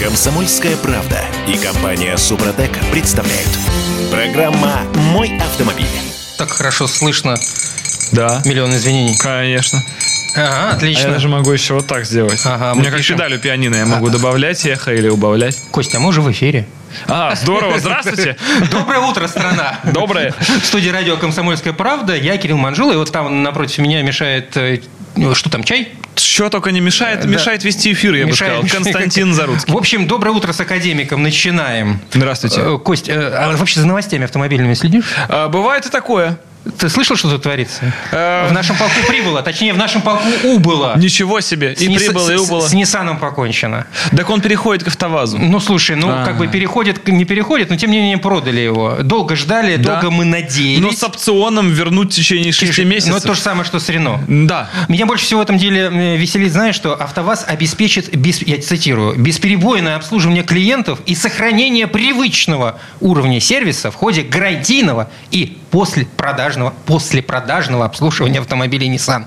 Комсомольская 0.00 0.76
правда 0.76 1.24
и 1.48 1.56
компания 1.56 2.16
Супротек 2.16 2.70
представляют. 2.92 3.48
Программа 4.10 4.82
«Мой 5.12 5.36
автомобиль». 5.38 5.86
Так 6.38 6.50
хорошо 6.50 6.86
слышно. 6.86 7.36
Да. 8.12 8.42
Миллион 8.44 8.74
извинений. 8.74 9.16
Конечно. 9.18 9.82
Ага, 10.34 10.70
А 10.70 10.76
отлично. 10.76 11.06
я 11.08 11.12
даже 11.14 11.28
могу 11.28 11.50
еще 11.50 11.74
вот 11.74 11.86
так 11.86 12.04
сделать. 12.04 12.40
Ага, 12.44 12.74
У 12.74 12.80
меня 12.80 12.90
как 12.90 13.02
педаль 13.02 13.34
у 13.34 13.38
пианино, 13.38 13.74
я 13.76 13.86
могу 13.86 14.10
добавлять 14.10 14.64
эхо 14.66 14.92
или 14.92 15.08
убавлять. 15.08 15.56
Костя, 15.70 15.96
а 15.96 16.00
мы 16.00 16.08
уже 16.08 16.20
в 16.20 16.30
эфире. 16.30 16.66
А, 17.08 17.34
здорово, 17.34 17.78
здравствуйте. 17.78 18.36
Доброе 18.70 19.00
утро, 19.00 19.26
страна. 19.28 19.80
Доброе. 19.84 20.34
В 20.62 20.66
студии 20.66 20.90
радио 20.90 21.16
«Комсомольская 21.16 21.72
правда». 21.72 22.14
Я 22.14 22.36
Кирилл 22.36 22.58
Манжула. 22.58 22.92
И 22.92 22.96
вот 22.96 23.10
там 23.12 23.42
напротив 23.42 23.78
меня 23.78 24.02
мешает... 24.02 24.56
э, 24.56 24.80
ну, 25.16 25.34
Что 25.34 25.48
там, 25.50 25.64
чай? 25.64 25.88
Что 26.18 26.48
только 26.50 26.70
не 26.72 26.80
мешает, 26.80 27.20
Да. 27.20 27.28
мешает 27.28 27.62
вести 27.64 27.92
эфир, 27.92 28.14
я 28.14 28.24
бы 28.24 28.30
Мешает. 28.30 28.66
сказал. 28.68 28.82
Константин 28.82 29.34
Заруцкий. 29.34 29.72
В 29.72 29.76
общем, 29.76 30.06
доброе 30.06 30.30
утро 30.30 30.52
с 30.52 30.60
академиком. 30.60 31.22
Начинаем. 31.22 32.00
Здравствуйте. 32.12 32.60
Э, 32.62 32.78
Кость, 32.78 33.08
э, 33.08 33.12
а 33.14 33.54
вообще 33.56 33.80
за 33.80 33.86
новостями 33.86 34.24
автомобильными 34.24 34.74
следишь? 34.74 35.04
А, 35.28 35.48
Бывает 35.48 35.86
и 35.86 35.90
такое. 35.90 36.38
Ты 36.78 36.88
слышал, 36.88 37.16
что 37.16 37.30
тут 37.30 37.42
творится? 37.42 37.92
Э, 38.12 38.48
В 38.48 38.52
нашем 38.52 38.76
полку 38.76 38.94
прибыло, 39.06 39.42
точнее, 39.42 39.72
в 39.72 39.78
нашем 39.78 40.02
полку 40.02 40.24
убыло. 40.44 40.94
Ничего 40.96 41.40
себе. 41.40 41.74
С 41.76 41.80
И 41.80 41.86
Нисс- 41.88 41.98
прибыло, 41.98 42.30
и 42.30 42.36
с- 42.36 42.40
убыло. 42.40 42.66
С 42.66 42.72
Ниссаном 42.72 43.18
покончено. 43.18 43.86
Так 44.16 44.28
он 44.30 44.40
переходит 44.40 44.84
к 44.84 44.88
автовазу. 44.88 45.38
Ну, 45.38 45.60
слушай, 45.60 45.96
ну, 45.96 46.08
А. 46.10 46.24
как 46.24 46.38
бы 46.38 46.48
переходит, 46.48 47.06
не 47.08 47.24
переходит, 47.24 47.70
но 47.70 47.76
тем 47.76 47.90
не 47.90 47.98
менее 47.98 48.18
продали 48.18 48.60
его. 48.60 48.96
Долго 49.02 49.36
ждали, 49.36 49.76
Да. 49.76 50.00
долго 50.00 50.10
мы 50.10 50.24
надеялись. 50.24 50.80
Но 50.82 50.92
с 50.92 51.02
опционом 51.04 51.70
вернуть 51.70 52.12
в 52.12 52.16
течение 52.16 52.52
6 52.52 52.82
Ну, 52.84 52.90
месяцев. 52.90 53.14
это 53.16 53.26
то 53.28 53.34
же 53.34 53.40
самое, 53.40 53.64
что 53.64 53.78
с 53.78 53.88
Рено. 53.88 54.20
Да. 54.28 54.68
Меня 54.88 55.06
больше 55.06 55.24
всего 55.24 55.40
в 55.40 55.42
этом 55.42 55.58
деле 55.58 55.90
э, 55.92 56.16
веселит, 56.16 56.52
знаешь, 56.52 56.74
что 56.74 56.94
АвтоВАЗ 56.94 57.44
обеспечит, 57.48 58.14
без, 58.16 58.42
я 58.42 58.60
цитирую, 58.60 59.16
бесперебойное 59.18 59.96
обслуживание 59.96 60.42
клиентов 60.42 60.98
и 61.06 61.14
сохранение 61.14 61.86
привычного 61.86 62.78
уровня 63.00 63.40
сервиса 63.40 63.90
в 63.90 63.94
ходе 63.94 64.22
гарантийного 64.22 65.10
и 65.30 65.58
после 65.70 66.06
продажного, 66.56 66.74
после 66.86 67.22
продажного 67.22 67.84
обслуживания 67.84 68.40
автомобилей 68.40 68.88
Nissan. 68.88 69.26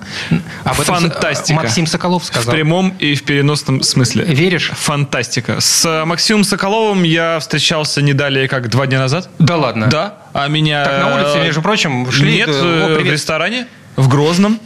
Об 0.63 0.79
этом 0.79 0.95
Фантастика. 0.95 1.53
Максим 1.53 1.87
Соколов 1.87 2.23
В 2.23 2.25
сказал. 2.25 2.53
прямом 2.53 2.93
и 2.99 3.15
в 3.15 3.23
переносном 3.23 3.83
смысле. 3.83 4.25
Веришь? 4.25 4.71
Фантастика. 4.73 5.59
С 5.59 6.05
Максимом 6.05 6.43
Соколовым 6.43 7.03
я 7.03 7.39
встречался 7.39 8.01
не 8.01 8.13
далее, 8.13 8.47
как 8.47 8.69
два 8.69 8.87
дня 8.87 8.99
назад. 8.99 9.29
Да 9.39 9.57
ладно. 9.57 9.87
Да. 9.87 10.17
А 10.33 10.47
меня... 10.47 10.85
Так 10.85 11.03
на 11.03 11.15
улице, 11.15 11.45
между 11.45 11.61
прочим, 11.61 12.11
шли... 12.11 12.33
Нет, 12.33 12.49
э, 12.49 12.51
э, 12.51 12.95
о, 12.97 12.99
в 12.99 13.05
ресторане, 13.05 13.67
в 13.95 14.07
Грозном. 14.07 14.59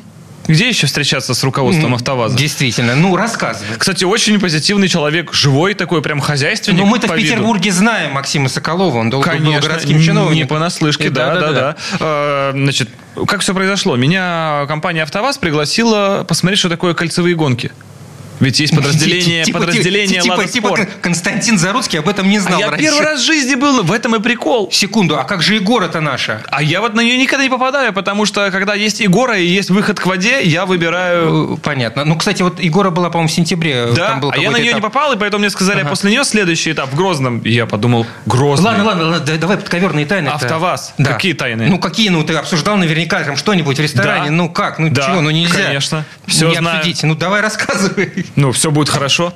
Где 0.48 0.68
еще 0.68 0.88
встречаться 0.88 1.34
с 1.34 1.44
руководством 1.44 1.96
АвтоВАЗа? 1.96 2.38
Действительно. 2.38 2.96
Ну, 2.96 3.16
рассказывай. 3.16 3.78
Кстати, 3.78 4.04
очень 4.04 4.40
позитивный 4.40 4.88
человек, 4.88 5.34
живой 5.34 5.74
такой, 5.74 6.02
прям 6.02 6.20
хозяйственник. 6.20 6.80
Ну, 6.80 6.86
мы-то 6.86 7.08
в 7.08 7.12
по 7.12 7.16
виду. 7.16 7.28
Петербурге 7.30 7.72
знаем 7.72 8.12
Максима 8.14 8.50
Соколова. 8.50 8.98
Он 8.98 9.10
долго 9.10 9.30
был 9.30 9.38
Конечно, 9.38 9.62
городским 9.68 9.98
не 9.98 10.04
чиновником. 10.04 10.48
понаслышке, 10.50 11.06
И 11.06 11.10
да, 11.10 11.36
да, 11.40 11.52
да. 11.52 11.76
Э, 12.00 12.52
Значит, 12.54 12.90
как 13.28 13.42
все 13.42 13.54
произошло? 13.54 13.96
Меня 13.96 14.66
компания 14.68 15.04
АвтоВАЗ 15.04 15.38
пригласила 15.38 16.26
посмотреть, 16.28 16.60
что 16.60 16.70
такое 16.70 16.94
кольцевые 16.94 17.36
гонки. 17.36 17.72
Ведь 18.40 18.60
есть 18.60 18.76
подразделение, 18.76 19.44
Типа- 19.44 19.60
подразделение 19.60 20.22
типа, 20.22 20.34
«Лада 20.34 20.48
типа 20.48 20.68
Спорт». 20.68 20.90
Константин 21.02 21.58
Заруцкий 21.58 22.00
об 22.00 22.10
этом 22.10 22.30
не 22.30 22.38
А 22.38 22.42
знал 22.42 22.60
я 22.60 22.70
раньше. 22.72 22.86
первый 22.86 23.02
раз 23.06 23.22
в 23.22 23.26
жизни 23.26 23.56
был, 23.56 23.84
в 23.84 23.92
этом 23.92 24.16
и 24.16 24.20
прикол. 24.20 24.70
Секунду, 24.72 25.18
а 25.20 25.24
как 25.24 25.42
же 25.42 25.56
Егора-то 25.56 26.02
наша? 26.02 26.42
А 26.50 26.62
я 26.62 26.82
вот 26.82 26.94
на 26.94 27.02
нее 27.02 27.18
никогда 27.18 27.44
не 27.44 27.50
попадаю, 27.50 27.94
потому 27.94 28.26
что 28.26 28.50
когда 28.52 28.74
есть 28.76 29.02
и 29.02 29.08
гора, 29.08 29.38
и 29.38 29.46
есть 29.46 29.70
выход 29.70 30.00
к 30.00 30.06
воде, 30.06 30.42
я 30.44 30.66
выбираю... 30.66 31.54
Э, 31.56 31.58
Понятно. 31.62 32.06
Ну, 32.06 32.16
кстати, 32.16 32.42
вот 32.42 32.60
Егора 32.60 32.90
была, 32.90 33.10
по-моему, 33.10 33.30
в 33.30 33.32
сентябре. 33.32 33.88
Да, 33.96 34.10
Там 34.10 34.20
был 34.22 34.32
а 34.32 34.38
я 34.38 34.52
на 34.52 34.58
нее 34.58 34.66
не 34.74 34.80
этап. 34.80 34.82
попал, 34.94 35.14
и 35.14 35.18
поэтому 35.18 35.40
мне 35.42 35.50
сказали, 35.50 35.80
Ага. 35.80 35.88
а 35.88 35.90
после 35.92 36.12
нее 36.12 36.24
следующий 36.24 36.72
этап 36.72 36.92
в 36.92 36.96
Грозном. 36.96 37.40
И 37.40 37.52
я 37.52 37.66
подумал, 37.66 38.06
Грозный. 38.26 38.66
Ладно, 38.66 38.84
ладно, 38.86 39.04
ладно, 39.10 39.20
да- 39.26 39.38
давай 39.38 39.58
подковерные 39.58 40.06
тайны. 40.06 40.28
АвтоВАЗ. 40.30 40.94
Какие 41.04 41.34
тайны? 41.34 41.68
Ну, 41.70 41.80
какие? 41.80 42.10
Ну, 42.10 42.24
ты 42.24 42.34
обсуждал 42.34 42.78
наверняка 42.78 43.24
там 43.24 43.38
что-нибудь 43.38 43.78
в 43.78 43.82
ресторане. 43.82 44.26
Да. 44.26 44.32
Ну, 44.32 44.50
как? 44.50 44.80
Ну, 44.80 44.90
Да, 44.90 45.08
чего? 45.08 45.22
Ну, 45.22 45.30
нельзя. 45.30 45.54
конечно. 45.66 46.06
Всё 46.28 46.50
не 46.50 46.56
знаю. 46.58 46.78
обсудить. 46.80 47.04
Ну, 47.04 47.16
давай 47.16 47.42
рассказывай. 47.42 48.23
Ну, 48.36 48.52
все 48.52 48.72
будет 48.72 48.90
хорошо. 48.90 49.34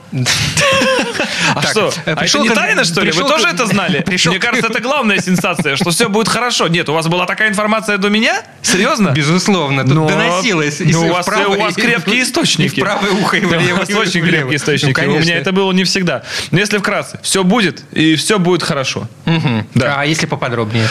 А 1.56 1.62
Так, 1.62 1.72
что? 1.72 1.94
э, 2.06 2.14
А 2.14 2.26
это 2.26 2.40
не 2.40 2.50
тайна, 2.50 2.84
что 2.84 3.02
ли? 3.02 3.12
Вы 3.12 3.24
тоже 3.24 3.48
это 3.48 3.66
знали? 3.66 4.04
Мне 4.26 4.40
кажется, 4.40 4.68
это 4.68 4.80
главная 4.82 5.20
сенсация, 5.20 5.76
что 5.76 5.92
все 5.92 6.10
будет 6.10 6.28
хорошо. 6.28 6.68
Нет, 6.68 6.90
у 6.90 6.94
вас 6.94 7.08
была 7.08 7.26
такая 7.26 7.50
информация 7.50 7.98
до 7.98 8.10
меня? 8.10 8.42
Серьезно? 8.62 9.10
Безусловно, 9.12 9.84
тут 9.84 9.94
Но- 9.94 10.08
доносилось. 10.08 10.80
ну, 10.82 11.06
у 11.08 11.14
вас- 11.14 11.26
вправо, 11.26 11.56
у 11.56 11.60
вас 11.60 11.76
крепкие 11.76 12.24
источники. 12.24 12.76
И 12.76 12.82
в 12.82 12.84
правое 12.84 13.12
ухо, 13.12 13.38
и 13.38 13.46
влево. 13.46 13.82
очень 14.00 14.22
крепкие 14.26 14.58
источники. 14.58 15.00
Ну, 15.02 15.16
у 15.16 15.20
меня 15.20 15.38
это 15.38 15.52
было 15.52 15.72
не 15.72 15.84
всегда. 15.84 16.24
Но 16.52 16.60
если 16.60 16.78
вкратце, 16.78 17.20
все 17.24 17.44
будет, 17.44 17.84
и 17.92 18.16
все 18.16 18.40
будет 18.40 18.64
хорошо. 18.64 19.08
Да. 19.74 19.96
А 20.00 20.06
если 20.06 20.26
поподробнее? 20.26 20.88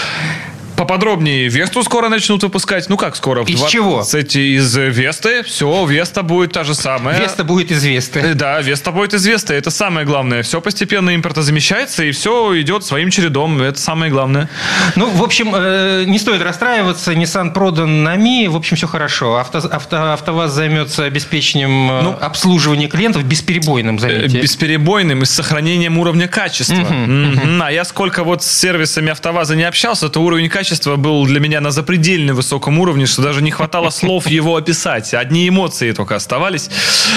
Поподробнее, 0.77 1.49
Весту 1.49 1.83
скоро 1.83 2.09
начнут 2.09 2.43
выпускать. 2.43 2.89
Ну 2.89 2.97
как 2.97 3.17
скоро? 3.17 3.43
Из 3.45 3.57
20 3.59 3.73
чего? 3.73 4.03
Из 4.03 4.77
Весты. 4.77 5.43
Все, 5.43 5.87
Веста 5.87 6.23
будет 6.23 6.53
та 6.53 6.65
же 6.65 6.75
самая. 6.75 7.19
Веста 7.19 7.45
будет 7.45 7.73
известна. 7.73 8.19
Э, 8.21 8.35
Да, 8.35 8.61
Веста 8.61 8.93
будет 8.93 9.15
из 9.15 9.25
Весты. 9.27 9.55
Это 9.55 9.71
самое 9.71 10.05
главное. 10.07 10.43
Все 10.43 10.61
постепенно 10.61 11.15
импортозамещается, 11.15 12.05
и 12.05 12.11
все 12.13 12.61
идет 12.61 12.85
своим 12.85 13.11
чередом. 13.11 13.61
Это 13.63 13.79
самое 13.81 14.13
главное. 14.13 14.49
Ну, 14.97 15.09
в 15.09 15.23
общем, 15.23 15.53
э, 15.55 16.05
не 16.07 16.19
стоит 16.19 16.43
расстраиваться. 16.43 17.13
Nissan 17.13 17.53
продан 17.53 18.03
на 18.03 18.17
Ми. 18.17 18.49
В 18.49 18.57
общем, 18.57 18.77
все 18.77 18.87
хорошо. 18.87 19.37
Авто, 19.37 19.59
авто- 19.59 20.13
АвтоВАЗ 20.13 20.53
займется 20.53 21.05
обеспечением 21.05 21.91
э, 21.91 22.03
Ну, 22.03 22.17
обслуживания 22.21 22.89
клиентов 22.89 23.25
бесперебойным, 23.25 23.97
Э, 23.97 24.01
заметьте. 24.01 24.41
Бесперебойным 24.43 25.23
и 25.23 25.25
с 25.25 25.31
сохранением 25.31 25.99
уровня 25.99 26.29
качества. 26.29 26.75
Мгм. 26.75 27.63
А 27.63 27.73
я 27.73 27.85
сколько 27.87 28.25
вот 28.25 28.43
с 28.43 28.51
сервисами 28.51 29.11
АвтоВАЗа 29.11 29.57
не 29.57 29.65
общался, 29.65 30.09
то 30.11 30.21
уровень 30.21 30.49
качества 30.51 30.66
был 30.97 31.27
для 31.27 31.41
меня 31.41 31.61
на 31.61 31.71
запредельно 31.71 32.35
высоком 32.35 32.79
уровне, 32.79 33.07
что 33.07 33.23
даже 33.23 33.43
не 33.43 33.51
хватало 33.51 33.91
слов 33.91 34.27
его 34.27 34.57
описать. 34.57 35.15
Одни 35.15 35.49
эмоции 35.49 35.93
только 35.93 36.17
оставались. 36.17 36.71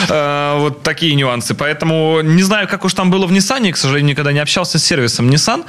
Э, 0.09 0.57
Вот 0.59 0.83
такие 0.83 1.15
нюансы. 1.15 1.53
Поэтому 1.55 2.21
не 2.21 2.43
знаю, 2.43 2.67
как 2.67 2.85
уж 2.85 2.93
там 2.93 3.11
было 3.11 3.25
в 3.27 3.31
Nissan, 3.31 3.71
к 3.71 3.77
сожалению, 3.77 4.11
никогда 4.11 4.31
не 4.31 4.39
общался 4.39 4.79
с 4.79 4.83
сервисом 4.83 5.29
Nissan. 5.29 5.65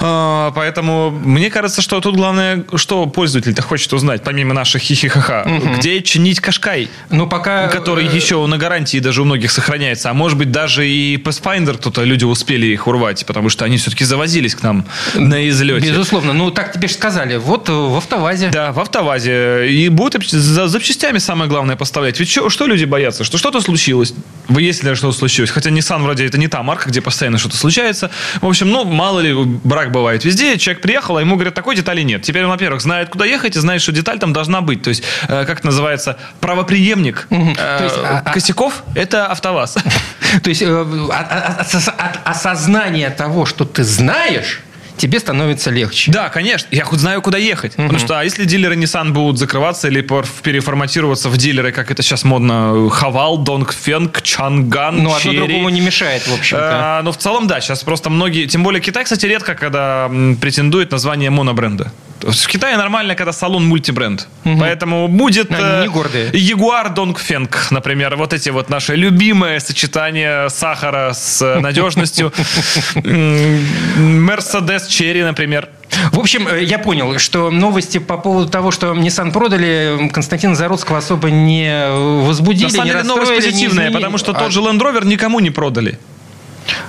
Э, 0.00 0.52
Поэтому 0.54 1.10
мне 1.10 1.50
кажется, 1.50 1.82
что 1.82 2.00
тут 2.00 2.16
главное, 2.16 2.64
что 2.76 3.06
пользователь-то 3.06 3.62
хочет 3.62 3.92
узнать, 3.92 4.22
помимо 4.22 4.54
наших 4.54 4.82
хихихаха, 4.82 5.46
где 5.78 6.02
чинить 6.02 6.40
Кашкай. 6.40 6.88
Ну, 7.10 7.26
пока... 7.26 7.68
Который 7.68 8.06
э, 8.06 8.14
еще 8.14 8.44
на 8.46 8.58
гарантии 8.58 8.98
даже 8.98 9.22
у 9.22 9.24
многих 9.24 9.50
сохраняется. 9.50 10.10
А 10.10 10.14
может 10.14 10.38
быть, 10.38 10.50
даже 10.50 10.88
и 10.88 11.16
Pathfinder 11.16 11.76
кто-то, 11.76 12.04
люди 12.04 12.24
успели 12.24 12.66
их 12.66 12.86
урвать, 12.86 13.24
потому 13.26 13.48
что 13.48 13.64
они 13.64 13.76
все-таки 13.76 14.04
завозились 14.04 14.54
к 14.54 14.62
нам 14.62 14.86
на 15.14 15.48
излете. 15.48 15.90
Безусловно. 15.90 16.32
Ну, 16.32 16.50
так 16.50 16.72
тебе 16.72 16.88
же 16.88 16.95
сказали. 16.96 17.36
Вот 17.36 17.68
э, 17.68 17.72
в 17.72 17.96
АвтоВАЗе. 17.96 18.48
Да, 18.50 18.72
в 18.72 18.80
автовазе. 18.80 19.68
И 19.70 19.88
будут 19.88 20.28
за 20.30 20.68
запчастями 20.68 21.18
самое 21.18 21.48
главное 21.48 21.76
поставлять. 21.76 22.18
Ведь 22.20 22.28
чё- 22.28 22.48
что 22.50 22.66
люди 22.66 22.84
боятся? 22.84 23.22
Что 23.24 23.38
что-то 23.38 23.60
случилось. 23.60 24.14
Вы 24.48 24.62
Если 24.62 24.94
что-то 24.94 25.16
случилось. 25.16 25.50
Хотя 25.50 25.70
Nissan 25.70 26.02
вроде 26.02 26.26
это 26.26 26.38
не 26.38 26.48
та 26.48 26.62
марка, 26.62 26.88
где 26.88 27.00
постоянно 27.00 27.38
что-то 27.38 27.56
случается. 27.56 28.10
В 28.40 28.46
общем, 28.46 28.68
ну, 28.70 28.84
мало 28.84 29.20
ли, 29.20 29.32
брак 29.34 29.92
бывает 29.92 30.24
везде. 30.24 30.58
Человек 30.58 30.82
приехал, 30.82 31.16
а 31.16 31.20
ему 31.20 31.34
говорят, 31.36 31.54
такой 31.54 31.76
детали 31.76 32.02
нет. 32.02 32.22
Теперь 32.22 32.44
он, 32.44 32.50
во-первых, 32.50 32.80
знает, 32.82 33.08
куда 33.08 33.24
ехать, 33.26 33.56
и 33.56 33.60
знает, 33.60 33.80
что 33.82 33.92
деталь 33.92 34.18
там 34.18 34.32
должна 34.32 34.60
быть. 34.60 34.82
То 34.82 34.90
есть, 34.90 35.02
э, 35.28 35.44
как 35.44 35.58
это 35.58 35.66
называется, 35.66 36.16
правоприемник 36.40 37.26
э, 37.30 37.36
есть, 37.84 37.96
а- 37.98 38.22
а- 38.24 38.32
косяков– 38.32 38.82
это 38.94 39.26
автоваз. 39.26 39.74
То 40.42 40.48
есть 40.50 40.62
э, 40.62 40.66
от, 41.12 41.32
от- 41.32 41.60
от 41.60 41.60
осоз- 41.74 41.88
от 41.96 42.18
осознания 42.24 43.10
того, 43.10 43.46
что 43.46 43.64
ты 43.64 43.84
знаешь, 43.84 44.60
тебе 44.96 45.20
становится 45.20 45.70
легче. 45.70 46.10
Да, 46.10 46.28
конечно. 46.28 46.68
Я 46.70 46.84
хоть 46.84 47.00
знаю, 47.00 47.22
куда 47.22 47.38
ехать. 47.38 47.74
Потому 47.76 47.98
что, 47.98 48.18
а 48.18 48.24
если 48.24 48.44
дилеры 48.44 48.76
Nissan 48.76 49.10
будут 49.10 49.38
закрываться 49.38 49.88
или 49.88 50.00
переформатироваться 50.42 51.28
в 51.28 51.36
дилеры, 51.36 51.72
как 51.72 51.90
это 51.90 52.02
сейчас 52.02 52.24
модно, 52.24 52.88
Хавал, 52.90 53.38
Донгфенг, 53.38 54.22
Чанган, 54.22 55.02
Ну, 55.02 55.14
одно 55.14 55.18
Черри. 55.20 55.38
другому 55.38 55.68
не 55.68 55.80
мешает, 55.80 56.26
в 56.26 56.34
общем-то. 56.34 56.70
А, 56.98 57.02
ну, 57.02 57.12
в 57.12 57.16
целом, 57.16 57.46
да, 57.46 57.60
сейчас 57.60 57.82
просто 57.82 58.10
многие, 58.10 58.46
тем 58.46 58.62
более 58.62 58.80
Китай, 58.80 59.04
кстати, 59.04 59.26
редко, 59.26 59.54
когда 59.54 60.10
претендует 60.40 60.90
на 60.92 60.98
звание 60.98 61.30
монобренда. 61.30 61.92
В 62.20 62.46
Китае 62.46 62.76
нормально, 62.76 63.14
когда 63.14 63.32
салон 63.32 63.66
мультибренд. 63.66 64.26
Поэтому 64.44 65.08
будет 65.08 65.50
Они 65.50 65.60
э, 65.62 65.82
не 65.82 65.88
гордые. 65.88 66.30
Ягуар 66.32 66.90
Донгфенг, 66.90 67.68
например. 67.70 68.16
Вот 68.16 68.32
эти 68.32 68.50
вот 68.50 68.70
наши 68.70 68.94
любимые 68.94 69.60
сочетания 69.60 70.48
сахара 70.48 71.12
с 71.12 71.42
э, 71.42 71.58
надежностью. 71.60 72.32
Мерседес 73.96 74.86
Черри, 74.86 75.22
например. 75.22 75.68
В 76.12 76.18
общем, 76.18 76.48
э, 76.48 76.62
я 76.64 76.78
понял, 76.78 77.18
что 77.18 77.50
новости 77.50 77.98
по 77.98 78.16
поводу 78.18 78.48
того, 78.50 78.70
что 78.70 78.92
Nissan 78.92 79.32
продали, 79.32 80.10
Константина 80.12 80.54
Заруцкого 80.54 80.98
особо 80.98 81.30
не 81.30 81.68
э, 81.68 82.20
возбудили, 82.26 82.64
На 82.64 82.70
самом 82.70 82.86
деле 82.86 83.02
новость 83.02 83.34
позитивная, 83.34 83.90
потому 83.90 84.18
что 84.18 84.32
А, 84.32 84.34
тот 84.34 84.52
же 84.52 84.60
Land 84.60 84.80
Rover 84.80 85.06
никому 85.06 85.40
не 85.40 85.50
продали. 85.50 85.98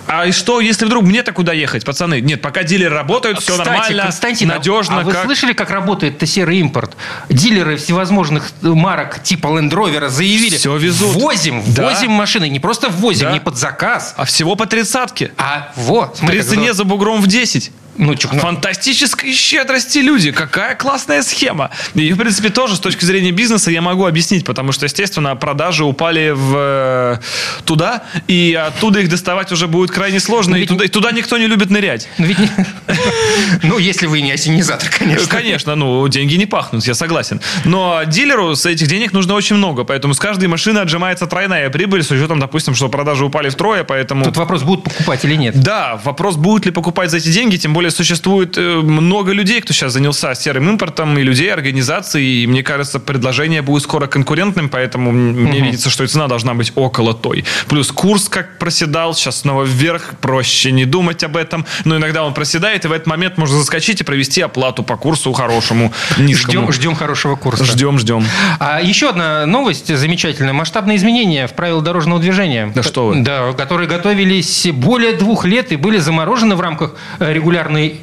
А 0.07 0.25
и 0.25 0.31
что, 0.31 0.59
если 0.62 0.85
вдруг 0.85 1.03
мне-то 1.06 1.31
куда 1.31 1.53
ехать, 1.53 1.85
пацаны? 1.85 2.21
Нет, 2.21 2.41
пока 2.41 2.63
дилеры 2.63 2.95
работают, 2.95 3.39
все 3.41 3.51
Кстати, 3.53 3.68
нормально, 3.69 4.03
Константин, 4.03 4.51
а- 4.51 4.56
надежно. 4.56 5.00
а 5.01 5.03
вы 5.03 5.12
как... 5.12 5.25
слышали, 5.25 5.53
как 5.53 5.69
работает 5.69 6.21
серый 6.27 6.59
импорт? 6.59 6.95
Дилеры 7.29 7.77
всевозможных 7.77 8.51
марок 8.62 9.21
типа 9.24 9.47
Land 9.47 9.71
Rover 9.71 10.09
заявили, 10.09 10.56
Всё 10.57 10.77
везут. 10.77 11.13
возим, 11.15 11.63
Да. 11.68 11.83
возим 11.89 12.12
машины, 12.12 12.50
не 12.50 12.59
просто 12.59 12.89
возим, 12.89 13.27
Да. 13.27 13.31
не 13.33 13.39
под 13.39 13.57
заказ, 13.57 14.13
А 14.18 14.25
всего 14.25 14.56
по 14.56 14.65
тридцатке. 14.65 15.31
а 15.38 15.71
вот. 15.75 16.19
При 16.25 16.41
цене 16.41 16.74
за 16.74 16.83
бугром 16.83 17.21
в 17.21 17.27
10. 17.27 17.71
Ну, 17.98 18.16
чё, 18.16 18.30
ну, 18.32 18.40
Фантастической 18.40 19.34
щедрости 19.34 20.00
люди. 20.00 20.32
Какая 20.32 20.76
классная 20.76 21.24
схема. 21.24 21.72
И, 21.96 22.14
в 22.14 22.18
принципе, 22.18 22.50
тоже 22.50 22.76
с 22.76 22.80
точки 22.80 23.06
зрения 23.06 23.32
бизнеса 23.32 23.72
я 23.72 23.82
могу 23.82 24.06
объяснить, 24.06 24.46
потому 24.46 24.72
что, 24.72 24.86
естественно, 24.86 25.36
продажи 25.36 25.84
упали 25.84 26.32
в, 26.32 26.54
э, 26.56 27.18
туда, 27.66 28.04
и 28.28 28.54
оттуда 28.54 29.00
их 29.00 29.10
доставать 29.10 29.52
уже 29.52 29.68
будет 29.68 29.92
крайне 29.92 30.20
сложно, 30.20 30.52
Но 30.52 30.58
и 30.58 30.60
ведь 30.62 30.70
туда, 30.70 30.86
и 30.86 30.88
туда 30.88 31.12
никто 31.12 31.38
не 31.38 31.48
любит 31.48 31.70
нырять. 31.70 32.08
ну, 32.18 32.26
ведь 32.26 32.38
ну, 33.64 33.78
если 33.80 34.06
вы 34.06 34.22
не 34.22 34.32
осенизатор, 34.32 34.90
конечно. 34.90 35.28
Конечно, 35.28 35.76
ну, 35.76 36.08
деньги 36.08 36.36
не 36.36 36.46
пахнут, 36.46 36.86
я 36.86 36.94
согласен. 36.94 37.42
Но 37.66 38.04
дилеру 38.06 38.56
с 38.56 38.66
этих 38.66 38.88
денег 38.88 39.14
нужно 39.14 39.34
очень 39.34 39.56
много, 39.56 39.84
поэтому 39.84 40.14
с 40.14 40.20
каждой 40.20 40.48
машины 40.48 40.80
отжимается 40.80 41.28
тройная 41.28 41.70
прибыль, 41.70 42.04
с 42.04 42.12
учетом, 42.12 42.40
допустим, 42.40 42.76
что 42.76 42.90
продажи 42.90 43.26
упали 43.26 43.50
втрое, 43.50 43.84
поэтому... 43.84 44.24
Тут 44.26 44.38
вопрос, 44.38 44.64
будут 44.64 44.84
покупать 44.84 45.26
или 45.26 45.36
нет. 45.36 45.60
Да, 45.60 46.00
вопрос, 46.04 46.36
будут 46.36 46.66
ли 46.66 46.72
покупать 46.72 47.10
за 47.10 47.18
эти 47.18 47.30
деньги, 47.30 47.58
тем 47.58 47.74
более 47.74 47.87
существует 47.92 48.57
э, 48.57 48.62
много 48.81 49.31
людей, 49.31 49.62
кто 49.62 49.74
сейчас 49.74 49.94
занялся 49.94 50.34
серым 50.36 50.69
импортом, 50.69 51.18
и 51.18 51.24
людей, 51.24 51.51
организаций, 51.54 52.24
и 52.24 52.48
мне 52.48 52.63
кажется, 52.63 53.00
предложение 53.00 53.62
будет 53.62 53.84
скоро 53.84 54.07
конкурентным, 54.07 54.69
поэтому 54.69 55.12
м- 55.12 55.44
мне 55.44 55.60
видится, 55.62 55.89
что 55.89 56.04
и 56.04 56.07
цена 56.07 56.28
должна 56.28 56.54
быть 56.54 56.72
около 56.75 57.13
той. 57.13 57.45
Плюс 57.68 57.92
курс 57.92 58.30
как 58.30 58.57
проседал, 58.60 59.13
сейчас 59.13 59.42
снова 59.42 59.63
вверх, 59.63 60.16
проще 60.22 60.72
не 60.72 60.86
думать 60.86 61.24
об 61.24 61.38
этом, 61.38 61.66
но 61.86 61.98
иногда 61.98 62.24
он 62.24 62.34
проседает, 62.34 62.86
и 62.86 62.88
в 62.88 62.92
этот 62.92 63.07
момент 63.07 63.38
можно 63.38 63.57
заскочить 63.57 64.01
и 64.01 64.04
провести 64.04 64.42
оплату 64.42 64.84
по 64.84 64.98
курсу 64.98 65.31
хорошему, 65.34 65.94
низкому. 66.18 66.72
Ждем, 66.72 66.72
ждем 66.74 66.95
хорошего 66.95 67.36
курса. 67.36 67.66
Ждем, 67.66 68.00
ждем. 68.00 68.24
А 68.60 68.81
еще 68.81 69.10
одна 69.10 69.45
новость 69.45 69.95
замечательная. 69.95 70.54
Масштабные 70.54 70.98
изменения 70.98 71.48
в 71.48 71.54
правила 71.54 71.81
дорожного 71.81 72.19
движения. 72.19 72.72
Да 72.74 72.84
что 72.84 73.07
вы. 73.07 73.22
Да, 73.22 73.54
которые 73.54 73.88
готовились 73.88 74.68
более 74.74 75.13
двух 75.13 75.45
лет 75.45 75.72
и 75.72 75.75
были 75.75 75.98
заморожены 75.98 76.56
в 76.56 76.62
рамках 76.62 76.95
э, 77.19 77.34
регулярной, 77.77 78.01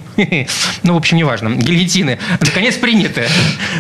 ну, 0.83 0.95
в 0.95 0.97
общем, 0.97 1.17
неважно, 1.17 1.51
гильотины. 1.51 2.19
Наконец 2.41 2.77
приняты. 2.77 3.27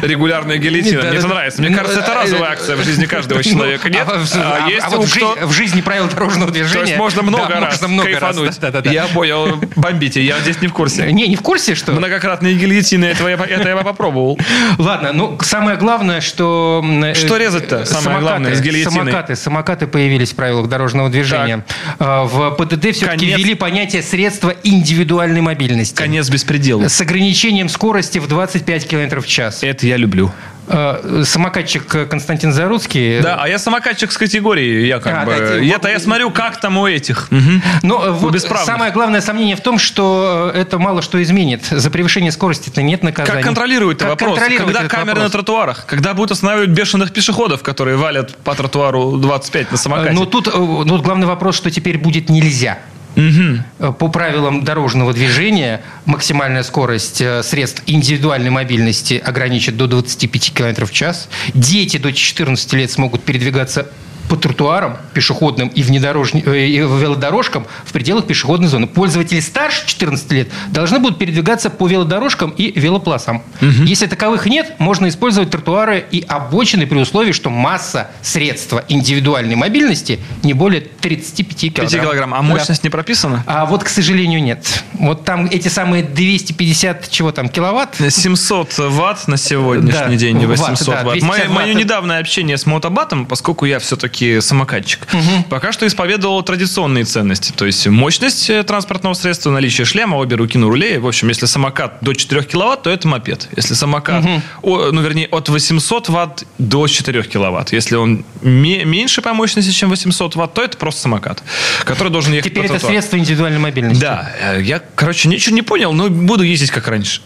Регулярная 0.02 0.58
гильотина. 0.58 1.02
Мне 1.02 1.18
это 1.18 1.28
нравится. 1.28 1.62
Мне 1.62 1.74
кажется, 1.74 2.00
это 2.00 2.12
э, 2.12 2.22
разовая 2.22 2.50
э, 2.50 2.52
акция 2.52 2.76
в 2.76 2.84
жизни 2.84 3.06
каждого 3.06 3.38
Ну, 3.38 3.42
человека. 3.42 3.90
Нет? 3.90 4.06
А, 4.08 4.22
А 4.34 4.68
а- 4.82 4.90
вот 4.90 5.06
в, 5.06 5.52
жизни, 5.52 5.80
правил 5.80 6.08
дорожного 6.08 6.50
движения... 6.50 6.74
То 6.74 6.80
есть 6.86 6.96
можно 6.98 7.22
много 7.22 7.48
раз 7.48 7.78
кайфануть. 7.78 8.58
Я 8.84 9.06
понял. 9.06 9.60
Бомбите, 9.76 10.22
я 10.22 10.38
здесь 10.40 10.60
не 10.60 10.68
в 10.68 10.72
курсе. 10.72 11.10
Не, 11.12 11.28
не 11.28 11.36
в 11.36 11.42
курсе, 11.42 11.74
что? 11.74 11.92
Многократные 11.92 12.54
гильотины, 12.54 13.06
это 13.06 13.28
я 13.28 13.76
попробовал. 13.82 14.38
Ладно, 14.78 15.12
ну 15.12 15.38
самое 15.42 15.76
главное, 15.76 16.20
что... 16.20 16.84
э, 17.04 17.14
Что 17.14 17.36
резать-то? 17.36 17.84
Самое 17.84 18.02
самокаты, 18.04 18.20
главное, 18.22 18.54
с 18.54 18.60
гильотиной. 18.60 18.92
Самокаты, 18.92 19.36
самокаты 19.36 19.86
появились 19.86 20.32
в 20.32 20.36
правилах 20.36 20.68
дорожного 20.68 21.08
движения. 21.10 21.64
А, 21.98 22.24
В 22.24 22.50
ПДД 22.52 22.92
все-таки 22.92 23.26
ввели 23.26 23.54
понятие 23.54 24.02
средства 24.02 24.54
индивидуальной 24.62 25.40
мобильности. 25.40 25.94
Конец 25.94 26.23
беспредела. 26.30 26.88
С 26.88 27.00
ограничением 27.00 27.68
скорости 27.68 28.18
в 28.18 28.26
25 28.28 28.86
км 28.88 29.20
в 29.20 29.26
час. 29.26 29.62
Это 29.62 29.86
я 29.86 29.96
люблю. 29.96 30.30
Э, 30.66 31.22
Самокатчик 31.26 31.94
э, 31.94 32.06
Константин 32.06 32.50
Заруцкий. 32.52 33.20
Да, 33.20 33.36
а 33.38 33.46
я 33.48 33.58
самокатчик 33.58 34.10
с 34.10 34.16
категории. 34.16 34.86
Я 34.86 34.98
как 34.98 35.14
А, 35.22 35.24
бы... 35.26 35.32
да, 35.32 35.58
те- 35.58 35.64
Я-то 35.66 35.88
я 35.88 35.98
смотрю, 36.00 36.30
как 36.30 36.58
там 36.58 36.78
у 36.78 36.86
этих. 36.86 37.30
Мгм. 37.30 37.62
Но 37.82 38.06
э, 38.06 38.10
вот 38.12 38.32
бесправных. 38.32 38.64
самое 38.66 38.90
главное 38.92 39.20
сомнение 39.20 39.56
в 39.56 39.60
том, 39.60 39.78
что 39.78 40.50
э, 40.54 40.58
это 40.60 40.78
мало 40.78 41.02
что 41.02 41.22
изменит. 41.22 41.64
За 41.70 41.90
превышение 41.90 42.32
скорости-то 42.32 42.80
нет 42.82 43.02
наказания. 43.02 43.36
Как 43.42 43.44
контролировать 43.44 43.98
Как 43.98 44.08
вопрос? 44.10 44.30
контролировать 44.38 44.66
Когда 44.74 44.80
этот 44.86 44.90
камеры 44.92 45.18
на 45.18 45.24
вопрос? 45.26 45.32
тротуарах? 45.32 45.84
Когда 45.86 46.14
будут 46.14 46.30
останавливать 46.30 46.70
бешеных 46.70 47.12
пешеходов, 47.12 47.62
которые 47.62 47.98
валят 47.98 48.34
по 48.38 48.54
тротуару 48.54 49.18
25 49.18 49.70
на 49.72 49.76
самокате? 49.76 50.12
Ну 50.12 50.24
тут, 50.24 50.48
э, 50.48 50.52
ну, 50.56 50.84
тут 50.86 51.02
главный 51.02 51.26
вопрос, 51.26 51.56
что 51.56 51.70
теперь 51.70 51.98
будет 51.98 52.30
нельзя. 52.30 52.78
Э, 53.16 53.92
По 53.98 54.08
правилам 54.08 54.64
дорожного 54.64 55.12
движения 55.12 55.82
максимальная 56.04 56.62
скорость 56.62 57.20
э, 57.20 57.42
средств 57.42 57.82
индивидуальной 57.86 58.50
мобильности 58.50 59.14
ограничит 59.24 59.76
до 59.76 59.86
25 59.86 60.52
км 60.52 60.86
в 60.86 60.92
час. 60.92 61.28
Дети 61.54 61.96
до 61.96 62.12
14 62.12 62.72
лет 62.74 62.90
смогут 62.90 63.22
передвигаться 63.22 63.88
по 64.34 64.40
тротуарам 64.40 64.96
пешеходным 65.12 65.68
и, 65.68 65.82
внедорожни- 65.82 66.42
э, 66.44 66.66
и 66.66 66.78
велодорожкам 66.78 67.66
в 67.84 67.92
пределах 67.92 68.26
пешеходной 68.26 68.68
зоны. 68.68 68.86
Пользователи 68.88 69.38
старше 69.38 69.86
14 69.86 70.32
лет 70.32 70.48
должны 70.70 70.98
будут 70.98 71.18
передвигаться 71.18 71.70
по 71.70 71.86
велодорожкам 71.86 72.50
и 72.50 72.72
велополосам. 72.78 73.42
Если 73.60 74.06
таковых 74.06 74.46
нет, 74.46 74.74
можно 74.78 75.08
использовать 75.08 75.50
тротуары 75.50 76.04
и 76.10 76.24
обочины 76.26 76.86
при 76.86 76.98
условии, 76.98 77.30
что 77.32 77.50
масса 77.50 78.10
средства 78.22 78.84
индивидуальной 78.88 79.54
мобильности 79.54 80.18
не 80.42 80.52
более 80.52 80.80
35 80.80 81.70
килограмм. 81.70 81.88
5 81.90 82.00
килограмм. 82.02 82.34
А 82.34 82.38
Да. 82.38 82.42
мощность 82.42 82.82
не 82.82 82.90
прописана? 82.90 83.44
А 83.46 83.66
вот, 83.66 83.84
к 83.84 83.88
сожалению, 83.88 84.42
нет. 84.42 84.82
Вот 84.94 85.24
там 85.24 85.46
эти 85.46 85.68
самые 85.68 86.02
250 86.02 87.08
чего 87.10 87.30
там 87.30 87.48
киловатт. 87.48 87.96
700 88.08 88.78
ватт 88.78 89.28
на 89.28 89.36
сегодняшний 89.36 89.92
Да, 89.92 90.14
день, 90.16 90.38
не 90.38 90.46
ватт, 90.46 90.58
800 90.58 90.86
да, 90.88 91.04
ватт. 91.04 91.18
250 91.18 91.48
Мое, 91.48 91.66
мое 91.66 91.74
недавнее 91.74 92.18
общение 92.18 92.56
с 92.58 92.66
мотобатом, 92.66 93.26
поскольку 93.26 93.64
я 93.66 93.78
все-таки 93.78 94.23
самокатчик, 94.40 95.06
пока 95.50 95.72
что 95.72 95.86
исповедовал 95.86 96.42
традиционные 96.42 97.04
ценности. 97.04 97.52
То 97.52 97.66
есть 97.66 97.86
мощность 97.86 98.50
э, 98.50 98.62
транспортного 98.62 99.14
средства, 99.14 99.50
наличие 99.50 99.84
шлема, 99.84 100.16
обе 100.16 100.36
руки 100.36 100.58
на 100.58 100.66
руле. 100.66 100.98
В 100.98 101.06
общем, 101.06 101.28
если 101.28 101.46
самокат 101.46 101.98
до 102.00 102.12
4 102.14 102.42
киловатт, 102.44 102.82
то 102.82 102.90
это 102.90 103.08
мопед. 103.08 103.48
Если 103.56 103.74
самокат, 103.74 104.24
о, 104.62 104.90
ну 104.92 105.00
вернее, 105.02 105.26
от 105.30 105.48
800 105.48 106.08
ватт 106.08 106.44
до 106.58 106.86
4 106.86 107.22
киловатт. 107.24 107.72
Если 107.72 107.96
он 107.96 108.24
ме- 108.42 108.84
меньше 108.84 109.22
по 109.22 109.32
мощности, 109.34 109.70
чем 109.70 109.90
800 109.90 110.36
ватт, 110.36 110.54
то 110.54 110.62
это 110.62 110.76
просто 110.76 111.02
самокат, 111.02 111.42
который 111.84 112.08
должен 112.10 112.32
ехать 112.32 112.52
Теперь 112.52 112.66
это 112.66 112.78
средство 112.84 113.16
индивидуальной 113.18 113.58
мобильности. 113.60 114.00
Да, 114.00 114.30
э, 114.40 114.62
я, 114.62 114.80
короче, 114.94 115.28
ничего 115.28 115.54
не 115.54 115.62
понял, 115.62 115.92
но 115.92 116.08
буду 116.08 116.42
ездить 116.42 116.70
как 116.70 116.88
раньше. 116.88 117.20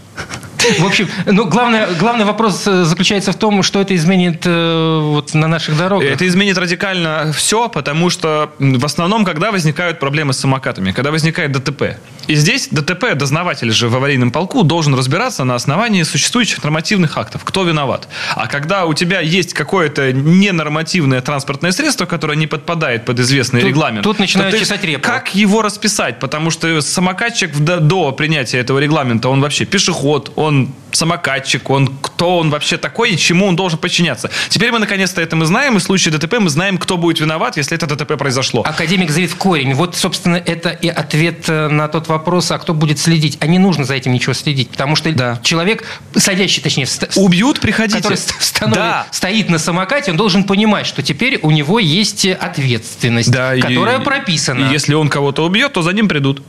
В 0.78 0.86
общем, 0.86 1.08
ну, 1.26 1.46
главное, 1.46 1.88
главный 1.98 2.24
вопрос 2.24 2.66
э, 2.66 2.84
заключается 2.84 3.32
в 3.32 3.36
том, 3.36 3.62
что 3.62 3.80
это 3.80 3.94
изменит 3.94 4.42
э, 4.44 5.00
вот, 5.02 5.34
на 5.34 5.46
наших 5.48 5.76
дорогах. 5.76 6.10
Это 6.10 6.26
изменит 6.26 6.58
радикально 6.58 7.32
все, 7.34 7.68
потому 7.68 8.10
что 8.10 8.50
в 8.58 8.84
основном, 8.84 9.24
когда 9.24 9.52
возникают 9.52 9.98
проблемы 10.00 10.32
с 10.32 10.38
самокатами, 10.38 10.92
когда 10.92 11.10
возникает 11.10 11.52
ДТП. 11.52 11.98
И 12.26 12.34
здесь 12.34 12.68
ДТП, 12.70 13.14
дознаватель 13.14 13.70
же 13.70 13.88
в 13.88 13.96
аварийном 13.96 14.30
полку, 14.30 14.62
должен 14.62 14.94
разбираться 14.94 15.44
на 15.44 15.54
основании 15.54 16.02
существующих 16.02 16.62
нормативных 16.62 17.16
актов. 17.16 17.44
Кто 17.44 17.64
виноват? 17.64 18.08
А 18.34 18.46
когда 18.46 18.84
у 18.84 18.94
тебя 18.94 19.20
есть 19.20 19.54
какое-то 19.54 20.12
ненормативное 20.12 21.20
транспортное 21.20 21.72
средство, 21.72 22.04
которое 22.06 22.36
не 22.36 22.46
подпадает 22.46 23.04
под 23.04 23.20
известный 23.20 23.60
Тут- 23.60 23.70
регламент, 23.70 24.04
тут 24.04 24.18
начинают 24.18 24.54
то 24.54 24.58
чесать 24.60 24.84
репу. 24.84 25.02
Как 25.02 25.34
его 25.34 25.62
расписать? 25.62 26.18
Потому 26.18 26.50
что 26.50 26.80
самокатчик 26.80 27.56
до, 27.56 27.80
до 27.80 28.12
принятия 28.12 28.58
этого 28.58 28.78
регламента, 28.78 29.28
он 29.28 29.40
вообще 29.40 29.64
пешеход, 29.64 30.32
он 30.36 30.47
самокатчик, 30.92 31.68
он 31.70 31.88
кто 32.00 32.38
он 32.38 32.50
вообще 32.50 32.76
такой 32.78 33.10
и 33.12 33.16
чему 33.18 33.46
он 33.46 33.56
должен 33.56 33.78
подчиняться. 33.78 34.30
Теперь 34.48 34.72
мы 34.72 34.78
наконец-то 34.78 35.20
это 35.20 35.36
мы 35.36 35.46
знаем, 35.46 35.76
и 35.76 35.80
в 35.80 35.82
случае 35.82 36.12
ДТП 36.14 36.38
мы 36.40 36.48
знаем, 36.50 36.78
кто 36.78 36.96
будет 36.96 37.20
виноват, 37.20 37.56
если 37.56 37.76
это 37.76 37.86
ДТП 37.86 38.16
произошло. 38.16 38.62
Академик 38.62 39.10
зрит 39.10 39.30
в 39.30 39.36
корень. 39.36 39.74
Вот, 39.74 39.96
собственно, 39.96 40.36
это 40.36 40.70
и 40.70 40.88
ответ 40.88 41.44
э, 41.48 41.68
на 41.68 41.88
тот 41.88 42.08
вопрос, 42.08 42.50
а 42.50 42.58
кто 42.58 42.74
будет 42.74 42.98
следить. 42.98 43.36
А 43.40 43.46
не 43.46 43.58
нужно 43.58 43.84
за 43.84 43.94
этим 43.94 44.12
ничего 44.12 44.32
следить, 44.32 44.70
потому 44.70 44.96
что 44.96 45.12
Да. 45.12 45.38
человек, 45.42 45.84
садящий, 46.16 46.62
точнее, 46.62 46.86
в 46.86 47.16
Убьют, 47.16 47.60
приходите. 47.60 47.98
который 47.98 48.18
становит- 48.18 48.74
Да. 48.78 49.06
стоит 49.12 49.48
на 49.50 49.58
самокате, 49.58 50.10
он 50.10 50.16
должен 50.16 50.44
понимать, 50.44 50.86
что 50.86 51.02
теперь 51.02 51.38
у 51.42 51.50
него 51.50 51.78
есть 51.78 52.26
ответственность, 52.26 53.30
Да, 53.30 53.54
и- 53.54 53.60
которая 53.60 53.98
прописана. 54.00 54.64
И 54.68 54.72
если 54.72 54.94
он 54.94 55.08
кого-то 55.08 55.44
убьет, 55.44 55.72
то 55.74 55.82
за 55.82 55.92
ним 55.92 56.08
придут. 56.08 56.42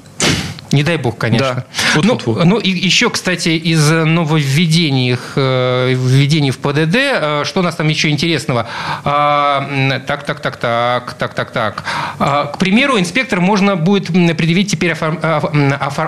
Не 0.72 0.84
дай 0.84 0.98
бог, 0.98 1.18
конечно. 1.18 1.66
Да. 1.96 2.02
Ну, 2.04 2.18
Фу-фу-фу. 2.20 2.46
ну, 2.46 2.58
и 2.60 2.70
еще, 2.70 3.10
кстати, 3.10 3.50
из 3.50 3.90
нововведений, 3.90 5.18
э, 5.36 5.94
введений 5.94 6.52
в 6.52 6.60
ПДД, 6.60 6.96
э, 6.96 7.44
что 7.46 7.60
у 7.62 7.64
нас 7.64 7.76
там 7.76 7.88
еще 7.88 8.10
интересного? 8.10 8.68
А, 9.04 10.00
Так, 10.08 10.24
так, 10.26 10.40
так, 10.42 10.58
так, 10.58 11.14
так, 11.14 11.34
так, 11.34 11.52
так. 11.52 11.84
А, 12.20 12.46
К 12.46 12.58
примеру, 12.58 13.00
инспектор 13.00 13.42
можно 13.42 13.76
будет 13.76 14.08
предъявить 14.08 14.72
теперь 14.72 14.94
а, 15.00 15.38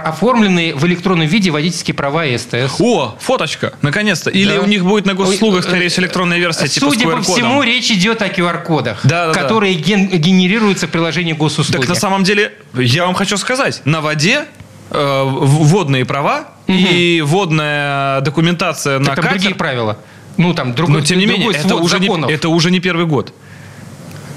оформленные 0.03 0.75
в 0.75 0.85
электронном 0.85 1.27
виде 1.27 1.51
водительские 1.51 1.93
права 1.95 2.25
и 2.25 2.37
СТС. 2.37 2.79
О, 2.79 3.15
фоточка, 3.19 3.73
наконец-то. 3.81 4.29
Или 4.29 4.55
Да. 4.55 4.61
у 4.61 4.65
них 4.65 4.83
будет 4.83 5.05
на 5.05 5.13
госуслугах, 5.13 5.57
Ой, 5.57 5.63
скорее 5.63 5.85
э, 5.85 5.89
всего, 5.89 6.03
электронная 6.05 6.37
версия, 6.37 6.67
типа 6.67 6.87
Судя 6.91 7.07
по 7.09 7.21
всему, 7.21 7.63
речь 7.63 7.91
идет 7.91 8.21
о 8.21 8.27
QR-кодах, 8.27 8.99
Да, 9.03 9.27
да, 9.27 9.33
да. 9.33 9.41
которые 9.41 9.73
ген- 9.75 10.07
генерируются 10.09 10.87
в 10.87 10.89
приложении 10.91 11.33
госуслуги. 11.33 11.81
Так 11.81 11.89
на 11.89 11.95
самом 11.95 12.23
деле, 12.23 12.53
я 12.73 13.05
вам 13.05 13.13
хочу 13.15 13.37
сказать, 13.37 13.81
на 13.85 14.01
воде 14.01 14.45
э, 14.91 15.23
водные 15.25 16.05
права 16.05 16.45
и 16.67 17.21
водная 17.25 18.21
документация 18.21 18.99
на 18.99 19.05
там 19.07 19.15
катер, 19.15 19.31
другие 19.31 19.55
правила. 19.55 19.97
Ну, 20.37 20.53
там 20.53 20.73
другой, 20.73 20.99
но 20.99 21.01
тем 21.01 21.19
не 21.19 21.25
менее, 21.25 21.51
это 21.51 21.75
уже, 21.75 21.99
не, 21.99 22.31
это 22.31 22.49
уже 22.49 22.71
не 22.71 22.79
первый 22.79 23.05
год. 23.05 23.33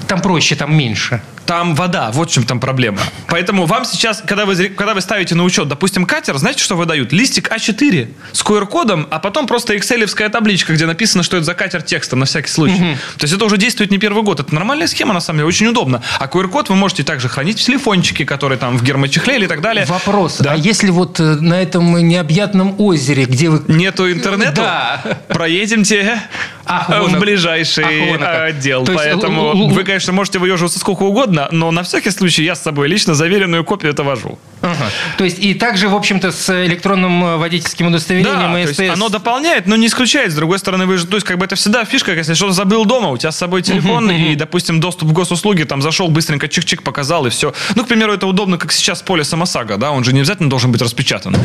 Там 0.07 0.21
проще, 0.21 0.55
там 0.55 0.75
меньше. 0.75 1.21
Там 1.45 1.75
вода, 1.75 2.11
вот 2.11 2.29
в 2.29 2.33
чем 2.33 2.43
там 2.43 2.59
проблема. 2.59 2.99
Поэтому 3.27 3.65
вам 3.65 3.85
сейчас, 3.85 4.23
когда 4.25 4.45
вы, 4.45 4.69
когда 4.69 4.93
вы 4.93 5.01
ставите 5.01 5.35
на 5.35 5.43
учет, 5.43 5.67
допустим, 5.67 6.05
катер, 6.05 6.37
знаете, 6.37 6.63
что 6.63 6.75
выдают? 6.75 7.13
Листик 7.13 7.51
А4 7.51 8.07
с 8.31 8.43
QR-кодом, 8.43 9.07
а 9.11 9.19
потом 9.19 9.47
просто 9.47 9.77
экселевская 9.77 10.29
табличка, 10.29 10.73
где 10.73 10.85
написано, 10.85 11.23
что 11.23 11.37
это 11.37 11.45
за 11.45 11.53
катер 11.53 11.81
текстом, 11.81 12.19
на 12.19 12.25
всякий 12.25 12.49
случай. 12.49 12.97
То 13.17 13.23
есть 13.23 13.33
это 13.33 13.45
уже 13.45 13.57
действует 13.57 13.91
не 13.91 13.97
первый 13.97 14.23
год. 14.23 14.39
Это 14.39 14.53
нормальная 14.53 14.87
схема, 14.87 15.13
на 15.13 15.19
самом 15.19 15.39
деле, 15.39 15.47
очень 15.47 15.67
удобно. 15.67 16.01
А 16.19 16.27
QR-код 16.27 16.69
вы 16.69 16.75
можете 16.75 17.03
также 17.03 17.29
хранить 17.29 17.59
в 17.59 17.63
телефончике, 17.63 18.25
который 18.25 18.57
там 18.57 18.77
в 18.77 18.83
гермочехле 18.83 19.35
или 19.35 19.47
так 19.47 19.61
далее. 19.61 19.85
Вопрос. 19.85 20.37
Да. 20.39 20.53
А 20.53 20.55
если 20.55 20.89
вот 20.89 21.19
э, 21.19 21.23
на 21.23 21.61
этом 21.61 21.95
необъятном 22.07 22.75
озере, 22.79 23.25
где 23.25 23.49
вы... 23.49 23.61
Нету 23.67 24.11
интернета? 24.11 24.55
Да. 24.55 25.17
Проедемте 25.27 26.21
Ах, 26.65 26.89
в 26.89 27.19
ближайший 27.19 28.15
это. 28.15 28.45
отдел. 28.45 28.85
Поэтому 28.85 29.69
вы, 29.69 29.83
конечно, 29.83 30.13
можете 30.13 30.39
выеживаться 30.39 30.79
сколько 30.79 31.03
угодно, 31.03 31.34
но 31.51 31.71
на 31.71 31.81
всякий 31.81 32.11
случай 32.11 32.43
я 32.43 32.55
с 32.55 32.63
собой 32.63 32.87
лично 32.87 33.13
заверенную 33.13 33.63
копию 33.63 33.91
это 33.93 34.03
вожу. 34.03 34.37
Ага. 34.65 34.89
То 35.17 35.23
есть 35.23 35.39
и 35.39 35.53
также, 35.53 35.87
в 35.89 35.95
общем-то, 35.95 36.31
с 36.31 36.65
электронным 36.65 37.23
э, 37.23 37.37
водительским 37.37 37.87
удостоверением 37.87 38.53
Да, 38.53 38.61
и 38.61 38.67
СТС. 38.67 38.79
оно 38.93 39.09
дополняет, 39.09 39.67
но 39.67 39.75
не 39.75 39.87
исключает. 39.87 40.31
С 40.31 40.35
другой 40.35 40.59
стороны, 40.59 40.85
вы 40.85 40.97
же, 40.97 41.07
то 41.07 41.15
есть 41.15 41.25
как 41.25 41.37
бы 41.37 41.45
это 41.45 41.55
всегда 41.55 41.85
фишка, 41.85 42.13
если 42.13 42.33
что-то 42.33 42.53
забыл 42.53 42.85
дома, 42.85 43.09
у 43.09 43.17
тебя 43.17 43.31
с 43.31 43.37
собой 43.37 43.61
телефон 43.61 44.11
и, 44.11 44.35
допустим, 44.35 44.79
доступ 44.79 45.09
в 45.09 45.13
госуслуги, 45.13 45.63
там 45.63 45.81
зашел, 45.81 46.07
быстренько 46.09 46.47
чик-чик 46.47 46.81
показал 46.81 47.25
и 47.25 47.29
все. 47.29 47.53
Ну, 47.75 47.83
к 47.83 47.87
примеру, 47.87 48.13
это 48.13 48.27
удобно, 48.27 48.57
как 48.57 48.71
сейчас 48.71 49.01
полис 49.01 49.33
ОСАГО, 49.33 49.77
да, 49.77 49.91
он 49.91 50.03
же 50.03 50.13
не 50.13 50.19
обязательно 50.19 50.49
должен 50.49 50.71
быть 50.71 50.81
распечатан. 50.81 51.35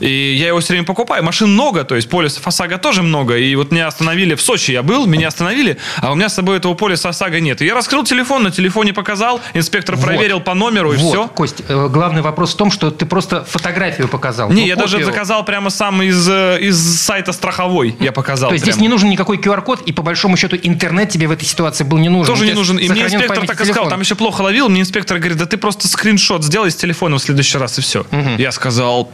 И 0.00 0.36
я 0.38 0.48
его 0.48 0.60
все 0.60 0.72
время 0.72 0.84
покупаю. 0.84 1.22
Машин 1.24 1.52
много, 1.52 1.84
то 1.84 1.94
есть 1.94 2.08
полисов 2.08 2.46
ОСАГО 2.46 2.78
тоже 2.78 3.02
много. 3.02 3.36
И 3.36 3.54
вот 3.54 3.70
меня 3.70 3.86
остановили 3.86 4.34
в 4.34 4.42
Сочи, 4.42 4.72
я 4.72 4.82
был, 4.82 5.06
меня 5.06 5.28
остановили, 5.28 5.78
а 6.02 6.12
у 6.12 6.14
меня 6.14 6.28
с 6.28 6.34
собой 6.34 6.58
этого 6.58 6.74
полиса 6.74 7.08
ОСАГО 7.10 7.40
нет. 7.40 7.62
И 7.62 7.66
я 7.66 7.74
раскрыл 7.74 8.04
телефон, 8.04 8.42
на 8.42 8.50
телефоне 8.50 8.92
показал, 8.92 9.40
инспектор 9.54 9.96
Вот. 9.96 10.04
проверил 10.04 10.40
по 10.40 10.54
номеру 10.54 10.92
и 10.92 10.96
вот, 10.96 11.10
все. 11.10 11.28
Кость, 11.28 11.62
э, 11.68 11.88
главный 11.88 12.22
вопрос 12.22 12.54
в 12.54 12.56
том, 12.56 12.65
что 12.70 12.90
ты 12.90 13.06
просто 13.06 13.44
фотографию 13.44 14.08
показал. 14.08 14.50
Не, 14.50 14.62
ну, 14.62 14.66
я 14.66 14.76
даже 14.76 14.96
копию. 14.98 15.06
заказал 15.06 15.44
прямо 15.44 15.70
сам 15.70 16.02
из, 16.02 16.28
э, 16.28 16.58
из 16.60 16.76
сайта 17.00 17.32
страховой. 17.32 17.96
Я 18.00 18.12
показал. 18.12 18.50
То 18.50 18.54
есть 18.54 18.64
здесь 18.64 18.78
не 18.78 18.88
нужен 18.88 19.08
никакой 19.10 19.38
QR-код, 19.38 19.82
и 19.82 19.92
по 19.92 20.02
большому 20.02 20.36
счету 20.36 20.56
интернет 20.62 21.08
тебе 21.08 21.26
в 21.26 21.30
этой 21.30 21.44
ситуации 21.44 21.84
был 21.84 21.98
не 21.98 22.08
нужен. 22.08 22.32
Тоже 22.34 22.46
не 22.46 22.54
нужен. 22.54 22.78
И 22.78 22.88
мне 22.88 23.04
инспектор 23.04 23.46
так 23.46 23.60
и 23.60 23.64
сказал, 23.64 23.88
там 23.88 24.00
еще 24.00 24.14
плохо 24.14 24.42
ловил. 24.42 24.68
Мне 24.68 24.80
инспектор 24.80 25.18
говорит, 25.18 25.38
да 25.38 25.46
ты 25.46 25.56
просто 25.56 25.88
скриншот 25.88 26.44
сделай 26.44 26.70
с 26.70 26.76
телефона 26.76 27.16
в 27.16 27.22
следующий 27.22 27.58
раз, 27.58 27.78
и 27.78 27.82
все. 27.82 28.06
Я 28.38 28.52
сказал, 28.52 29.10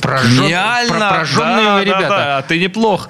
Прожжен- 0.00 0.46
гениально. 0.46 1.08
прожженные 1.10 1.64
да, 1.64 1.74
вы 1.74 1.78
да, 1.78 1.84
ребята. 1.84 2.08
да, 2.08 2.42
ты 2.42 2.58
неплох. 2.58 3.08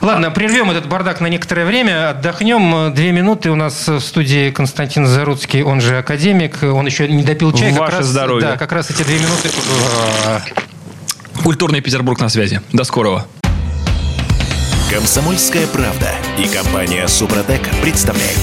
Ладно, 0.00 0.30
прервем 0.30 0.70
этот 0.70 0.86
бардак 0.88 1.20
на 1.20 1.26
некоторое 1.26 1.64
время, 1.66 2.10
отдохнем. 2.10 2.94
Две 2.94 3.12
минуты 3.12 3.50
у 3.50 3.56
нас 3.56 3.88
в 3.88 4.00
студии 4.00 4.50
Константин 4.50 5.06
Заруцкий, 5.06 5.62
он 5.62 5.80
же 5.80 5.98
академик. 5.98 6.62
Он 6.62 6.86
еще 6.86 7.08
не 7.08 7.22
допил 7.22 7.52
чай. 7.52 7.70
как 7.72 7.80
Ваше 7.80 7.96
раз, 7.98 8.06
здоровье. 8.06 8.50
Да, 8.50 8.56
как 8.56 8.72
раз 8.72 8.90
эти 8.90 9.02
две 9.02 9.18
минуты. 9.18 9.50
А, 10.26 10.40
Культурный 11.42 11.80
Петербург 11.80 12.20
на 12.20 12.28
связи. 12.28 12.60
До 12.72 12.84
скорого. 12.84 13.26
Комсомольская 14.90 15.66
правда 15.68 16.10
и 16.38 16.46
компания 16.48 17.06
Супротек 17.06 17.62
представляют. 17.82 18.38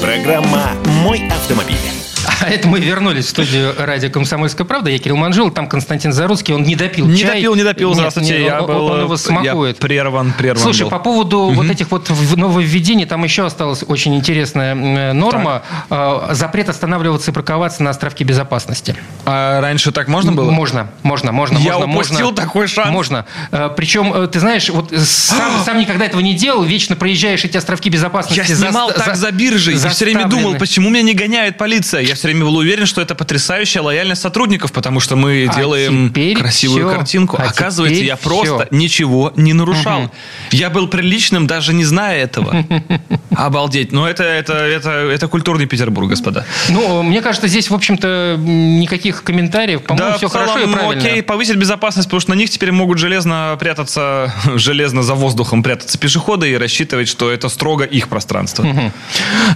Программа 0.00 0.70
«Мой 0.84 1.28
автомобиль». 1.28 1.99
А 2.40 2.46
это 2.50 2.68
мы 2.68 2.80
вернулись 2.80 3.26
в 3.26 3.28
студию 3.28 3.74
радио 3.78 4.10
«Комсомольская 4.10 4.66
правда». 4.66 4.90
Я 4.90 4.98
Кирилл 4.98 5.16
Манжул, 5.16 5.50
там 5.50 5.66
Константин 5.68 6.12
Заруцкий. 6.12 6.54
Он 6.54 6.62
не 6.62 6.76
допил 6.76 7.06
Не 7.06 7.18
чай. 7.18 7.34
допил, 7.36 7.54
не 7.54 7.62
допил, 7.64 7.88
Нет, 7.90 7.96
здравствуйте. 7.98 8.38
не, 8.38 8.44
я 8.44 8.60
он, 8.62 8.66
был, 8.66 8.86
он 8.86 9.00
его 9.02 9.16
смакует. 9.16 9.76
Я 9.76 9.80
прерван, 9.80 10.32
прерван 10.32 10.62
Слушай, 10.62 10.82
был. 10.82 10.90
по 10.90 10.98
поводу 10.98 11.50
вот 11.50 11.66
этих 11.70 11.90
вот 11.90 12.10
нововведений, 12.36 13.04
там 13.06 13.24
еще 13.24 13.46
осталась 13.46 13.84
очень 13.86 14.14
интересная 14.16 14.72
м, 14.72 15.18
норма. 15.18 15.62
Э, 15.90 16.28
Запрет 16.32 16.68
останавливаться 16.68 17.30
и 17.30 17.34
парковаться 17.34 17.82
на 17.82 17.90
островке 17.90 18.24
безопасности. 18.24 18.96
А 19.26 19.60
раньше 19.60 19.92
так 19.92 20.08
можно 20.08 20.32
было? 20.32 20.50
Можно, 20.50 20.90
можно, 21.02 21.32
можно. 21.32 21.58
Я 21.58 21.78
можно, 21.78 21.94
упустил 21.94 22.26
можно. 22.30 22.36
такой 22.42 22.66
шанс. 22.68 22.90
Можно. 22.90 23.26
Э, 23.52 23.70
Причем, 23.76 24.12
э, 24.14 24.26
ты 24.28 24.40
знаешь, 24.40 24.68
вот 24.70 24.92
сам, 24.96 25.52
сам 25.64 25.78
никогда 25.78 26.06
этого 26.06 26.20
не 26.20 26.34
делал, 26.34 26.62
вечно 26.62 26.96
проезжаешь 26.96 27.44
эти 27.44 27.56
островки 27.56 27.90
безопасности. 27.90 28.38
Я 28.50 28.56
снимал 28.56 28.90
заста- 28.90 29.04
так 29.04 29.16
за- 29.16 29.26
за 29.26 29.32
биржей. 29.32 29.76
Я 29.76 29.88
все 29.90 30.04
время 30.06 30.26
думал, 30.26 30.54
почему 30.56 30.88
меня 30.90 31.02
не 31.02 31.14
гоняет 31.14 31.58
полиция. 31.58 32.00
Я 32.02 32.14
все 32.14 32.28
время 32.32 32.44
был 32.46 32.56
уверен, 32.56 32.86
что 32.86 33.00
это 33.00 33.14
потрясающая 33.14 33.82
лояльность 33.82 34.22
сотрудников, 34.22 34.72
потому 34.72 35.00
что 35.00 35.16
мы 35.16 35.48
А 35.50 35.54
делаем 35.54 36.12
красивую 36.36 36.88
всё. 36.88 36.96
картинку. 36.96 37.36
А 37.38 37.44
Оказывается, 37.44 38.02
я 38.02 38.16
просто 38.16 38.66
всё. 38.66 38.76
ничего 38.76 39.32
не 39.36 39.52
нарушал. 39.52 40.10
Я 40.50 40.70
был 40.70 40.88
приличным, 40.88 41.46
даже 41.46 41.72
не 41.74 41.84
зная 41.84 42.22
этого. 42.22 42.64
Обалдеть. 43.30 43.92
Но 43.92 44.08
это, 44.08 44.24
это, 44.24 44.54
это, 44.54 44.90
это 44.90 45.28
культурный 45.28 45.66
Петербург, 45.66 46.08
господа. 46.08 46.44
Ну, 46.68 47.02
мне 47.02 47.20
кажется, 47.20 47.48
здесь, 47.48 47.70
в 47.70 47.74
общем-то, 47.74 48.36
никаких 48.38 49.22
комментариев. 49.22 49.82
По-моему, 49.82 50.10
да, 50.12 50.16
все 50.18 50.28
целом, 50.28 50.46
хорошо 50.46 50.64
и 50.64 50.66
ну, 50.66 50.72
правильно. 50.72 51.04
окей, 51.04 51.22
повысить 51.22 51.56
безопасность, 51.56 52.08
потому 52.08 52.20
что 52.20 52.30
на 52.30 52.34
них 52.34 52.50
теперь 52.50 52.72
могут 52.72 52.98
железно 52.98 53.56
прятаться, 53.58 54.32
железно 54.56 55.02
за 55.02 55.14
воздухом 55.14 55.62
прятаться 55.62 55.98
пешеходы 55.98 56.50
и 56.50 56.56
рассчитывать, 56.56 57.08
что 57.08 57.30
это 57.30 57.48
строго 57.48 57.84
их 57.84 58.08
пространство. 58.08 58.66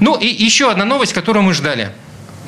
Ну, 0.00 0.16
и 0.16 0.26
еще 0.26 0.70
одна 0.70 0.84
новость, 0.84 1.12
которую 1.12 1.42
мы 1.44 1.54
ждали. 1.54 1.90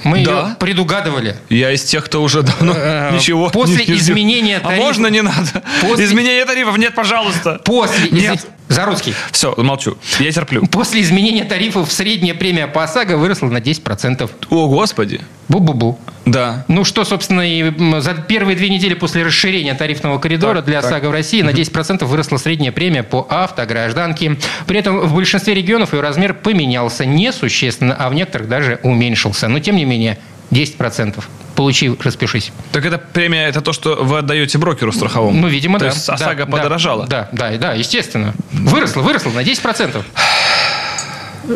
Мы 0.06 0.24
Да. 0.24 0.30
ее 0.50 0.56
предугадывали. 0.58 1.36
Я 1.50 1.72
из 1.72 1.82
тех, 1.84 2.04
кто 2.04 2.22
уже 2.22 2.42
давно 2.42 2.72
Э, 2.76 3.10
ничего 3.14 3.50
после 3.50 3.84
не- 3.86 3.94
изменения 3.98 4.58
А 4.58 4.68
тарифа- 4.68 4.82
можно 4.82 5.06
не 5.08 5.22
надо? 5.22 5.62
После- 5.82 6.04
Изменение 6.04 6.44
тарифов 6.44 6.78
нет, 6.78 6.94
пожалуйста. 6.94 7.60
После... 7.64 8.10
Нет. 8.10 8.46
Из- 8.68 8.74
Заруцкий. 8.74 9.14
Все, 9.32 9.54
молчу. 9.56 9.96
Я 10.18 10.30
терплю. 10.32 10.66
После 10.66 11.00
изменения 11.02 11.44
тарифов 11.44 11.92
средняя 11.92 12.34
премия 12.34 12.66
по 12.66 12.82
ОСАГО 12.84 13.16
выросла 13.16 13.46
на 13.46 13.58
10%. 13.60 14.30
О, 14.50 14.68
господи. 14.68 15.20
Бу-бу-бу. 15.48 15.96
Да. 16.24 16.64
Ну, 16.66 16.82
что, 16.84 17.04
собственно, 17.04 17.42
и 17.42 17.72
за 18.00 18.14
первые 18.14 18.56
две 18.56 18.68
недели 18.68 18.94
после 18.94 19.22
расширения 19.22 19.74
тарифного 19.74 20.18
коридора 20.18 20.56
Так, 20.56 20.64
для 20.64 20.82
так. 20.82 20.90
ОСАГО 20.90 21.08
в 21.08 21.12
России 21.12 21.42
на 21.42 21.50
10% 21.50 22.04
выросла 22.04 22.36
средняя 22.38 22.72
премия 22.72 23.04
по 23.04 23.26
автогражданке. 23.30 24.36
При 24.66 24.78
этом 24.80 24.98
в 25.00 25.14
большинстве 25.14 25.54
регионов 25.54 25.92
ее 25.94 26.00
размер 26.00 26.34
поменялся 26.34 27.04
несущественно, 27.06 27.94
а 27.94 28.08
в 28.08 28.14
некоторых 28.14 28.48
даже 28.48 28.80
уменьшился. 28.82 29.46
Но, 29.48 29.60
тем 29.60 29.76
не 29.76 29.84
менее, 29.84 30.18
10%. 30.50 31.24
Получи, 31.56 31.90
распишись. 32.00 32.52
Так 32.72 32.84
эта 32.84 32.98
премия, 32.98 33.48
это 33.48 33.60
то, 33.60 33.72
что 33.72 33.96
вы 33.96 34.18
отдаете 34.18 34.58
брокеру 34.58 34.92
страховому? 34.92 35.40
Ну, 35.40 35.48
видимо, 35.48 35.78
то 35.78 35.86
да. 35.86 35.90
есть 35.90 36.08
ОСАГО 36.08 36.44
да, 36.44 36.52
подорожала? 36.52 37.06
Да, 37.06 37.28
да, 37.32 37.56
да, 37.56 37.72
естественно. 37.72 38.34
Выросла, 38.52 39.00
выросла 39.00 39.30
на 39.30 39.40
10%. 39.40 40.04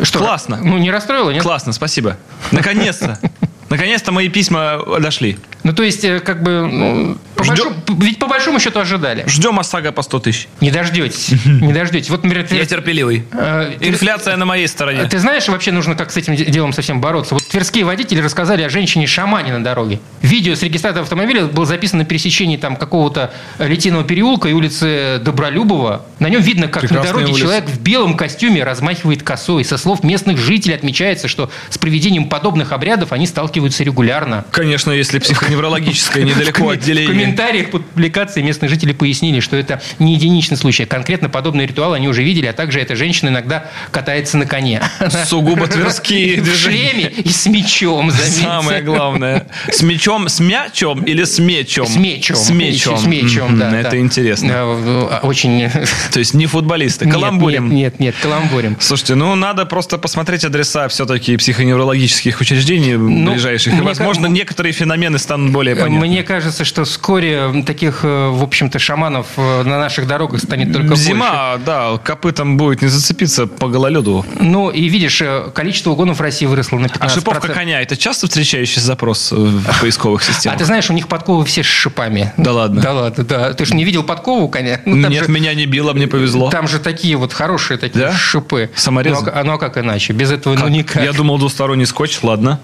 Что? 0.03 0.19
Классно. 0.19 0.57
Ну, 0.61 0.77
не 0.77 0.89
расстроило, 0.89 1.31
нет? 1.31 1.43
Классно, 1.43 1.73
спасибо. 1.73 2.17
Наконец-то. 2.51 3.19
Наконец-то 3.69 4.11
мои 4.11 4.27
письма 4.27 4.83
дошли. 4.99 5.37
Ну, 5.63 5.73
то 5.73 5.83
есть, 5.83 6.03
э, 6.03 6.19
как 6.19 6.43
бы, 6.43 6.67
ну, 6.69 7.17
по 7.47 7.55
Ждем- 7.55 7.69
большому- 7.73 8.01
ведь 8.01 8.19
по 8.19 8.27
большому 8.27 8.59
счету 8.59 8.79
ожидали. 8.79 9.23
Ждем 9.27 9.59
ОСАГО 9.59 9.91
по 9.91 10.01
100 10.01 10.19
тысяч. 10.19 10.47
Не 10.61 10.71
дождетесь. 10.71 11.29
Не 11.45 11.73
дождетесь. 11.73 12.09
Вот, 12.09 12.23
например, 12.23 12.47
Я 12.51 12.65
терпеливый. 12.65 13.23
э, 13.31 13.73
Инфляция 13.79 14.35
на 14.37 14.45
моей 14.45 14.67
стороне. 14.67 15.05
Ты 15.05 15.19
знаешь, 15.19 15.47
вообще 15.47 15.71
нужно 15.71 15.95
как 15.95 16.11
с 16.11 16.17
этим 16.17 16.35
де- 16.35 16.45
делом 16.45 16.73
совсем 16.73 17.01
бороться. 17.01 17.33
Вот 17.35 17.43
тверские 17.47 17.85
водители 17.85 18.21
рассказали 18.21 18.61
о 18.63 18.69
женщине-шамане 18.69 19.53
на 19.53 19.63
дороге. 19.63 19.99
Видео 20.21 20.55
с 20.55 20.63
регистратора 20.63 21.03
автомобиля 21.03 21.45
было 21.45 21.65
записано 21.65 21.99
на 22.03 22.05
пересечении 22.05 22.57
там 22.57 22.75
какого-то 22.75 23.33
Литейного 23.59 24.03
переулка 24.03 24.49
и 24.49 24.53
улицы 24.53 25.19
Добролюбова. 25.23 26.05
На 26.19 26.27
нем 26.29 26.41
видно, 26.41 26.67
как 26.67 26.81
Прекрасная 26.81 27.01
на 27.01 27.07
дороге 27.13 27.25
улица. 27.33 27.39
человек 27.41 27.65
в 27.65 27.79
белом 27.81 28.15
костюме 28.17 28.63
размахивает 28.63 29.23
косой. 29.23 29.63
Со 29.65 29.77
слов 29.77 30.03
местных 30.03 30.37
жителей 30.37 30.75
отмечается, 30.75 31.27
что 31.27 31.49
с 31.69 31.77
проведением 31.77 32.29
подобных 32.29 32.71
обрядов 32.71 33.11
они 33.11 33.25
сталкиваются 33.27 33.83
регулярно. 33.83 34.45
Конечно, 34.51 34.91
если 34.91 35.19
психоневрологическое 35.19 36.23
недалеко 36.23 36.69
отделение. 36.69 37.30
Комментариях 37.31 37.71
под 37.71 37.85
публикацией 37.85 38.45
местные 38.45 38.69
жители 38.69 38.93
пояснили, 38.93 39.39
что 39.39 39.55
это 39.55 39.81
не 39.99 40.13
единичный 40.15 40.57
случай. 40.57 40.85
Конкретно 40.85 41.29
подобный 41.29 41.65
ритуал 41.65 41.93
они 41.93 42.07
уже 42.07 42.23
видели, 42.23 42.45
а 42.45 42.53
также 42.53 42.79
эта 42.79 42.95
женщина 42.95 43.29
иногда 43.29 43.65
катается 43.91 44.37
на 44.37 44.45
коне. 44.45 44.81
Сугубо 45.25 45.67
тверские 45.67 46.41
в 46.41 46.55
шлеме 46.55 47.09
и 47.09 47.29
с 47.29 47.45
мечом, 47.45 48.11
заметьте. 48.11 48.41
Самое 48.41 48.81
главное. 48.81 49.47
С 49.71 49.81
мечом, 49.81 50.27
с 50.27 50.39
мячом 50.39 51.03
или 51.03 51.23
с 51.23 51.39
мечом? 51.39 51.87
С 51.87 51.95
мечом. 51.95 52.35
С 52.35 52.49
мечом. 52.49 52.97
С 52.97 53.05
мечом, 53.05 53.57
да. 53.57 53.79
Это 53.79 53.99
интересно. 53.99 54.47
Да, 54.49 55.19
Очень... 55.19 55.69
То 56.11 56.19
есть 56.19 56.33
не 56.33 56.45
футболисты. 56.45 57.09
Каламбурим. 57.09 57.73
Нет, 57.73 57.99
нет, 57.99 58.15
каламбурим. 58.21 58.77
Слушайте, 58.79 59.15
ну 59.15 59.33
надо 59.35 59.65
просто 59.65 59.97
посмотреть 59.97 60.43
адреса 60.43 60.87
все-таки 60.87 61.37
психоневрологических 61.37 62.39
учреждений 62.41 62.97
ближайших. 62.97 63.73
И, 63.73 63.75
мне 63.75 63.85
возможно, 63.85 64.27
некоторые 64.27 64.73
феномены 64.73 65.17
станут 65.17 65.51
более 65.51 65.75
понятны. 65.75 66.07
Мне 66.07 66.23
кажется, 66.23 66.65
что 66.65 66.85
вскоре 67.21 67.63
таких, 67.63 67.99
э, 68.03 68.29
в 68.29 68.41
общем-то, 68.43 68.79
шаманов 68.79 69.27
э, 69.37 69.63
на 69.63 69.77
наших 69.77 70.07
дорогах 70.07 70.41
станет 70.41 70.73
только 70.73 70.95
Зима, 70.95 71.51
больше. 71.51 71.65
да, 71.65 71.97
копытом 72.03 72.57
будет 72.57 72.81
не 72.81 72.87
зацепиться 72.87 73.45
по 73.45 73.67
гололеду. 73.67 74.25
Ну, 74.39 74.69
и 74.69 74.89
видишь, 74.89 75.21
э, 75.21 75.51
количество 75.53 75.91
угонов 75.91 76.17
в 76.17 76.21
России 76.21 76.45
выросло 76.47 76.77
на 76.79 76.87
15%. 76.87 76.97
А 76.99 77.09
шиповка 77.09 77.47
коня– 77.49 77.81
это 77.83 77.95
часто 77.95 78.27
встречающийся 78.27 78.81
запрос 78.81 79.31
в 79.31 79.81
поисковых 79.81 80.21
А 80.21 80.25
системах? 80.33 80.57
ты 80.57 80.65
знаешь, 80.65 80.89
у 80.89 80.93
них 80.93 81.07
подковы 81.07 81.45
все 81.45 81.61
с 81.63 81.67
шипами. 81.67 82.33
Да 82.37 82.53
ладно? 82.53 82.81
Да 82.81 82.93
ладно, 82.93 83.23
да. 83.23 83.53
Ты 83.53 83.65
же 83.65 83.75
не 83.75 83.83
видел 83.83 84.03
подкову 84.03 84.45
у 84.45 84.49
коня? 84.49 84.81
Ну, 84.85 84.95
Нет, 85.07 85.25
же- 85.25 85.31
меня 85.31 85.53
не 85.53 85.65
било, 85.67 85.93
мне 85.93 86.07
повезло. 86.07 86.49
Там 86.49 86.67
же 86.67 86.79
такие 86.79 87.17
вот 87.17 87.33
хорошие 87.33 87.77
такие 87.77 88.05
Да? 88.07 88.13
шипы. 88.13 88.71
Саморезы? 88.75 89.25
Ну, 89.25 89.31
а, 89.33 89.43
ну, 89.43 89.53
а 89.53 89.57
как 89.59 89.77
иначе? 89.77 90.13
Без 90.13 90.31
этого 90.31 90.55
ну 90.55 90.67
никак. 90.67 91.03
Я 91.03 91.13
думал, 91.13 91.37
двусторонний 91.37 91.85
скотч, 91.85 92.19
ладно. 92.23 92.59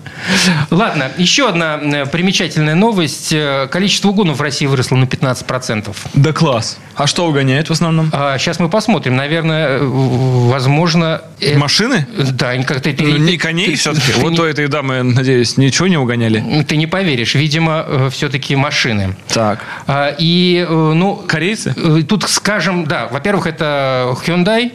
Ладно, 0.72 1.12
еще 1.18 1.50
одна 1.50 1.78
примечательная 2.12 2.76
новость. 2.76 3.34
Количество 3.70 4.10
угонов 4.10 4.38
в 4.40 4.42
России 4.48 4.66
выросло 4.66 4.96
на 4.96 5.04
15%. 5.06 5.96
Да 6.14 6.34
класс. 6.34 6.78
А 6.96 7.06
что 7.08 7.28
угоняет 7.28 7.68
в 7.70 7.72
основном? 7.72 8.10
А 8.14 8.38
сейчас 8.38 8.60
мы 8.60 8.70
посмотрим. 8.70 9.16
Наверное, 9.16 9.78
э, 9.80 9.80
возможно... 9.84 11.22
э, 11.40 11.58
Машины? 11.58 12.08
Да, 12.32 12.56
как-то... 12.64 12.90
Ну, 13.00 13.18
Не 13.18 13.38
коней 13.38 13.68
ты- 13.68 13.76
все-таки. 13.76 14.14
ты 14.14 14.20
Вот 14.20 14.32
не- 14.34 14.40
у 14.40 14.44
этой 14.44 14.68
дамы, 14.68 15.04
надеюсь, 15.04 15.58
ничего 15.58 15.88
не 15.88 15.98
угоняли. 15.98 16.64
Ты 16.68 16.78
не 16.78 16.88
поверишь. 16.88 17.36
Видимо, 17.36 18.10
все-таки 18.10 18.56
машины. 18.56 19.16
Так. 19.28 19.60
А, 19.86 20.16
И, 20.18 20.66
э, 20.68 20.74
ну... 20.74 21.16
Корейцы? 21.28 21.74
э, 21.76 22.04
Тут 22.08 22.24
скажем, 22.30 22.86
да, 22.86 23.08
во-первых, 23.12 23.48
это 23.48 24.16
Hyundai, 24.26 24.72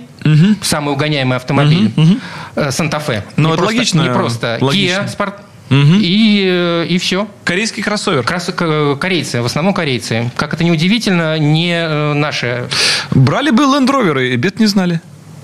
самый 0.63 0.93
угоняемый 0.95 1.37
автомобиль, 1.37 1.91
э, 2.55 2.71
Санта-Фе. 2.71 3.25
Ну, 3.37 3.49
это 3.49 3.59
просто- 3.59 3.75
логично, 3.77 4.03
Не 4.03 4.11
просто. 4.11 4.59
логично. 4.61 5.01
Kia, 5.01 5.17
Sport. 5.19 5.33
И, 5.73 6.45
э, 6.47 6.87
и 6.87 6.99
все. 6.99 7.29
Корейский 7.45 7.83
кроссовер. 7.83 8.25
Э, 8.29 8.97
корейцы, 9.01 9.41
в 9.41 9.47
основном 9.47 9.73
корейцы. 9.73 10.31
Как 10.37 10.53
это 10.53 10.65
не 10.65 10.71
удивительно, 10.71 11.39
не 11.39 11.73
э, 11.73 12.13
наши. 12.13 12.69
Брали 13.11 13.51
бы 13.51 13.63
лендроверы, 13.63 14.33
и 14.33 14.37
бед 14.37 14.61
не 14.61 14.67
знали. 14.67 15.01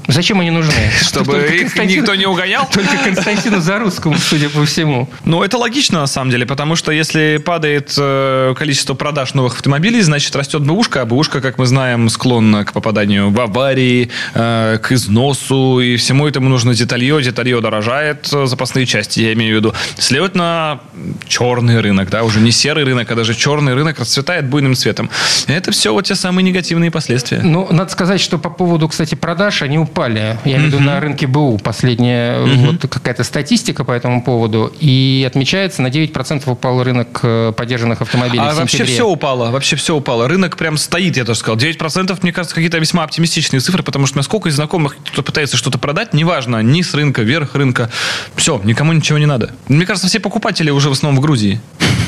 Зачем 0.09 0.41
они 0.41 0.51
нужны? 0.51 0.73
Чтобы 1.03 1.33
Только 1.33 1.53
их 1.53 1.75
Константин- 1.75 2.01
никто 2.01 2.15
не 2.15 2.25
угонял? 2.25 2.67
Только 2.73 2.97
Константину 3.05 3.61
Зарусскому, 3.61 4.17
судя 4.17 4.49
по 4.49 4.65
всему. 4.65 5.07
Ну, 5.25 5.43
это 5.43 5.59
логично, 5.59 6.01
на 6.01 6.07
самом 6.07 6.31
деле, 6.31 6.47
потому 6.47 6.77
что 6.77 6.91
если 6.93 7.37
падает 7.45 7.95
э, 7.99 8.55
количество 8.57 8.95
продаж 8.95 9.35
новых 9.35 9.57
автомобилей, 9.57 10.01
значит, 10.01 10.35
растет 10.35 10.63
бэушка, 10.63 11.03
а 11.03 11.05
бэушка, 11.05 11.43
как 11.43 11.59
мы 11.59 11.67
знаем, 11.67 12.09
склонна 12.09 12.65
к 12.65 12.73
попаданию 12.73 13.31
в 13.31 13.39
аварии, 13.39 14.11
э, 14.33 14.79
к 14.83 14.93
износу, 14.93 15.81
и 15.81 15.97
всему 15.97 16.27
этому 16.27 16.49
нужно 16.49 16.75
деталье. 16.75 17.23
Деталье 17.23 17.61
дорожает, 17.61 18.29
э, 18.33 18.47
запасные 18.47 18.87
части, 18.87 19.21
я 19.21 19.35
имею 19.35 19.57
в 19.57 19.59
виду. 19.59 19.75
Следовательно, 19.99 20.81
черный 21.27 21.83
рынок, 21.83 22.09
да, 22.09 22.23
уже 22.23 22.41
не 22.41 22.51
серый 22.51 22.85
рынок, 22.85 23.11
а 23.11 23.15
даже 23.15 23.35
черный 23.35 23.75
рынок 23.75 23.99
расцветает 23.99 24.47
буйным 24.47 24.75
цветом. 24.75 25.11
Это 25.47 25.71
все 25.71 25.93
вот 25.93 26.07
те 26.07 26.15
самые 26.15 26.45
негативные 26.45 26.91
последствия. 26.91 27.43
Ну, 27.43 27.69
надо 27.71 27.93
сказать, 27.93 28.23
что 28.23 28.39
по 28.39 28.49
поводу, 28.49 28.89
кстати, 28.89 29.15
продаж, 29.15 29.61
они 29.61 29.79
упали. 29.79 29.98
Я 30.45 30.57
имею 30.57 30.71
в 30.71 30.75
виду 30.75 30.81
на 30.81 31.01
рынке 31.01 31.27
БУ. 31.27 31.59
Последняя 31.59 32.41
вот 32.41 32.83
какая-то 32.89 33.25
статистика 33.25 33.85
по 33.85 33.93
этому 33.93 34.23
поводу. 34.23 34.73
И 34.81 35.25
отмечается, 35.27 35.83
на 35.83 35.89
9% 35.89 36.51
упал 36.51 36.83
рынок 36.83 37.21
э, 37.23 37.53
поддержанных 37.57 38.03
автомобилей 38.03 38.43
А 38.43 38.55
вообще 38.55 38.85
все 38.85 39.07
упало, 39.07 39.51
вообще 39.51 39.77
все 39.77 39.97
упало. 39.97 40.29
Рынок 40.29 40.57
прям 40.57 40.77
стоит, 40.77 41.17
я 41.17 41.25
тоже 41.25 41.41
сказал. 41.41 41.57
9% 41.57 42.19
мне 42.23 42.33
кажется 42.33 42.55
какие-то 42.55 42.79
весьма 42.79 43.05
оптимистичные 43.05 43.61
цифры, 43.61 43.83
потому 43.83 44.07
что 44.07 44.15
у 44.15 44.19
меня 44.19 44.25
сколько 44.25 44.49
из 44.49 44.55
знакомых, 44.55 44.97
кто 45.07 45.23
пытается 45.23 45.57
что-то 45.57 45.79
продать, 45.79 46.15
неважно, 46.15 46.63
низ 46.63 46.95
рынка, 46.95 47.23
верх 47.23 47.55
рынка, 47.55 47.91
все, 48.37 48.61
никому 48.65 48.93
ничего 48.93 49.19
не 49.19 49.27
надо. 49.27 49.51
Мне 49.69 49.87
кажется, 49.87 50.09
все 50.09 50.21
покупатели 50.21 50.71
уже 50.71 50.89
в 50.89 50.93
основном 50.93 51.21
в 51.21 51.23
Грузии 51.23 51.61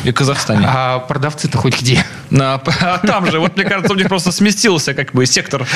и 0.04 0.12
Казахстане. 0.12 0.66
А 0.68 0.98
продавцы-то 1.00 1.58
хоть 1.58 1.80
где? 1.80 2.04
На- 2.30 2.54
а 2.80 2.98
там 2.98 3.30
же, 3.30 3.38
вот 3.40 3.56
мне 3.56 3.64
кажется, 3.64 3.92
у 3.92 3.96
них 3.96 4.08
просто 4.08 4.32
сместился 4.32 4.94
как 4.94 5.12
бы 5.12 5.26
сектор 5.26 5.66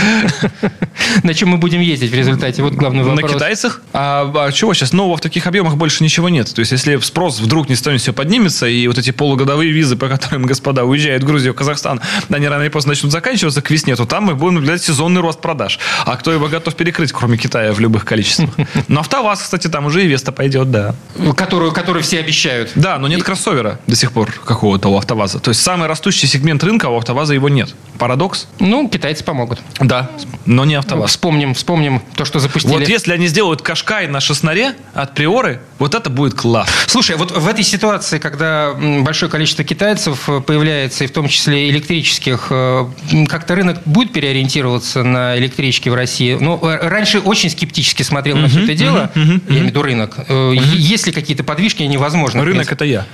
На 1.23 1.35
чем 1.35 1.51
мы 1.51 1.59
будем 1.59 1.81
ездить 1.81 2.11
в 2.11 2.15
результате? 2.15 2.63
Вот 2.63 2.75
главный 2.75 3.03
на 3.05 3.11
вопрос. 3.11 3.33
китайцах. 3.33 3.83
А, 3.93 4.31
а 4.35 4.53
чего 4.53 4.75
сейчас? 4.75 4.93
Нового 4.93 5.17
в 5.17 5.21
таких 5.21 5.47
объемах 5.47 5.77
больше 5.77 6.03
ничего 6.05 6.29
нет. 6.29 6.53
То 6.55 6.61
есть, 6.61 6.73
если 6.73 6.97
спрос 6.99 7.41
вдруг 7.41 7.69
не 7.69 7.77
станет 7.77 8.01
все 8.01 8.13
поднимется, 8.13 8.67
и 8.67 8.87
вот 8.87 8.99
эти 8.99 9.11
полугодовые 9.11 9.71
визы, 9.73 9.97
по 9.97 10.09
которым 10.09 10.45
господа 10.45 10.85
уезжают 10.85 11.23
в 11.23 11.27
Грузию, 11.27 11.53
в 11.53 11.57
Казахстан, 11.57 12.01
они 12.31 12.49
рано 12.49 12.63
или 12.63 12.69
поздно 12.69 12.91
начнут 12.91 13.13
заканчиваться 13.13 13.63
к 13.63 13.71
весне, 13.71 13.97
то 13.97 14.07
там 14.07 14.25
мы 14.25 14.35
будем 14.35 14.55
наблюдать 14.57 14.83
сезонный 14.83 15.21
рост 15.21 15.41
продаж. 15.41 15.79
А 16.05 16.17
кто 16.17 16.33
его 16.33 16.49
готов 16.49 16.75
перекрыть, 16.75 17.13
кроме 17.13 17.37
Китая, 17.37 17.73
в 17.73 17.81
любых 17.81 18.05
количествах? 18.05 18.51
Но 18.89 19.01
АвтоВАЗ, 19.01 19.43
кстати, 19.43 19.69
там 19.69 19.87
уже 19.87 20.05
и 20.05 20.07
Веста 20.07 20.33
пойдет, 20.33 20.71
да. 20.71 20.95
Которую, 21.37 21.73
которую 21.73 22.03
все 22.03 22.21
обещают. 22.21 22.73
Да, 22.75 22.99
но 22.99 23.09
нет 23.09 23.23
кроссовера 23.23 23.81
до 23.87 23.97
сих 23.97 24.13
пор 24.15 24.33
какого-то 24.45 24.89
у 24.89 24.97
АвтоВАЗа. 24.97 25.41
То 25.41 25.51
есть, 25.51 25.61
самый 25.63 25.89
растущий 25.89 26.29
сегмент 26.29 26.65
рынка, 26.65 26.87
а 26.87 26.91
у 26.91 26.97
АвтоВАЗа 26.97 27.35
его 27.35 27.49
нет. 27.49 27.75
Парадокс? 27.99 28.49
Ну, 28.59 28.89
китайцы 28.89 29.23
помогут. 29.25 29.61
Да, 29.81 30.11
но 30.47 30.65
не 30.65 30.75
АвтоВАЗ. 30.75 31.11
Вспомним, 31.11 31.55
вспомним 31.55 32.03
то, 32.17 32.25
что 32.25 32.39
запустили. 32.39 32.73
Вот 32.73 32.89
если 32.89 33.13
они 33.13 33.27
сделают 33.27 33.63
Кашкай 33.63 34.09
на 34.09 34.21
шестнаре 34.21 34.75
от 34.95 35.15
Приоры, 35.15 35.61
вот 35.79 35.95
это 35.95 36.11
будет 36.11 36.35
класс. 36.35 36.69
Слушай, 36.87 37.17
вот 37.17 37.37
в 37.37 37.49
этой 37.49 37.65
ситуации, 37.65 38.19
когда 38.19 38.73
большое 38.73 39.31
количество 39.31 39.65
китайцев 39.65 40.29
э, 40.29 40.41
появляется, 40.41 41.05
и 41.05 41.07
в 41.07 41.13
том 41.13 41.29
числе 41.29 41.69
электрических, 41.69 42.49
э, 42.51 42.87
как-то 43.29 43.55
рынок 43.55 43.83
будет 43.85 44.13
переориентироваться 44.13 45.03
на 45.03 45.37
электрички 45.39 45.89
в 45.89 45.95
России? 45.95 46.37
Ну, 46.41 46.59
э, 46.63 46.89
раньше 46.89 47.21
очень 47.21 47.51
скептически 47.51 48.03
смотрел 48.03 48.37
на 48.37 48.49
все 48.49 48.65
это 48.65 48.75
дело, 48.75 49.11
я 49.15 49.23
имею 49.23 49.65
в 49.65 49.67
виду 49.67 49.83
рынок. 49.83 50.19
Есть 50.29 51.07
ли 51.07 51.13
какие-то 51.13 51.45
подвижки, 51.45 51.83
невозможно. 51.83 52.45
Рынок 52.45 52.71
это 52.71 52.85
я. 52.85 53.07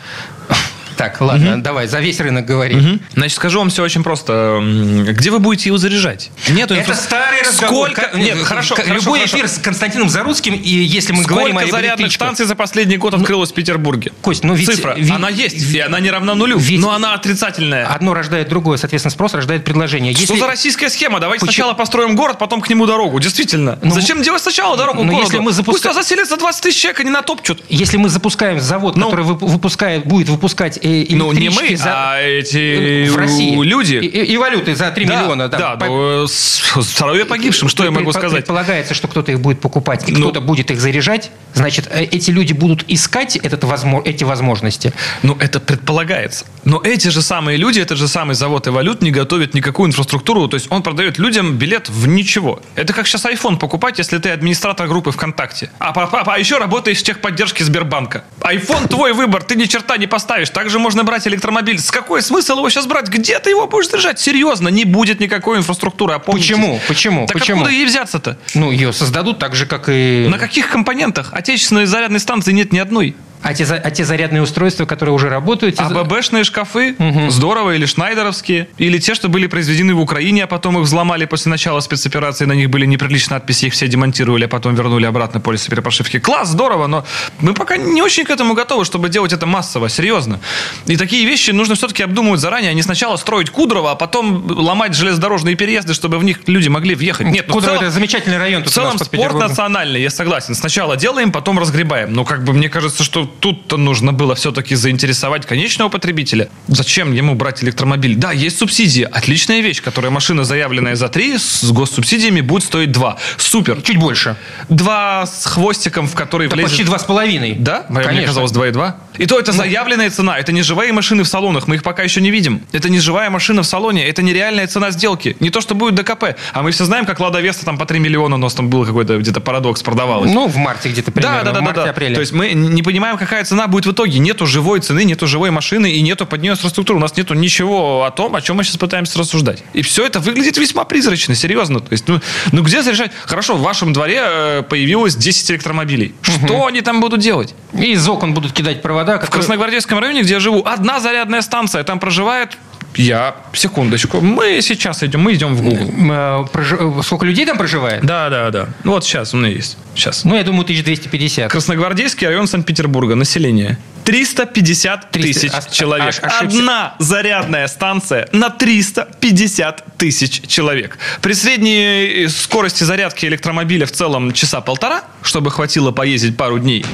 Так, 1.00 1.18
ладно, 1.22 1.62
давай, 1.62 1.86
за 1.86 1.98
весь 2.00 2.20
рынок 2.20 2.44
говори. 2.44 3.00
Значит, 3.14 3.34
скажу 3.36 3.58
вам 3.60 3.70
все 3.70 3.82
очень 3.82 4.02
просто. 4.02 4.60
Где 5.08 5.30
вы 5.30 5.38
будете 5.38 5.70
его 5.70 5.78
заряжать? 5.78 6.30
Это 6.46 6.74
инфра- 6.74 6.94
старый 6.94 7.40
разговор. 7.40 7.90
Сколько? 7.90 8.10
Ка- 8.10 8.18
Нет, 8.18 8.36
э, 8.36 8.44
хорошо, 8.44 8.74
хорошо, 8.74 8.92
Любой 8.94 9.18
хорошо. 9.20 9.36
эфир 9.38 9.48
с 9.48 9.58
Константином 9.58 10.10
Зарудским, 10.10 10.52
и 10.54 10.68
если 10.68 11.14
мы 11.14 11.24
говорим 11.24 11.56
о 11.56 11.60
Сколько 11.60 11.76
зарядных 11.76 12.08
электричках- 12.08 12.26
станций 12.26 12.44
за 12.44 12.54
последний 12.54 12.98
год 12.98 13.14
открылось 13.14 13.50
в 13.50 13.54
Петербурге? 13.54 14.12
Кость, 14.20 14.44
ну 14.44 14.52
ведь- 14.52 14.66
Цифра. 14.68 14.94
ведь- 14.94 15.10
она 15.10 15.30
есть, 15.30 15.72
и 15.72 15.78
она 15.80 16.00
не 16.00 16.10
равна 16.10 16.34
нулю. 16.34 16.58
ведь- 16.58 16.78
но 16.80 16.92
она 16.92 17.14
отрицательная. 17.14 17.86
Одно 17.86 18.12
рождает 18.12 18.50
другое, 18.50 18.76
соответственно, 18.76 19.10
спрос 19.10 19.32
рождает 19.32 19.64
предложение. 19.64 20.12
Что 20.12 20.20
Если- 20.22 20.38
за 20.38 20.46
российская 20.48 20.90
схема? 20.90 21.18
Давайте 21.18 21.46
Почему- 21.46 21.54
сначала 21.54 21.72
построим 21.72 22.14
город, 22.14 22.38
потом 22.38 22.60
к 22.60 22.68
нему 22.68 22.84
дорогу. 22.84 23.18
Действительно. 23.20 23.78
Ну, 23.82 23.90
Зачем 23.94 24.20
делать 24.22 24.42
сначала 24.42 24.76
дорогу 24.76 24.98
ну, 25.02 25.12
к 25.12 25.14
городу? 25.14 25.24
если 25.32 25.38
мы 25.38 25.52
запуска- 25.52 25.88
Пусть 25.88 25.94
заселится 25.94 26.36
20 26.36 26.62
тысяч 26.62 26.78
человек, 26.78 27.00
они 27.00 27.10
натопчут. 27.10 27.62
Если 27.70 27.96
мы 27.96 28.10
запускаем 28.10 28.60
завод, 28.60 28.96
Ну. 28.96 29.06
который 29.06 29.24
вып- 29.24 29.46
выпускает, 29.46 30.04
будет 30.04 30.28
выпускать 30.28 30.78
э, 30.90 31.06
Ну, 31.16 31.32
не 31.32 31.48
мы, 31.50 31.76
за- 31.76 31.92
а 31.94 32.20
эти 32.20 33.08
в 33.08 33.16
России 33.16 33.56
люди. 33.62 33.94
И, 33.96 34.06
и- 34.06 34.32
и 34.32 34.36
валюты 34.36 34.74
за 34.74 34.90
3 34.90 35.04
миллиона. 35.06 35.48
Да, 35.48 35.76
По- 35.76 35.86
ну, 35.86 36.26
с- 36.26 36.60
здоровье 36.76 37.24
погибшим, 37.24 37.68
что 37.68 37.84
я 37.84 37.90
могу 37.90 38.12
сказать? 38.12 38.32
Предполагается, 38.38 38.94
что 38.94 39.08
кто-то 39.08 39.32
их 39.32 39.40
будет 39.40 39.60
покупать, 39.60 40.08
и 40.08 40.12
Ну. 40.12 40.20
кто-то 40.20 40.40
будет 40.40 40.70
их 40.70 40.80
заряжать. 40.80 41.30
Значит, 41.54 41.88
э, 41.90 42.04
эти 42.04 42.30
люди 42.30 42.52
будут 42.52 42.84
искать 42.88 43.36
этот 43.36 43.64
возмо- 43.64 44.02
эти 44.04 44.24
возможности. 44.24 44.92
Ну, 45.22 45.36
это 45.40 45.60
предполагается. 45.60 46.44
Но 46.64 46.80
эти 46.82 47.08
же 47.08 47.22
самые 47.22 47.56
люди, 47.56 47.80
этот 47.80 47.98
же 47.98 48.06
самый 48.08 48.34
завод 48.34 48.66
и 48.66 48.70
валют 48.70 49.02
не 49.02 49.10
готовят 49.10 49.54
никакую 49.54 49.88
инфраструктуру. 49.88 50.46
То 50.48 50.56
есть 50.56 50.66
он 50.70 50.82
продает 50.82 51.18
людям 51.18 51.56
билет 51.56 51.88
в 51.88 52.06
ничего. 52.06 52.60
Это 52.76 52.92
как 52.92 53.06
сейчас 53.06 53.24
iPhone 53.24 53.56
покупать, 53.58 53.98
если 53.98 54.18
ты 54.18 54.30
администратор 54.30 54.86
группы 54.88 55.10
ВКонтакте. 55.10 55.70
А, 55.78 55.92
а, 55.94 56.22
а- 56.34 56.38
еще 56.38 56.58
работаешь 56.58 56.98
в 56.98 57.02
техподдержке 57.02 57.64
Сбербанка. 57.64 58.24
iPhone 58.40 58.88
твой 58.88 59.12
выбор, 59.12 59.42
ты 59.42 59.56
ни 59.56 59.64
черта 59.64 59.96
не 59.96 60.06
поставишь. 60.06 60.50
Также 60.70 60.78
можно 60.78 61.02
брать 61.02 61.26
электромобиль. 61.26 61.80
С 61.80 61.90
какой 61.90 62.22
смысл 62.22 62.58
его 62.58 62.70
сейчас 62.70 62.86
брать? 62.86 63.08
Где 63.08 63.40
ты 63.40 63.50
его 63.50 63.66
будешь 63.66 63.88
держать? 63.88 64.20
Серьезно, 64.20 64.68
не 64.68 64.84
будет 64.84 65.18
никакой 65.18 65.58
инфраструктуры. 65.58 66.14
Опомнитесь. 66.14 66.46
Почему? 66.46 66.80
Почему? 66.86 67.26
Так 67.26 67.38
Почему? 67.40 67.62
откуда 67.62 67.74
ей 67.74 67.84
взяться-то? 67.86 68.38
Ну, 68.54 68.70
ее 68.70 68.92
создадут 68.92 69.40
так 69.40 69.56
же, 69.56 69.66
как 69.66 69.88
и... 69.88 70.28
На 70.30 70.38
каких 70.38 70.70
компонентах? 70.70 71.30
Отечественной 71.32 71.86
зарядной 71.86 72.20
станции 72.20 72.52
нет 72.52 72.72
ни 72.72 72.78
одной. 72.78 73.16
А 73.42 73.54
те, 73.54 73.64
а 73.64 73.90
те 73.90 74.04
зарядные 74.04 74.42
устройства, 74.42 74.84
которые 74.84 75.14
уже 75.14 75.28
работают... 75.28 75.76
те 75.76 75.82
А 75.82 75.88
ББшные 75.88 76.44
шкафы 76.44 76.94
здорово, 77.28 77.74
или 77.74 77.86
шнайдеровские, 77.86 78.68
или 78.78 78.98
те, 78.98 79.14
что 79.14 79.28
были 79.28 79.46
произведены 79.46 79.94
в 79.94 80.00
Украине, 80.00 80.44
а 80.44 80.46
потом 80.46 80.78
их 80.78 80.84
взломали 80.84 81.24
после 81.24 81.50
начала 81.50 81.80
спецоперации, 81.80 82.44
на 82.44 82.52
них 82.52 82.68
были 82.68 82.86
неприличные 82.86 83.36
надписи, 83.36 83.66
их 83.66 83.72
все 83.72 83.88
демонтировали, 83.88 84.44
а 84.44 84.48
потом 84.48 84.74
вернули 84.74 85.06
обратно 85.06 85.40
полисы 85.40 85.70
перепрошивки. 85.70 86.18
Класс, 86.18 86.48
здорово, 86.48 86.86
но 86.86 87.04
мы 87.40 87.54
пока 87.54 87.76
не 87.76 88.02
очень 88.02 88.24
к 88.24 88.30
этому 88.30 88.54
готовы, 88.54 88.84
чтобы 88.84 89.08
делать 89.08 89.32
это 89.32 89.46
массово, 89.46 89.88
серьезно. 89.88 90.40
И 90.86 90.96
такие 90.96 91.24
вещи 91.26 91.50
нужно 91.50 91.76
все-таки 91.76 92.02
обдумывать 92.02 92.40
заранее, 92.40 92.70
а 92.70 92.74
не 92.74 92.82
сначала 92.82 93.16
строить 93.16 93.50
Кудрово, 93.50 93.92
а 93.92 93.94
потом 93.94 94.44
ломать 94.50 94.94
железнодорожные 94.94 95.54
переезды, 95.54 95.94
чтобы 95.94 96.18
в 96.18 96.24
них 96.24 96.40
люди 96.46 96.68
могли 96.68 96.94
въехать. 96.94 97.26
Нет, 97.26 97.46
ну 97.48 97.54
Кудрово 97.54 97.76
целом- 97.76 97.84
это 97.86 97.94
замечательный 97.94 98.38
район 98.38 98.64
в 98.64 98.70
целом 98.70 98.98
спорт 98.98 99.34
национальный, 99.34 100.02
я 100.02 100.10
согласен. 100.10 100.54
Сначала 100.54 100.96
делаем, 100.96 101.32
потом 101.32 101.58
разгребаем. 101.58 102.12
Но 102.12 102.24
как 102.24 102.44
бы 102.44 102.52
мне 102.52 102.68
кажется, 102.68 103.02
что 103.02 103.29
вот 103.30 103.40
тут-то 103.40 103.76
нужно 103.76 104.12
было 104.12 104.34
все-таки 104.34 104.74
заинтересовать 104.74 105.46
конечного 105.46 105.88
потребителя. 105.88 106.48
Зачем 106.66 107.12
ему 107.12 107.34
брать 107.34 107.62
электромобиль? 107.62 108.16
Да, 108.16 108.32
есть 108.32 108.58
субсидии. 108.58 109.08
Отличная 109.10 109.60
вещь, 109.60 109.82
которая 109.82 110.10
машина, 110.10 110.44
заявленная 110.44 110.96
за 110.96 111.08
3, 111.08 111.38
с 111.38 111.70
госсубсидиями 111.70 112.40
будет 112.40 112.64
стоить 112.64 112.92
2. 112.92 113.16
Супер. 113.36 113.82
Чуть 113.82 113.98
больше. 113.98 114.36
Два 114.68 115.26
с 115.26 115.46
хвостиком, 115.46 116.06
в 116.06 116.14
который 116.14 116.46
Это 116.46 116.56
влезет... 116.56 116.70
почти 116.70 116.84
два 116.84 116.98
с 116.98 117.04
половиной. 117.04 117.54
Да? 117.54 117.86
Мне 117.88 118.04
Конечно. 118.04 118.26
казалось 118.26 118.52
2,2. 118.52 118.94
И 119.18 119.26
то 119.26 119.38
это 119.38 119.52
заявленная 119.52 120.10
цена. 120.10 120.38
Это 120.38 120.52
не 120.52 120.62
живые 120.62 120.92
машины 120.92 121.22
в 121.22 121.28
салонах. 121.28 121.68
Мы 121.68 121.76
их 121.76 121.82
пока 121.82 122.02
еще 122.02 122.20
не 122.20 122.30
видим. 122.30 122.62
Это 122.72 122.88
не 122.88 122.98
живая 122.98 123.30
машина 123.30 123.62
в 123.62 123.66
салоне. 123.66 124.08
Это 124.08 124.22
нереальная 124.22 124.66
цена 124.66 124.90
сделки. 124.90 125.36
Не 125.40 125.50
то, 125.50 125.60
что 125.60 125.74
будет 125.74 125.94
ДКП. 125.94 126.36
А 126.52 126.62
мы 126.62 126.70
все 126.70 126.84
знаем, 126.84 127.04
как 127.04 127.20
Лада 127.20 127.40
Веста 127.40 127.64
там 127.64 127.78
по 127.78 127.86
3 127.86 127.98
миллиона 127.98 128.36
у 128.36 128.38
нас 128.38 128.54
там 128.54 128.68
был 128.68 128.84
какой-то 128.84 129.18
где-то 129.18 129.40
парадокс 129.40 129.82
продавалась. 129.82 130.32
Ну, 130.32 130.48
в 130.48 130.56
марте 130.56 130.88
где-то 130.88 131.12
примерно. 131.12 131.38
Да, 131.38 131.44
да, 131.44 131.52
да, 131.52 131.60
в 131.60 131.64
да, 131.64 131.72
да. 131.72 131.76
марте-апреле. 131.80 132.14
То 132.14 132.20
есть 132.20 132.32
мы 132.32 132.52
не 132.52 132.82
понимаем, 132.82 133.16
какая 133.20 133.44
цена 133.44 133.68
будет 133.68 133.86
в 133.86 133.92
итоге. 133.92 134.18
Нету 134.18 134.46
живой 134.46 134.80
цены, 134.80 135.04
нету 135.04 135.26
живой 135.26 135.50
машины 135.50 135.92
и 135.92 136.00
нету 136.00 136.26
под 136.26 136.40
нее 136.40 136.52
инфраструктуры. 136.52 136.98
У 136.98 137.02
нас 137.02 137.16
нету 137.16 137.34
ничего 137.34 138.04
о 138.04 138.10
том, 138.10 138.34
о 138.34 138.40
чем 138.40 138.56
мы 138.56 138.64
сейчас 138.64 138.78
пытаемся 138.78 139.18
рассуждать. 139.18 139.62
И 139.74 139.82
все 139.82 140.06
это 140.06 140.20
выглядит 140.20 140.56
весьма 140.56 140.84
призрачно, 140.84 141.34
серьезно. 141.34 141.80
То 141.80 141.92
есть, 141.92 142.08
ну, 142.08 142.20
ну 142.52 142.62
где 142.62 142.82
зарешать? 142.82 143.12
Хорошо, 143.26 143.56
в 143.56 143.60
вашем 143.60 143.92
дворе 143.92 144.20
э, 144.22 144.62
появилось 144.62 145.16
10 145.16 145.50
электромобилей. 145.50 146.14
Что 146.22 146.66
они 146.66 146.80
там 146.80 147.00
будут 147.00 147.20
делать? 147.20 147.54
И 147.74 147.92
из 147.92 148.08
окон 148.08 148.32
будут 148.32 148.52
кидать 148.52 148.80
провода. 148.80 149.18
В 149.18 149.30
Красногвардейском 149.30 149.98
районе, 149.98 150.22
где 150.22 150.34
я 150.34 150.40
живу, 150.40 150.62
одна 150.64 150.98
зарядная 150.98 151.42
станция. 151.42 151.84
Там 151.84 152.00
проживает 152.00 152.56
я, 152.96 153.36
секундочку, 153.52 154.20
мы 154.20 154.60
сейчас 154.62 155.02
идем, 155.02 155.20
мы 155.20 155.34
идем 155.34 155.54
в 155.54 155.62
Google. 155.62 157.02
Сколько 157.02 157.26
людей 157.26 157.46
там 157.46 157.56
проживает? 157.58 158.04
Да, 158.04 158.28
да, 158.30 158.50
да. 158.50 158.68
Вот 158.84 159.04
сейчас 159.04 159.32
у 159.34 159.36
меня 159.36 159.48
есть. 159.48 159.76
Сейчас. 159.94 160.24
Ну, 160.24 160.36
я 160.36 160.42
думаю, 160.42 160.62
1250. 160.62 161.50
Красногвардейский 161.50 162.26
район 162.26 162.46
Санкт-Петербурга. 162.46 163.14
Население. 163.14 163.78
350 164.04 165.10
300. 165.10 165.40
тысяч 165.40 165.52
Ос- 165.56 165.66
человек. 165.72 166.08
аж- 166.08 166.18
ошибся. 166.18 166.58
Одна 166.58 166.94
зарядная 166.98 167.66
станция 167.68 168.28
на 168.32 168.50
350 168.50 169.84
тысяч 169.98 170.42
человек. 170.48 170.98
При 171.20 171.32
средней 171.34 172.24
э, 172.24 172.28
скорости 172.28 172.82
зарядки 172.84 173.26
электромобиля 173.26 173.86
в 173.86 173.92
целом 173.92 174.32
часа 174.32 174.60
полтора, 174.60 175.02
чтобы 175.22 175.50
хватило 175.50 175.90
поездить 175.92 176.36
пару 176.36 176.58
дней. 176.58 176.84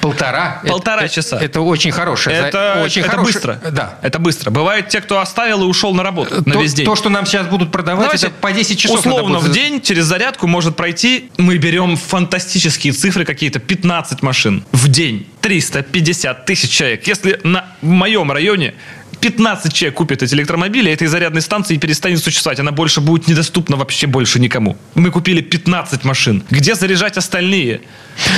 Полтора. 0.00 0.62
Полтора 0.66 1.02
Это- 1.02 1.14
часа. 1.14 1.38
Это 1.38 1.60
очень 1.60 1.90
хорошее. 1.92 2.36
Это, 2.36 2.80
очень 2.84 3.02
это 3.02 3.10
хорошее- 3.10 3.34
быстро. 3.34 3.70
Да. 3.70 3.98
Это 4.02 4.18
быстро. 4.18 4.50
Бывают 4.50 4.88
те, 4.88 5.00
кто 5.00 5.20
оставил 5.20 5.62
и 5.62 5.66
ушел 5.66 5.94
на 5.94 6.02
работу 6.02 6.42
на 6.46 6.54
то, 6.54 6.60
весь 6.60 6.74
день. 6.74 6.86
то, 6.86 6.96
что 6.96 7.08
нам 7.08 7.26
сейчас 7.26 7.46
будут 7.46 7.70
продавать, 7.70 8.04
Давайте 8.06 8.26
это 8.28 8.36
по 8.40 8.52
10 8.52 8.78
часов. 8.78 9.00
Условно 9.00 9.38
будет 9.38 9.50
в 9.50 9.52
день 9.54 9.80
через 9.80 10.04
зарядку 10.06 10.46
может 10.46 10.76
пройти, 10.76 11.30
мы 11.36 11.58
берем 11.58 11.96
фантастические 11.96 12.92
цифры 12.92 13.24
какие-то, 13.24 13.58
15 13.58 14.22
машин 14.22 14.64
в 14.72 14.88
день, 14.88 15.26
350 15.40 16.44
тысяч 16.46 16.70
человек. 16.70 17.06
Если 17.06 17.40
на, 17.44 17.66
в 17.82 17.86
моем 17.86 18.30
районе 18.32 18.74
15 19.20 19.72
человек 19.72 19.96
купят 19.96 20.22
эти 20.22 20.34
электромобили, 20.34 20.90
этой 20.90 21.06
зарядной 21.06 21.42
станции 21.42 21.76
перестанет 21.76 22.22
существовать. 22.22 22.60
Она 22.60 22.72
больше 22.72 23.00
будет 23.00 23.28
недоступна 23.28 23.76
вообще 23.76 24.06
больше 24.06 24.40
никому. 24.40 24.76
Мы 24.94 25.10
купили 25.10 25.40
15 25.40 26.04
машин. 26.04 26.42
Где 26.50 26.74
заряжать 26.74 27.16
остальные? 27.16 27.82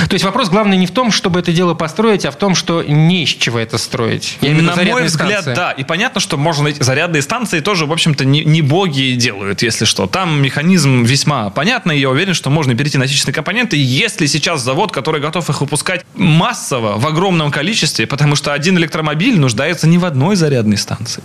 То 0.09 0.13
есть 0.13 0.23
вопрос 0.23 0.49
главный 0.49 0.77
не 0.77 0.87
в 0.87 0.91
том, 0.91 1.11
чтобы 1.11 1.39
это 1.39 1.51
дело 1.51 1.73
построить, 1.73 2.25
а 2.25 2.31
в 2.31 2.37
том, 2.37 2.55
что 2.55 2.83
не 2.83 3.23
из 3.23 3.29
чего 3.29 3.59
это 3.59 3.77
строить. 3.77 4.37
Я 4.41 4.51
имею 4.51 4.63
На 4.63 4.75
мой 4.75 5.03
взгляд, 5.03 5.41
станции. 5.41 5.55
да. 5.55 5.71
И 5.71 5.83
понятно, 5.83 6.21
что 6.21 6.37
можно 6.37 6.63
найти 6.63 6.83
зарядные 6.83 7.21
станции 7.21 7.59
тоже, 7.59 7.85
в 7.85 7.91
общем-то, 7.91 8.23
не, 8.25 8.43
не 8.43 8.61
боги 8.61 9.15
делают, 9.15 9.61
если 9.61 9.85
что. 9.85 10.07
Там 10.07 10.41
механизм 10.41 11.03
весьма 11.03 11.49
понятный. 11.49 11.99
Я 11.99 12.09
уверен, 12.09 12.33
что 12.33 12.49
можно 12.49 12.75
перейти 12.75 12.97
на 12.97 13.05
отечественные 13.05 13.35
компоненты. 13.35 13.77
Если 13.77 14.25
сейчас 14.25 14.61
завод, 14.61 14.91
который 14.91 15.19
готов 15.21 15.49
их 15.49 15.61
выпускать 15.61 16.05
массово, 16.15 16.97
в 16.97 17.07
огромном 17.07 17.51
количестве, 17.51 18.07
потому 18.07 18.35
что 18.35 18.53
один 18.53 18.77
электромобиль 18.77 19.39
нуждается 19.39 19.87
не 19.87 19.97
в 19.97 20.05
одной 20.05 20.35
зарядной 20.35 20.72
станции, 20.77 21.23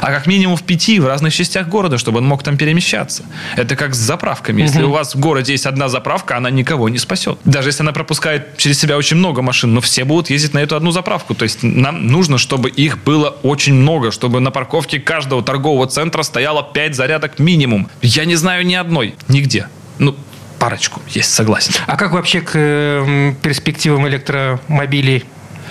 а 0.00 0.06
как 0.06 0.26
минимум 0.26 0.56
в 0.56 0.62
пяти 0.62 1.00
в 1.00 1.06
разных 1.06 1.34
частях 1.34 1.68
города, 1.68 1.98
чтобы 1.98 2.18
он 2.18 2.26
мог 2.26 2.42
там 2.42 2.56
перемещаться. 2.56 3.24
Это 3.56 3.76
как 3.76 3.94
с 3.94 3.98
заправками. 3.98 4.62
Если 4.62 4.82
у 4.82 4.90
вас 4.90 5.14
в 5.14 5.20
городе 5.20 5.52
есть 5.52 5.66
одна 5.66 5.88
заправка, 5.88 6.36
она 6.36 6.50
никого 6.50 6.88
не 6.88 6.98
спасет. 6.98 7.38
Даже 7.44 7.68
если 7.68 7.82
она 7.82 7.92
пропускает 7.92 8.56
через 8.56 8.78
себя 8.78 8.96
очень 8.96 9.16
много 9.16 9.42
машин, 9.42 9.74
но 9.74 9.80
все 9.80 10.04
будут 10.04 10.30
ездить 10.30 10.54
на 10.54 10.58
эту 10.58 10.76
одну 10.76 10.90
заправку. 10.90 11.34
То 11.34 11.44
есть 11.44 11.62
нам 11.62 12.06
нужно, 12.06 12.38
чтобы 12.38 12.70
их 12.70 13.02
было 13.02 13.30
очень 13.42 13.74
много, 13.74 14.10
чтобы 14.10 14.40
на 14.40 14.50
парковке 14.50 15.00
каждого 15.00 15.42
торгового 15.42 15.86
центра 15.86 16.22
стояло 16.22 16.62
5 16.62 16.94
зарядок 16.94 17.38
минимум. 17.38 17.88
Я 18.02 18.24
не 18.24 18.36
знаю 18.36 18.66
ни 18.66 18.74
одной, 18.74 19.14
нигде. 19.28 19.68
Ну, 19.98 20.16
парочку 20.58 21.00
есть, 21.08 21.32
согласен. 21.32 21.72
А 21.86 21.96
как 21.96 22.12
вообще 22.12 22.40
к 22.40 22.52
э, 22.54 23.34
перспективам 23.42 24.06
электромобилей, 24.06 25.24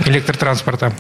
электротранспорта? 0.06 0.94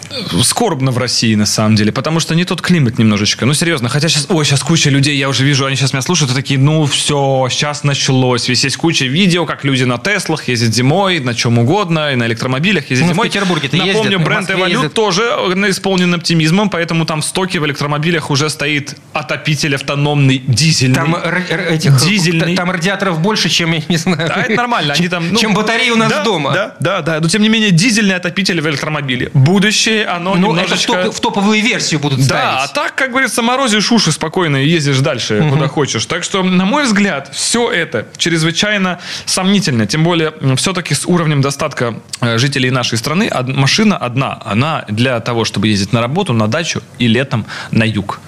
Скорбно 0.44 0.92
в 0.92 0.98
России, 0.98 1.36
на 1.36 1.46
самом 1.46 1.76
деле, 1.76 1.92
потому 1.92 2.20
что 2.20 2.36
не 2.36 2.46
тот 2.46 2.62
климат 2.62 2.98
немножечко. 2.98 3.46
Ну, 3.46 3.54
серьезно, 3.54 3.90
хотя 3.90 4.08
сейчас, 4.10 4.26
ой, 4.30 4.46
сейчас 4.46 4.62
куча 4.62 4.90
людей, 4.90 5.16
я 5.18 5.30
уже 5.30 5.44
вижу, 5.46 5.66
они 5.66 5.76
сейчас 5.76 5.94
меня 5.94 6.02
слушают, 6.02 6.32
и 6.32 6.36
такие, 6.36 6.60
ну, 6.60 6.86
все, 6.86 7.48
сейчас 7.50 7.84
началось. 7.84 8.48
Весь 8.50 8.64
есть 8.64 8.78
куча 8.78 9.06
видео, 9.06 9.46
как 9.46 9.64
люди 9.64 9.84
на 9.84 9.98
Теслах 9.98 10.48
ездят 10.48 10.74
зимой, 10.74 11.20
на 11.20 11.34
чем 11.34 11.58
угодно, 11.60 12.12
и 12.12 12.16
на 12.16 12.26
электромобилях 12.28 12.90
ездят 12.90 13.08
Ну, 13.08 13.12
в 13.14 13.16
зимой. 13.16 13.28
Петербурге-то 13.28 13.78
Напомню, 13.78 14.04
ездят, 14.04 14.22
в 14.22 14.24
бренд 14.24 14.50
Evolute 14.50 14.70
ездят. 14.72 14.94
тоже 14.94 15.22
исполнен 15.70 16.14
оптимизмом, 16.14 16.70
поэтому 16.70 17.06
там 17.06 17.22
в 17.22 17.26
стоке 17.26 17.60
в 17.60 17.66
электромобилях 17.66 18.30
уже 18.32 18.50
стоит 18.50 18.96
отопитель 19.14 19.76
автономный, 19.76 20.40
дизельный. 20.46 20.96
Там, 20.96 21.16
этих, 21.16 21.98
Дизельный. 22.04 22.56
там 22.56 22.72
радиаторов 22.72 23.20
больше, 23.20 23.50
чем, 23.50 23.72
я 23.74 23.82
не 23.88 23.98
знаю, 23.98 24.32
А 24.34 24.42
это 24.42 24.56
нормально, 24.56 24.94
они 24.94 25.08
там... 25.08 25.32
ну, 25.32 25.40
чем 25.40 25.54
батареи 25.54 25.90
у 25.90 25.96
нас 25.96 26.10
да, 26.10 26.24
дома. 26.24 26.54
Да, 26.54 26.76
да, 26.80 27.02
да. 27.02 27.20
Но 27.20 27.28
тем 27.28 27.42
не 27.42 27.50
менее, 27.50 27.72
дизельный 27.72 28.16
отопитель 28.16 28.62
в 28.62 28.66
электромобиле. 28.90 29.30
Будущее, 29.34 30.06
оно 30.06 30.36
Ну, 30.36 30.54
это 30.54 30.62
в, 30.62 30.64
немножечко... 30.64 31.04
топ- 31.04 31.16
в 31.16 31.20
топовую 31.20 31.62
версию 31.62 32.00
будут 32.00 32.26
Да, 32.28 32.64
а 32.64 32.68
ставить. 32.68 32.74
так, 32.74 32.96
как 32.96 33.12
говорится, 33.12 33.42
морозишь 33.42 33.92
уши 33.92 34.12
спокойно 34.12 34.58
и 34.58 34.68
ездишь 34.68 35.00
дальше, 35.00 35.46
куда 35.50 35.68
хочешь. 35.68 36.06
Так 36.06 36.24
что, 36.24 36.44
на 36.44 36.66
мой 36.66 36.84
взгляд, 36.86 37.30
все 37.34 37.72
это 37.72 38.08
чрезвычайно 38.18 39.00
сомнительно. 39.26 39.86
Тем 39.86 40.04
более, 40.04 40.34
все-таки 40.56 40.94
с 40.94 41.06
уровнем 41.06 41.42
достатка 41.42 41.96
э, 42.22 42.38
жителей 42.38 42.72
нашей 42.72 42.98
страны 42.98 43.30
машина 43.48 43.98
одна. 43.98 44.42
Она 44.46 44.86
для 44.88 45.20
того, 45.20 45.46
чтобы 45.46 45.68
ездить 45.68 45.94
на 45.94 46.02
работу, 46.02 46.34
на 46.34 46.48
дачу 46.48 46.82
и 46.98 47.08
летом 47.08 47.46
на 47.72 47.84
юг. 47.84 48.20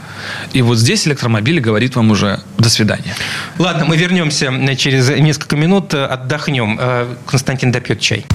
И 0.53 0.61
вот 0.61 0.77
здесь 0.77 1.07
электромобиль 1.07 1.59
говорит 1.59 1.95
вам 1.95 2.11
уже 2.11 2.41
«до 2.59 2.69
свидания». 2.69 3.15
Ладно, 3.57 3.85
мы 3.85 3.97
вернемся 3.97 4.51
э, 4.51 4.75
через 4.75 5.09
несколько 5.09 5.55
минут, 5.55 5.93
э, 5.93 6.05
отдохнем. 6.05 6.79
Константин 7.25 7.71
допьет 7.71 7.99
чай. 7.99 8.25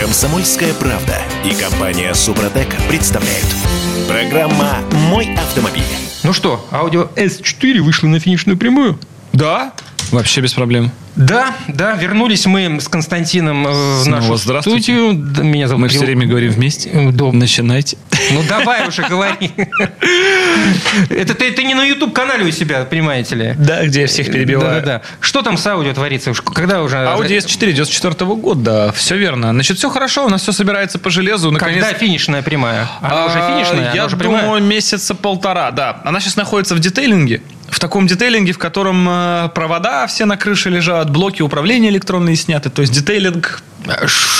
Комсомольская 0.00 0.72
правда 0.72 1.18
и 1.44 1.54
компания 1.54 2.14
Супротек 2.14 2.74
представляют. 2.88 3.44
Программа 4.08 4.78
«Мой 5.10 5.34
автомобиль». 5.34 5.84
Ну 6.22 6.32
что, 6.32 6.66
аудио 6.72 7.10
S4 7.16 7.82
вышло 7.82 8.06
на 8.06 8.18
финишную 8.18 8.56
прямую? 8.56 8.98
Да? 9.34 9.74
Вообще 10.10 10.40
без 10.40 10.52
проблем. 10.54 10.90
Да, 11.16 11.54
да, 11.68 11.94
вернулись 11.94 12.46
мы 12.46 12.80
с 12.80 12.88
Константином 12.88 13.66
э, 13.66 13.70
в 13.70 14.02
Снова 14.04 14.20
нашу 14.20 14.36
здравствуйте. 14.36 14.82
студию. 14.82 15.12
Да, 15.14 15.42
Меня 15.42 15.68
зовут 15.68 15.82
Мы 15.82 15.88
все 15.88 15.98
Ил- 15.98 16.04
время 16.06 16.26
говорим 16.26 16.50
вместе. 16.52 16.88
Э, 16.90 17.10
да. 17.10 17.32
Начинайте. 17.32 17.96
Ну 18.32 18.42
давай 18.48 18.88
уже 18.88 19.02
говори. 19.02 19.50
Это 21.10 21.34
ты, 21.34 21.50
ты 21.52 21.64
не 21.64 21.74
на 21.74 21.84
YouTube-канале 21.84 22.44
у 22.44 22.50
себя, 22.50 22.84
понимаете 22.84 23.34
ли? 23.34 23.54
Да, 23.58 23.84
где 23.86 24.02
я 24.02 24.06
всех 24.06 24.26
перебиваю. 24.30 24.80
Да-да-да. 24.80 25.02
Что 25.20 25.42
там 25.42 25.56
с 25.56 25.66
аудио 25.66 25.92
творится? 25.92 26.32
Когда 26.32 26.82
уже... 26.82 26.96
Audi 26.96 27.38
S4 27.38 27.72
94 27.72 28.14
года, 28.36 28.60
да, 28.86 28.92
все 28.92 29.16
верно. 29.16 29.50
Значит, 29.52 29.78
все 29.78 29.90
хорошо, 29.90 30.26
у 30.26 30.28
нас 30.28 30.42
все 30.42 30.52
собирается 30.52 30.98
по 30.98 31.10
железу. 31.10 31.50
Наконец... 31.50 31.82
Когда 31.84 31.98
финишная 31.98 32.42
прямая? 32.42 32.88
Она 33.00 33.24
А, 33.24 33.26
уже 33.26 33.38
финишная? 33.38 33.94
Я 33.94 34.06
уже 34.06 34.16
прямая? 34.16 34.42
думаю, 34.42 34.62
месяца 34.62 35.14
полтора, 35.14 35.70
да. 35.70 36.00
Она 36.04 36.20
сейчас 36.20 36.36
находится 36.36 36.74
в 36.74 36.78
детейлинге. 36.80 37.42
В 37.70 37.78
таком 37.78 38.06
детейлинге, 38.06 38.52
в 38.52 38.58
котором 38.58 39.06
э, 39.08 39.48
провода 39.54 40.06
все 40.08 40.24
на 40.24 40.36
крыше 40.36 40.70
лежат, 40.70 41.08
блоки 41.10 41.40
управления 41.42 41.88
электронные 41.90 42.36
сняты. 42.36 42.68
То 42.68 42.82
есть 42.82 42.92
детейлинг... 42.92 43.62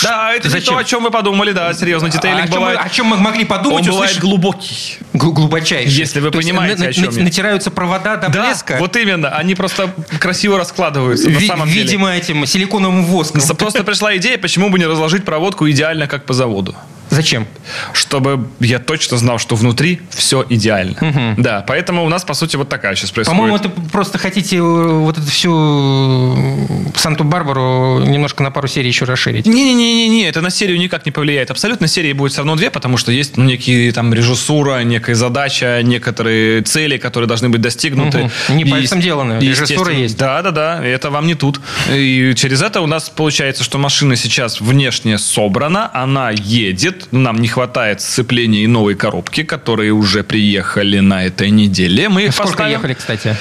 Да, 0.03 0.35
это 0.35 0.49
не 0.49 0.53
Зачем? 0.53 0.75
то, 0.75 0.79
о 0.81 0.85
чем 0.85 1.03
вы 1.03 1.11
подумали, 1.11 1.53
да, 1.53 1.73
серьезно, 1.73 2.09
А 2.09 2.11
детейлинг 2.11 2.45
о, 2.45 2.53
чем 2.53 2.61
мы, 2.63 2.73
о 2.75 2.89
чем 2.91 3.07
мы 3.07 3.17
могли 3.17 3.45
подумать, 3.45 3.87
Он 3.89 3.93
бывает 3.95 4.19
глубокий. 4.19 4.99
Гл- 5.15 5.33
глубочайший. 5.33 5.91
Если 5.93 6.21
вы 6.21 6.31
То 6.31 6.39
есть 6.39 6.51
понимаете, 6.51 6.83
на- 6.83 6.89
о 6.89 6.93
чем 6.93 7.05
на- 7.05 7.11
я. 7.19 7.23
Натираются 7.25 7.71
провода 7.71 8.17
до 8.17 8.29
Да, 8.29 8.47
блеска. 8.47 8.77
вот 8.79 8.97
именно. 8.97 9.31
Они 9.31 9.55
просто 9.55 9.95
красиво 10.19 10.59
раскладываются 10.59 11.31
на 11.31 11.39
Ви- 11.39 11.47
самом 11.47 11.69
деле. 11.69 11.83
видимо, 11.83 12.11
этим 12.15 12.45
силиконовым 12.45 13.05
воском. 13.05 13.41
Просто 13.57 13.83
пришла 13.85 14.15
идея, 14.19 14.37
почему 14.39 14.69
бы 14.69 14.79
не 14.79 14.87
разложить 14.87 15.25
проводку 15.25 15.69
идеально, 15.71 16.07
как 16.07 16.27
по 16.27 16.35
заводу. 16.35 16.75
Зачем? 17.11 17.47
Чтобы 17.93 18.49
я 18.61 18.79
точно 18.79 19.17
знал, 19.17 19.39
что 19.39 19.57
внутри 19.57 20.01
все 20.11 20.45
идеально. 20.49 20.97
Угу. 21.01 21.43
Да, 21.43 21.65
поэтому 21.67 22.05
у 22.05 22.09
нас, 22.09 22.25
по 22.25 22.35
сути, 22.35 22.57
вот 22.57 22.69
такая 22.69 22.95
сейчас 22.95 23.11
происходит. 23.11 23.37
По-моему, 23.37 23.57
это 23.57 23.69
просто 23.69 24.19
хотите 24.19 24.57
э, 24.57 24.61
вот 24.61 25.19
эту 25.19 25.27
всю 25.27 25.53
э, 25.53 26.67
Санту-Барбару 26.97 28.05
немножко 28.07 28.43
на 28.43 28.51
пару 28.51 28.69
серий 28.69 28.89
еще 28.89 29.05
расширить. 29.05 29.47
Не-не-не, 29.47 30.29
это 30.29 30.41
на 30.41 30.51
серию 30.51 30.79
никак 30.79 31.05
не 31.05 31.13
повлияет. 31.13 31.51
Абсолютно 31.51 31.87
серии 31.87 32.13
будет 32.13 32.33
все 32.33 32.41
равно 32.41 32.57
две, 32.57 32.71
потому 32.71 32.97
что 32.97 33.13
есть 33.13 33.37
ну, 33.37 33.45
некие 33.45 33.93
там 33.93 34.15
режиссура, 34.15 34.83
некая 34.83 35.15
задача, 35.15 35.81
некоторые 35.83 36.63
цели, 36.63 36.97
которые 36.97 37.29
должны 37.29 37.49
быть 37.49 37.61
достигнуты. 37.61 38.31
Угу. 38.49 38.55
Не 38.55 38.65
пальцем 38.65 39.01
делано. 39.01 39.39
Режиссура 39.41 39.93
есть. 39.93 40.17
Да, 40.17 40.43
да, 40.43 40.51
да. 40.51 40.85
Это 40.85 41.11
вам 41.11 41.27
не 41.27 41.35
тут. 41.35 41.61
И 41.93 42.35
через 42.37 42.63
это 42.63 42.81
у 42.81 42.87
нас 42.87 43.11
получается, 43.11 43.65
что 43.65 43.79
машина 43.79 44.17
сейчас 44.17 44.61
внешне 44.61 45.19
собрана, 45.19 45.91
она 45.93 46.31
едет, 46.31 47.00
нам 47.11 47.39
не 47.39 47.49
хватает 47.49 48.01
сцепления 48.01 48.65
и 48.65 48.67
новой 48.67 48.95
коробки, 48.95 49.43
которые 49.43 49.93
уже 49.93 50.23
приехали 50.23 51.01
на 51.01 51.25
этой 51.25 51.51
неделе. 51.51 52.09
Мы 52.09 52.25
их 52.25 52.33
Сколько 52.33 52.51
поставим. 52.51 52.73
ехали, 52.73 52.95
кстати? 52.95 53.37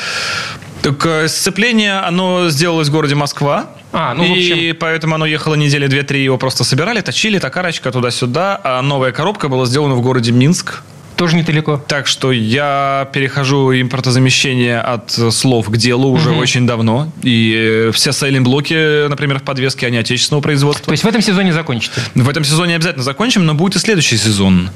Так 0.82 1.06
э, 1.06 1.28
сцепление, 1.28 2.00
оно 2.00 2.50
сделалось 2.50 2.88
в 2.88 2.91
городе 2.91 3.15
Москва. 3.15 3.69
А, 3.91 4.13
ну, 4.13 4.24
и 4.24 4.28
в 4.28 4.32
общем... 4.32 4.78
поэтому 4.80 5.15
оно 5.15 5.26
ехало 5.26 5.56
недели 5.56 5.88
две-три, 5.88 6.24
его 6.24 6.38
просто 6.38 6.63
собирали, 6.63 7.02
точили, 7.02 7.39
токарочка 7.39 7.91
туда-сюда. 7.91 8.60
А 8.63 8.82
новая 8.82 9.12
коробка 9.12 9.50
была 9.50 9.65
сделана 9.65 9.95
в 9.95 10.02
городе 10.02 10.32
Минск. 10.32 10.82
Тоже 11.19 11.36
недалеко. 11.36 11.84
Так 11.86 12.08
что 12.08 12.32
я 12.32 13.10
перехожу 13.12 13.73
импортозамещение 13.73 14.79
от 14.79 15.12
слов 15.12 15.69
к 15.69 15.75
делу 15.75 16.12
уже 16.12 16.32
угу. 16.32 16.39
очень 16.39 16.65
давно. 16.65 17.12
И 17.23 17.89
все 17.91 18.13
сайлент-блоки, 18.13 19.10
например, 19.10 19.39
в 19.39 19.43
подвеске, 19.43 19.88
они 19.88 19.97
отечественного 19.97 20.41
производства. 20.41 20.86
То 20.86 20.91
есть 20.91 21.03
в 21.03 21.08
этом 21.08 21.21
сезоне 21.21 21.51
закончите? 21.51 21.99
В 22.15 22.29
этом 22.29 22.45
сезоне 22.45 22.77
обязательно 22.77 23.03
закончим, 23.03 23.45
но 23.45 23.53
будет 23.53 23.75
и 23.75 23.79
следующий 23.79 24.15
сезон. 24.15 24.69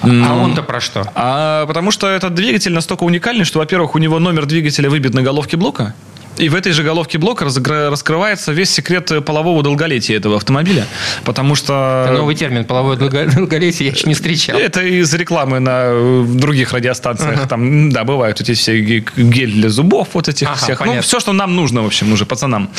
А, 0.00 0.08
а 0.08 0.34
он-то 0.36 0.62
про 0.62 0.80
что? 0.80 1.10
А, 1.16 1.66
потому 1.66 1.90
что 1.90 2.06
этот 2.06 2.34
двигатель 2.34 2.72
настолько 2.72 3.02
уникальный, 3.02 3.44
что, 3.44 3.58
во-первых, 3.58 3.96
у 3.96 3.98
него 3.98 4.20
номер 4.20 4.46
двигателя 4.46 4.88
выбит 4.88 5.12
на 5.12 5.22
головке 5.22 5.56
блока. 5.56 5.96
И 6.36 6.48
в 6.48 6.54
этой 6.54 6.72
же 6.72 6.82
головке 6.82 7.18
блока 7.18 7.44
раскрывается 7.44 8.52
весь 8.52 8.70
секрет 8.70 9.12
полового 9.24 9.62
долголетия 9.62 10.16
этого 10.16 10.36
автомобиля. 10.36 10.86
Потому 11.24 11.54
что... 11.54 12.04
Это 12.06 12.16
новый 12.16 12.34
термин, 12.34 12.64
половое 12.64 12.96
долголетие, 12.96 13.88
я 13.88 13.94
еще 13.94 14.06
не 14.06 14.14
встречал. 14.14 14.58
Это 14.58 14.82
из 14.82 15.12
рекламы 15.14 15.60
на 15.60 16.24
других 16.24 16.72
радиостанциях. 16.72 17.38
Ага. 17.40 17.46
Там, 17.46 17.90
да, 17.90 18.04
бывают 18.04 18.40
эти 18.40 18.54
все 18.54 18.80
гель 18.80 19.52
для 19.52 19.68
зубов, 19.68 20.08
вот 20.12 20.28
этих 20.28 20.46
ага, 20.46 20.56
всех. 20.56 20.80
Ну, 20.80 20.86
понятно. 20.86 20.96
Ну, 20.96 21.02
все, 21.02 21.20
что 21.20 21.32
нам 21.32 21.54
нужно, 21.56 21.82
в 21.82 21.86
общем, 21.86 22.12
уже 22.12 22.24
пацанам. 22.26 22.70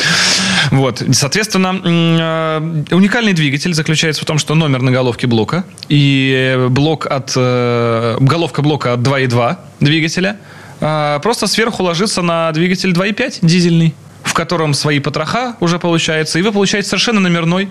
Вот. 0.72 1.04
Соответственно, 1.12 1.80
э, 1.84 2.96
уникальный 2.96 3.34
двигатель 3.34 3.74
заключается 3.74 4.22
в 4.24 4.26
том, 4.26 4.38
что 4.40 4.56
номер 4.56 4.82
на 4.82 4.92
головке 4.92 5.28
блока 5.28 5.66
и 5.90 6.66
блок 6.70 7.06
от... 7.06 7.34
Э, 7.36 8.18
головка 8.20 8.62
блока 8.62 8.94
от 8.94 9.02
2.2 9.02 9.58
двигателя– 9.80 10.38
просто 10.82 11.48
сверху 11.48 11.84
ложится 11.84 12.22
на 12.22 12.52
двигатель 12.52 12.91
2.5 12.91 13.39
дизельный, 13.41 13.94
в 14.24 14.34
котором 14.34 14.74
свои 14.74 15.00
потроха 15.00 15.56
уже 15.60 15.80
получается, 15.80 16.39
и 16.39 16.41
вы 16.41 16.52
получаете 16.52 16.88
совершенно 16.89 17.20
номерной 17.20 17.70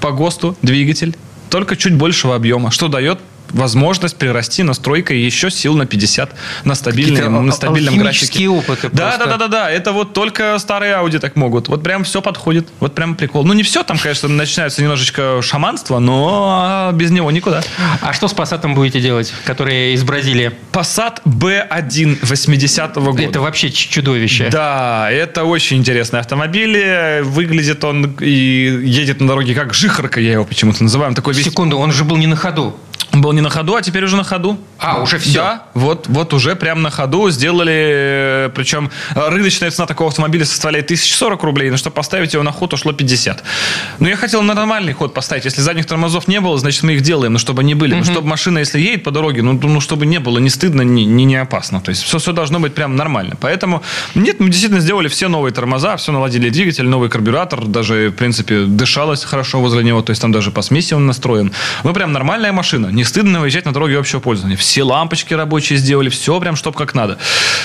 по 0.00 0.12
ГОСТу 0.12 0.56
двигатель, 0.62 1.16
только 1.50 1.76
чуть 1.76 1.94
большего 1.94 2.34
объема, 2.34 2.70
что 2.70 2.88
дает 2.88 3.18
возможность 3.50 4.16
прирасти 4.16 4.62
настройкой 4.62 5.20
еще 5.20 5.50
сил 5.50 5.74
на 5.74 5.86
50 5.86 6.34
на, 6.64 6.74
стабильном, 6.74 7.46
на 7.46 7.52
стабильном 7.52 7.98
графике. 7.98 8.48
опыты 8.48 8.88
да, 8.92 9.16
да, 9.18 9.26
да, 9.26 9.36
да, 9.36 9.48
да. 9.48 9.70
Это 9.70 9.92
вот 9.92 10.12
только 10.12 10.58
старые 10.58 10.94
Audi 10.94 11.18
так 11.18 11.36
могут. 11.36 11.68
Вот 11.68 11.82
прям 11.82 12.04
все 12.04 12.22
подходит. 12.22 12.68
Вот 12.80 12.94
прям 12.94 13.14
прикол. 13.14 13.44
Ну, 13.44 13.52
не 13.52 13.62
все, 13.62 13.82
там, 13.82 13.98
конечно, 13.98 14.28
начинается 14.28 14.82
немножечко 14.82 15.40
шаманство, 15.42 15.98
но 15.98 16.90
без 16.94 17.10
него 17.10 17.30
никуда. 17.30 17.62
А 18.00 18.12
что 18.12 18.28
с 18.28 18.34
Passat 18.34 18.66
будете 18.74 19.00
делать, 19.00 19.32
которые 19.44 19.94
из 19.94 20.02
Бразилии? 20.04 20.52
Passat 20.72 21.22
B1 21.24 22.20
80-го 22.22 23.12
года. 23.12 23.22
Это 23.22 23.40
вообще 23.40 23.70
чудовище. 23.70 24.48
Да, 24.50 25.10
это 25.10 25.44
очень 25.44 25.78
интересный 25.78 26.20
автомобиль. 26.20 27.22
Выглядит 27.22 27.84
он 27.84 28.16
и 28.20 28.80
едет 28.84 29.20
на 29.20 29.28
дороге 29.28 29.54
как 29.54 29.74
жихарка, 29.74 30.20
я 30.20 30.32
его 30.32 30.44
почему-то 30.44 30.82
называю. 30.82 31.14
Такой 31.14 31.34
весь... 31.34 31.44
Секунду, 31.44 31.78
он 31.78 31.92
же 31.92 32.04
был 32.04 32.16
не 32.16 32.26
на 32.26 32.36
ходу. 32.36 32.76
Был 33.12 33.32
не 33.32 33.40
на 33.40 33.50
ходу, 33.50 33.74
а 33.74 33.82
теперь 33.82 34.04
уже 34.04 34.16
на 34.16 34.24
ходу. 34.24 34.58
А, 34.82 35.00
уже 35.00 35.18
все? 35.18 35.38
Да, 35.38 35.62
вот, 35.74 36.08
вот 36.08 36.34
уже 36.34 36.56
прям 36.56 36.82
на 36.82 36.90
ходу 36.90 37.30
сделали, 37.30 38.50
причем 38.54 38.90
рыночная 39.14 39.70
цена 39.70 39.86
такого 39.86 40.10
автомобиля 40.10 40.44
составляет 40.44 40.86
1040 40.86 41.42
рублей, 41.44 41.70
но 41.70 41.76
чтобы 41.76 41.94
поставить 41.94 42.32
его 42.32 42.42
на 42.42 42.50
ход, 42.50 42.74
ушло 42.74 42.92
50. 42.92 43.44
Но 44.00 44.08
я 44.08 44.16
хотел 44.16 44.42
на 44.42 44.54
нормальный 44.54 44.92
ход 44.92 45.14
поставить. 45.14 45.44
Если 45.44 45.60
задних 45.60 45.86
тормозов 45.86 46.26
не 46.26 46.40
было, 46.40 46.58
значит, 46.58 46.82
мы 46.82 46.94
их 46.94 47.02
делаем, 47.02 47.32
но 47.34 47.38
чтобы 47.38 47.62
они 47.62 47.74
были. 47.74 47.94
Но 47.94 48.02
чтобы 48.02 48.26
машина, 48.26 48.58
если 48.58 48.80
едет 48.80 49.04
по 49.04 49.12
дороге, 49.12 49.42
ну, 49.42 49.52
ну 49.62 49.80
чтобы 49.80 50.04
не 50.04 50.18
было 50.18 50.38
ни 50.38 50.48
стыдно, 50.48 50.82
ни, 50.82 51.02
ни 51.02 51.22
не 51.22 51.36
опасно. 51.36 51.80
То 51.80 51.90
есть 51.90 52.02
все, 52.02 52.18
все 52.18 52.32
должно 52.32 52.58
быть 52.58 52.74
прям 52.74 52.96
нормально. 52.96 53.36
Поэтому, 53.40 53.82
нет, 54.16 54.40
мы 54.40 54.46
действительно 54.46 54.80
сделали 54.80 55.06
все 55.06 55.28
новые 55.28 55.52
тормоза, 55.52 55.96
все 55.96 56.10
наладили 56.10 56.50
двигатель, 56.50 56.86
новый 56.88 57.08
карбюратор, 57.08 57.64
даже, 57.66 58.08
в 58.08 58.14
принципе, 58.14 58.64
дышалось 58.64 59.22
хорошо 59.22 59.60
возле 59.60 59.84
него, 59.84 60.02
то 60.02 60.10
есть 60.10 60.20
там 60.20 60.32
даже 60.32 60.50
по 60.50 60.62
смеси 60.62 60.94
он 60.94 61.06
настроен. 61.06 61.52
Ну, 61.84 61.92
прям 61.92 62.12
нормальная 62.12 62.52
машина, 62.52 62.88
не 62.88 63.04
стыдно 63.04 63.40
выезжать 63.40 63.64
на 63.64 63.72
дороге 63.72 63.98
общего 63.98 64.18
пользования. 64.18 64.56
Все 64.56 64.71
лампочки 64.80 65.34
рабочие 65.34 65.78
сделали, 65.78 66.08
все 66.08 66.38
прям 66.40 66.56
чтоб 66.56 66.76
как 66.76 66.94
надо. 66.94 67.18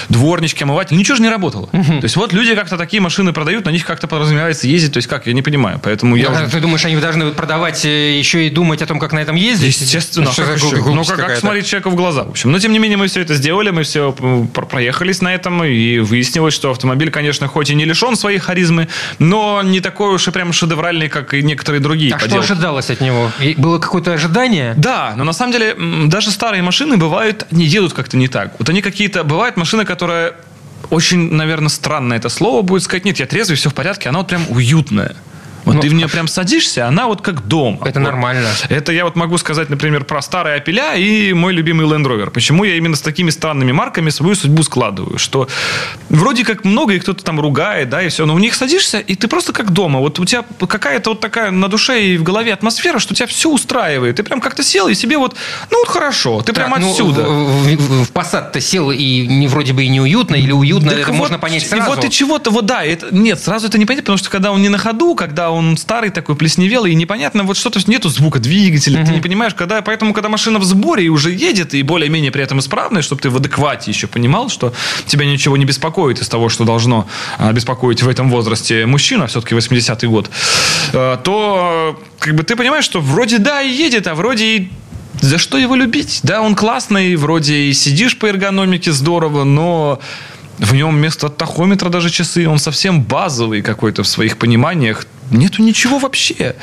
Дворнички, 0.09 0.63
омыватель, 0.63 0.97
ничего 0.97 1.15
же 1.15 1.21
не 1.21 1.29
работало. 1.29 1.69
Угу. 1.71 1.83
То 1.83 2.03
есть 2.03 2.15
вот 2.15 2.33
люди 2.33 2.55
как-то 2.55 2.77
такие 2.77 3.01
машины 3.01 3.33
продают, 3.33 3.65
на 3.65 3.69
них 3.69 3.85
как-то 3.85 4.07
подразумевается 4.07 4.67
ездить, 4.67 4.93
то 4.93 4.97
есть 4.97 5.07
как, 5.07 5.27
я 5.27 5.33
не 5.33 5.41
понимаю. 5.41 5.79
Поэтому 5.83 6.15
я 6.15 6.29
уже... 6.29 6.47
Ты 6.47 6.59
думаешь, 6.59 6.83
они 6.85 6.95
должны 6.97 7.31
продавать 7.31 7.85
э, 7.85 8.17
еще 8.17 8.45
и 8.45 8.49
думать 8.49 8.81
о 8.81 8.85
том, 8.85 8.99
как 8.99 9.13
на 9.13 9.19
этом 9.19 9.35
ездить? 9.35 9.79
Естественно. 9.79 10.31
Что 10.31 10.43
как 10.43 10.57
еще? 10.57 10.75
Ну, 10.77 11.03
как, 11.03 11.17
как 11.17 11.37
смотреть 11.37 11.67
человеку 11.67 11.91
в 11.91 11.95
глаза, 11.95 12.23
в 12.23 12.29
общем. 12.29 12.51
Но, 12.51 12.59
тем 12.59 12.71
не 12.71 12.79
менее, 12.79 12.97
мы 12.97 13.07
все 13.07 13.21
это 13.21 13.35
сделали, 13.35 13.69
мы 13.69 13.83
все 13.83 14.11
проехались 14.11 15.21
на 15.21 15.33
этом, 15.33 15.63
и 15.63 15.99
выяснилось, 15.99 16.53
что 16.53 16.71
автомобиль, 16.71 17.11
конечно, 17.11 17.47
хоть 17.47 17.69
и 17.69 17.75
не 17.75 17.85
лишен 17.85 18.15
своей 18.15 18.39
харизмы, 18.39 18.87
но 19.19 19.61
не 19.63 19.79
такой 19.79 20.15
уж 20.15 20.27
и 20.27 20.31
прям 20.31 20.53
шедевральный, 20.53 21.09
как 21.09 21.33
и 21.33 21.43
некоторые 21.43 21.81
другие. 21.81 22.13
А 22.13 22.19
поделки. 22.19 22.43
что 22.45 22.53
ожидалось 22.53 22.89
от 22.89 23.01
него? 23.01 23.31
И 23.39 23.55
было 23.57 23.79
какое-то 23.79 24.13
ожидание? 24.13 24.73
Да, 24.77 25.13
но 25.15 25.23
на 25.23 25.33
самом 25.33 25.53
деле 25.53 25.75
даже 26.07 26.31
старые 26.31 26.61
машины 26.63 26.96
бывают, 26.99 27.47
не 27.51 27.65
едут 27.65 27.93
как-то 27.93 28.17
не 28.17 28.27
так. 28.27 28.55
Вот 28.59 28.69
они 28.69 28.81
какие-то... 28.81 29.23
Бывают 29.23 29.57
машины, 29.57 29.85
которые 29.85 30.33
очень, 30.89 31.33
наверное, 31.33 31.69
странно 31.69 32.13
это 32.13 32.29
слово 32.29 32.61
будет 32.61 32.83
сказать. 32.83 33.05
Нет, 33.05 33.19
я 33.19 33.25
трезвый, 33.25 33.57
все 33.57 33.69
в 33.69 33.73
порядке, 33.73 34.09
она 34.09 34.19
вот 34.19 34.27
прям 34.27 34.45
уютная. 34.49 35.15
Вот 35.67 35.75
ну, 35.75 35.81
ты 35.81 35.89
в 35.89 35.93
нее 35.93 36.07
прям 36.07 36.29
садишься, 36.29 36.87
она 36.87 37.07
вот 37.07 37.21
как 37.21 37.45
дом. 37.45 37.81
Это 37.83 37.99
вот. 37.99 38.05
нормально. 38.05 38.47
Это 38.69 38.93
я 38.93 39.03
вот 39.03 39.17
могу 39.17 39.37
сказать, 39.37 39.69
например, 39.69 40.05
про 40.05 40.21
старые 40.21 40.55
Апеля 40.55 40.95
и 40.95 41.33
мой 41.33 41.51
любимый 41.51 41.85
Land 41.85 42.05
Rover. 42.05 42.29
Почему 42.29 42.63
я 42.63 42.77
именно 42.77 42.95
с 42.95 43.01
такими 43.01 43.29
странными 43.31 43.73
марками 43.73 44.09
свою 44.09 44.35
судьбу 44.35 44.63
складываю? 44.63 45.17
Что 45.17 45.49
вроде 46.09 46.45
как 46.45 46.63
много, 46.63 46.93
и 46.93 46.99
кто-то 46.99 47.21
там 47.21 47.39
ругает, 47.41 47.89
да, 47.89 48.01
и 48.01 48.07
все, 48.07 48.25
но 48.25 48.33
в 48.33 48.39
них 48.39 48.55
садишься, 48.55 48.99
и 48.99 49.15
ты 49.15 49.27
просто 49.27 49.51
как 49.51 49.71
дома. 49.71 49.99
Вот 49.99 50.19
у 50.19 50.25
тебя 50.25 50.45
какая-то 50.67 51.09
вот 51.09 51.19
такая 51.19 51.51
на 51.51 51.67
душе 51.67 52.01
и 52.01 52.17
в 52.17 52.23
голове 52.23 52.53
атмосфера, 52.53 52.99
что 52.99 53.13
тебя 53.13 53.27
все 53.27 53.49
устраивает. 53.49 54.15
Ты 54.15 54.23
прям 54.23 54.39
как-то 54.39 54.63
сел, 54.63 54.87
и 54.87 54.93
себе 54.93 55.17
вот, 55.17 55.35
ну 55.69 55.79
вот 55.79 55.89
хорошо, 55.89 56.39
ты 56.39 56.53
так, 56.53 56.55
прям 56.55 56.79
ну, 56.79 56.89
отсюда. 56.89 57.23
В, 57.23 57.65
в, 57.65 58.05
в 58.05 58.11
Passat-то 58.13 58.61
сел, 58.61 58.91
и 58.91 59.27
не 59.27 59.49
вроде 59.49 59.73
бы 59.73 59.83
и 59.83 59.89
не 59.89 59.99
уютно, 59.99 60.35
или 60.35 60.53
уютно, 60.53 60.91
так 60.91 60.99
это 60.99 61.11
вот, 61.11 61.17
можно 61.17 61.39
понять 61.39 61.67
сразу. 61.67 61.91
И 61.91 61.95
вот 61.95 62.05
и 62.05 62.09
чего-то, 62.09 62.51
вот 62.51 62.65
да, 62.65 62.85
это, 62.85 63.13
нет, 63.13 63.39
сразу 63.43 63.67
это 63.67 63.77
не 63.77 63.85
понятно, 63.85 64.03
потому 64.03 64.17
что 64.17 64.29
когда 64.29 64.53
он 64.53 64.61
не 64.61 64.69
на 64.69 64.77
ходу, 64.77 65.13
когда 65.13 65.51
он 65.51 65.56
он 65.57 65.77
старый 65.77 66.09
такой, 66.09 66.35
плесневелый, 66.35 66.91
и 66.91 66.95
непонятно, 66.95 67.43
вот 67.43 67.57
что-то 67.57 67.79
нету 67.87 68.09
звука 68.09 68.39
двигателя, 68.39 69.01
mm-hmm. 69.01 69.05
ты 69.05 69.11
не 69.11 69.21
понимаешь, 69.21 69.53
когда, 69.53 69.81
поэтому, 69.81 70.13
когда 70.13 70.29
машина 70.29 70.59
в 70.59 70.63
сборе 70.63 71.05
и 71.05 71.09
уже 71.09 71.31
едет, 71.31 71.73
и 71.73 71.83
более-менее 71.83 72.31
при 72.31 72.43
этом 72.43 72.59
исправная, 72.59 73.01
чтобы 73.01 73.21
ты 73.21 73.29
в 73.29 73.35
адеквате 73.37 73.91
еще 73.91 74.07
понимал, 74.07 74.49
что 74.49 74.73
тебя 75.05 75.25
ничего 75.25 75.57
не 75.57 75.65
беспокоит 75.65 76.21
из 76.21 76.29
того, 76.29 76.49
что 76.49 76.63
должно 76.63 77.07
а, 77.37 77.51
беспокоить 77.51 78.01
в 78.03 78.07
этом 78.07 78.29
возрасте 78.29 78.85
мужчина, 78.85 79.27
все-таки 79.27 79.55
80-й 79.55 80.07
год, 80.07 80.29
а, 80.93 81.17
то 81.17 81.99
как 82.19 82.35
бы 82.35 82.43
ты 82.43 82.55
понимаешь, 82.55 82.85
что 82.85 83.01
вроде 83.01 83.37
да, 83.37 83.61
и 83.61 83.69
едет, 83.69 84.07
а 84.07 84.15
вроде 84.15 84.45
и 84.45 84.71
за 85.21 85.37
что 85.37 85.57
его 85.57 85.75
любить? 85.75 86.19
Да, 86.23 86.41
он 86.41 86.55
классный, 86.55 87.15
вроде 87.15 87.55
и 87.55 87.73
сидишь 87.73 88.17
по 88.17 88.27
эргономике 88.27 88.91
здорово, 88.91 89.43
но 89.43 89.99
в 90.57 90.73
нем 90.73 90.95
вместо 90.95 91.29
тахометра 91.29 91.89
даже 91.89 92.09
часы, 92.09 92.47
он 92.47 92.59
совсем 92.59 93.01
базовый 93.03 93.61
какой-то 93.61 94.03
в 94.03 94.07
своих 94.07 94.37
пониманиях. 94.37 95.05
Нету 95.29 95.61
ничего 95.61 95.99
вообще. 95.99 96.55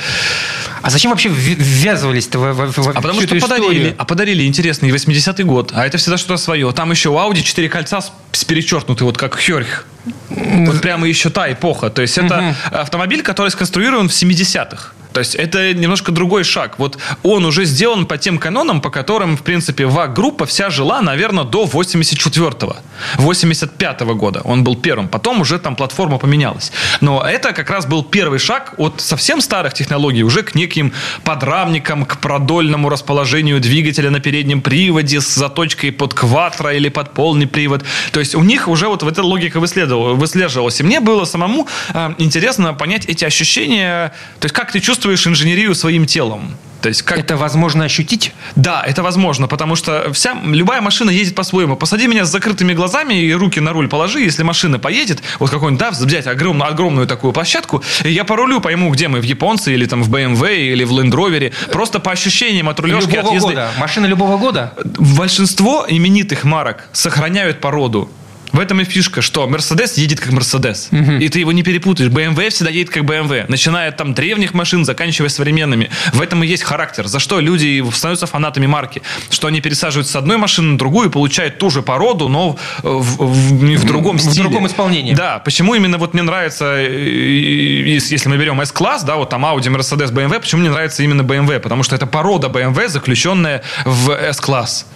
А 0.82 0.90
зачем 0.90 1.10
вообще 1.10 1.28
ввязывались-то 1.28 2.38
в, 2.38 2.52
в, 2.52 2.78
в 2.78 2.88
А 2.88 3.00
потому 3.00 3.20
что 3.20 3.38
подарили. 3.38 3.94
А 3.98 4.04
подарили 4.04 4.44
интересный 4.46 4.90
80-й 4.90 5.44
год. 5.44 5.72
А 5.74 5.86
это 5.86 5.98
всегда 5.98 6.16
что-то 6.16 6.38
свое. 6.38 6.72
Там 6.72 6.90
еще 6.90 7.10
у 7.10 7.14
Audi 7.14 7.42
4 7.42 7.68
кольца 7.68 8.00
с 8.32 8.44
перечеркнуты, 8.44 9.04
вот 9.04 9.16
как 9.16 9.38
Херх. 9.38 9.86
Вот 10.30 10.80
прямо 10.80 11.06
еще 11.06 11.30
та 11.30 11.52
эпоха. 11.52 11.90
То 11.90 12.02
есть 12.02 12.18
это 12.18 12.56
автомобиль, 12.70 13.22
который 13.22 13.50
сконструирован 13.50 14.08
в 14.08 14.12
70-х. 14.12 14.92
То 15.14 15.20
есть 15.20 15.36
это 15.36 15.72
немножко 15.72 16.10
другой 16.10 16.42
шаг. 16.42 16.74
Вот 16.78 16.98
он 17.22 17.44
уже 17.44 17.64
сделан 17.64 18.04
по 18.04 18.18
тем 18.18 18.36
канонам, 18.36 18.80
по 18.80 18.90
которым, 18.90 19.36
в 19.36 19.42
принципе, 19.42 19.86
ВАГ-группа 19.86 20.44
вся 20.44 20.70
жила, 20.70 21.00
наверное, 21.02 21.44
до 21.44 21.66
84-го. 21.66 22.76
85-го 23.18 24.14
года 24.16 24.40
он 24.44 24.64
был 24.64 24.74
первым. 24.74 25.06
Потом 25.06 25.40
уже 25.40 25.60
там 25.60 25.76
платформа 25.76 26.18
поменялась. 26.18 26.72
Но 27.00 27.22
это 27.22 27.52
как 27.52 27.70
раз 27.70 27.86
был 27.86 28.02
первый 28.02 28.40
шаг 28.40 28.74
от 28.76 29.00
совсем 29.00 29.40
старых 29.40 29.72
технологий 29.74 30.24
уже 30.24 30.42
к 30.42 30.56
неким 30.56 30.92
подрамникам, 31.22 32.06
к 32.06 32.18
продольному 32.18 32.88
расположению 32.88 33.60
двигателя 33.60 34.10
на 34.10 34.18
переднем 34.18 34.60
приводе 34.62 35.20
с 35.20 35.32
заточкой 35.32 35.92
под 35.92 36.12
кватро 36.14 36.74
или 36.74 36.88
под 36.88 37.14
полный 37.14 37.46
привод. 37.46 37.84
То 38.10 38.18
есть 38.18 38.34
у 38.34 38.42
них 38.42 38.66
уже 38.66 38.88
вот 38.88 39.04
эта 39.04 39.22
логика 39.22 39.60
выслеживалась. 39.60 40.80
И 40.80 40.82
мне 40.82 40.98
было 40.98 41.24
самому 41.24 41.68
э, 41.92 42.14
интересно 42.18 42.74
понять 42.74 43.04
эти 43.06 43.24
ощущения, 43.24 44.12
то 44.40 44.46
есть 44.46 44.54
как 44.54 44.72
ты 44.72 44.80
чувствуешь 44.80 45.03
инженерию 45.12 45.74
своим 45.74 46.06
телом. 46.06 46.56
То 46.84 46.88
есть 46.88 47.00
как... 47.00 47.18
Это 47.18 47.38
возможно 47.38 47.84
ощутить? 47.84 48.34
Да, 48.56 48.82
это 48.86 49.02
возможно, 49.02 49.48
потому 49.48 49.74
что 49.74 50.12
вся, 50.12 50.36
любая 50.44 50.82
машина 50.82 51.08
ездит 51.08 51.34
по-своему. 51.34 51.76
Посади 51.76 52.06
меня 52.06 52.26
с 52.26 52.30
закрытыми 52.30 52.74
глазами 52.74 53.14
и 53.14 53.32
руки 53.32 53.58
на 53.58 53.72
руль 53.72 53.88
положи, 53.88 54.20
если 54.20 54.42
машина 54.42 54.78
поедет, 54.78 55.22
вот 55.38 55.48
какой-нибудь, 55.48 55.80
да, 55.80 55.90
взять 55.92 56.26
огромную, 56.26 56.70
огромную 56.70 57.06
такую 57.06 57.32
площадку, 57.32 57.82
и 58.04 58.10
я 58.10 58.24
по 58.24 58.36
рулю 58.36 58.60
пойму, 58.60 58.90
где 58.90 59.08
мы, 59.08 59.20
в 59.20 59.24
японце 59.24 59.72
или 59.72 59.86
там 59.86 60.02
в 60.02 60.14
BMW 60.14 60.72
или 60.72 60.84
в 60.84 60.92
Land 60.92 61.12
Rover, 61.12 61.54
просто 61.72 62.00
по 62.00 62.12
ощущениям 62.12 62.68
от 62.68 62.78
рулежки, 62.78 63.12
любого 63.12 63.28
от 63.28 63.34
езды. 63.34 63.48
года. 63.48 63.70
Машина 63.78 64.04
любого 64.04 64.36
года? 64.36 64.74
Большинство 64.84 65.86
именитых 65.88 66.44
марок 66.44 66.84
сохраняют 66.92 67.62
породу. 67.62 68.10
В 68.54 68.60
этом 68.60 68.80
и 68.80 68.84
фишка, 68.84 69.20
что 69.20 69.48
Мерседес 69.48 69.98
едет 69.98 70.20
как 70.20 70.32
Мерседес. 70.32 70.88
Угу. 70.92 71.14
И 71.14 71.28
ты 71.28 71.40
его 71.40 71.50
не 71.50 71.64
перепутаешь. 71.64 72.08
BMW 72.08 72.50
всегда 72.50 72.70
едет 72.70 72.88
как 72.88 73.02
BMW. 73.02 73.46
Начиная 73.48 73.88
от 73.88 73.96
там 73.96 74.14
древних 74.14 74.54
машин, 74.54 74.84
заканчивая 74.84 75.28
современными. 75.28 75.90
В 76.12 76.22
этом 76.22 76.44
и 76.44 76.46
есть 76.46 76.62
характер. 76.62 77.08
За 77.08 77.18
что 77.18 77.40
люди 77.40 77.84
становятся 77.92 78.26
фанатами 78.26 78.66
марки. 78.66 79.02
Что 79.28 79.48
они 79.48 79.60
пересаживаются 79.60 80.12
с 80.12 80.16
одной 80.16 80.36
машины 80.36 80.72
на 80.72 80.78
другую 80.78 81.08
и 81.08 81.10
получают 81.10 81.58
ту 81.58 81.68
же 81.68 81.82
породу, 81.82 82.28
но 82.28 82.56
в, 82.84 83.00
в, 83.00 83.26
в, 83.26 83.76
в 83.76 83.84
другом 83.86 84.20
стиле. 84.20 84.46
В 84.46 84.50
другом 84.50 84.68
исполнении. 84.68 85.14
Да. 85.14 85.40
Почему 85.40 85.74
именно 85.74 85.98
вот 85.98 86.14
мне 86.14 86.22
нравится, 86.22 86.76
если 86.76 88.28
мы 88.28 88.36
берем 88.36 88.60
S-класс, 88.60 89.02
да, 89.02 89.16
вот 89.16 89.30
там 89.30 89.44
Audi, 89.44 89.66
Mercedes, 89.66 90.12
BMW, 90.12 90.38
почему 90.38 90.60
мне 90.60 90.70
нравится 90.70 91.02
именно 91.02 91.22
BMW? 91.22 91.58
Потому 91.58 91.82
что 91.82 91.96
это 91.96 92.06
порода 92.06 92.46
BMW, 92.46 92.86
заключенная 92.86 93.64
в 93.84 94.10
S-класс. 94.10 94.86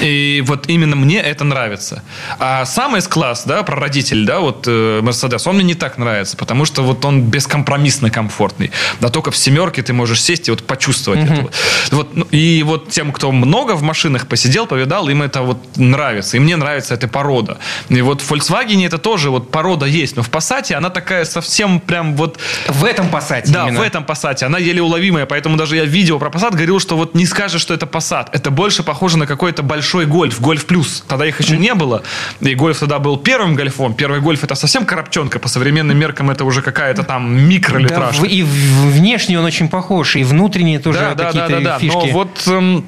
И 0.00 0.42
вот 0.46 0.68
именно 0.68 0.96
мне 0.96 1.18
это 1.20 1.44
нравится. 1.44 2.02
А 2.38 2.64
сам 2.64 2.94
S-класс, 2.96 3.44
да, 3.44 3.62
прародитель, 3.62 4.24
да, 4.24 4.40
вот 4.40 4.66
э, 4.66 5.00
Mercedes, 5.00 5.42
он 5.46 5.56
мне 5.56 5.64
не 5.64 5.74
так 5.74 5.98
нравится, 5.98 6.36
потому 6.36 6.64
что 6.64 6.82
вот 6.82 7.04
он 7.04 7.22
бескомпромиссно 7.22 8.10
комфортный. 8.10 8.70
Да 9.00 9.08
только 9.08 9.30
в 9.30 9.36
семерке 9.36 9.82
ты 9.82 9.92
можешь 9.92 10.22
сесть 10.22 10.48
и 10.48 10.50
вот 10.50 10.66
почувствовать 10.66 11.20
mm-hmm. 11.20 11.48
это. 11.48 11.96
Вот, 11.96 12.16
ну, 12.16 12.26
и 12.30 12.62
вот 12.62 12.90
тем, 12.90 13.12
кто 13.12 13.32
много 13.32 13.72
в 13.72 13.82
машинах 13.82 14.28
посидел, 14.28 14.66
повидал, 14.66 15.08
им 15.08 15.22
это 15.22 15.42
вот 15.42 15.58
нравится. 15.76 16.36
И 16.36 16.40
мне 16.40 16.56
нравится 16.56 16.94
эта 16.94 17.08
порода. 17.08 17.58
И 17.88 18.00
вот 18.02 18.20
в 18.20 18.32
Volkswagen 18.32 18.86
это 18.86 18.98
тоже 18.98 19.30
вот 19.30 19.50
порода 19.50 19.86
есть, 19.86 20.16
но 20.16 20.22
в 20.22 20.30
Passat 20.30 20.72
она 20.74 20.90
такая 20.90 21.24
совсем 21.24 21.80
прям 21.80 22.14
вот... 22.16 22.38
В 22.68 22.84
этом 22.84 23.08
Passat 23.08 23.50
Да, 23.50 23.64
именно. 23.64 23.80
в 23.80 23.82
этом 23.82 24.04
Passat. 24.04 24.44
Она 24.44 24.58
еле 24.58 24.82
уловимая, 24.82 25.26
поэтому 25.26 25.56
даже 25.56 25.76
я 25.76 25.84
видео 25.84 26.18
про 26.18 26.30
Passat 26.30 26.52
говорил, 26.52 26.80
что 26.80 26.96
вот 26.96 27.14
не 27.14 27.26
скажешь, 27.26 27.62
что 27.62 27.74
это 27.74 27.86
Passat. 27.86 28.28
Это 28.32 28.50
больше 28.50 28.82
похоже 28.82 29.18
на 29.18 29.26
какой-то 29.26 29.62
большой 29.62 29.87
большой 29.88 30.04
гольф, 30.04 30.40
гольф 30.40 30.66
плюс. 30.66 31.02
Тогда 31.08 31.24
их 31.26 31.40
еще 31.40 31.56
не 31.56 31.74
было. 31.74 32.02
И 32.40 32.54
гольф 32.54 32.78
тогда 32.78 32.98
был 32.98 33.16
первым 33.16 33.56
гольфом. 33.56 33.94
Первый 33.94 34.20
гольф 34.20 34.44
это 34.44 34.54
совсем 34.54 34.84
коробчонка. 34.84 35.38
По 35.38 35.48
современным 35.48 35.96
меркам 35.96 36.30
это 36.30 36.44
уже 36.44 36.60
какая-то 36.60 37.04
там 37.04 37.48
микролитражка. 37.48 38.22
Да, 38.22 38.28
и 38.28 38.42
внешне 38.42 39.38
он 39.38 39.46
очень 39.46 39.68
похож, 39.68 40.16
и 40.16 40.24
внутренне 40.24 40.78
тоже 40.78 40.98
да, 40.98 41.24
какие-то 41.24 41.48
да, 41.48 41.60
да, 41.60 41.60
да, 41.60 41.78
фишки. 41.78 41.96
Но 41.96 42.06
вот 42.12 42.42
эм, 42.46 42.84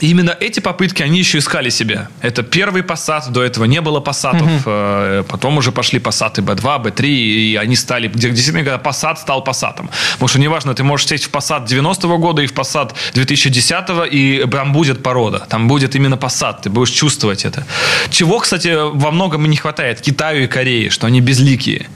и 0.00 0.10
именно 0.10 0.36
эти 0.40 0.60
попытки 0.60 1.02
они 1.02 1.18
еще 1.18 1.38
искали 1.38 1.70
себя. 1.70 2.08
Это 2.22 2.42
первый 2.42 2.82
посад, 2.82 3.30
до 3.30 3.42
этого 3.42 3.64
не 3.64 3.80
было 3.80 4.00
посадов, 4.00 4.66
угу. 4.66 5.24
потом 5.28 5.58
уже 5.58 5.72
пошли 5.72 5.98
посады 5.98 6.42
B2, 6.42 6.82
B3, 6.84 7.06
и 7.06 7.56
они 7.56 7.76
стали, 7.76 8.08
где 8.08 8.30
действительно, 8.30 8.64
когда 8.64 8.78
посад 8.78 9.18
стал 9.18 9.44
посадом. 9.44 9.90
Потому 10.12 10.28
что 10.28 10.40
неважно, 10.40 10.74
ты 10.74 10.82
можешь 10.84 11.06
сесть 11.06 11.24
в 11.24 11.30
посад 11.30 11.70
90-го 11.70 12.18
года 12.18 12.42
и 12.42 12.46
в 12.46 12.52
посад 12.52 12.94
2010-го, 13.14 14.04
и 14.04 14.46
там 14.46 14.72
будет 14.72 15.02
порода, 15.02 15.46
там 15.48 15.68
будет 15.68 15.96
именно 15.96 16.16
посад, 16.16 16.62
ты 16.62 16.70
будешь 16.70 16.90
чувствовать 16.90 17.44
это. 17.44 17.64
Чего, 18.10 18.38
кстати, 18.38 18.74
во 18.74 19.10
многом 19.10 19.44
и 19.46 19.48
не 19.48 19.56
хватает 19.56 20.00
Китаю 20.00 20.44
и 20.44 20.46
Корее, 20.46 20.90
что 20.90 21.06
они 21.06 21.20
безликие. 21.20 21.88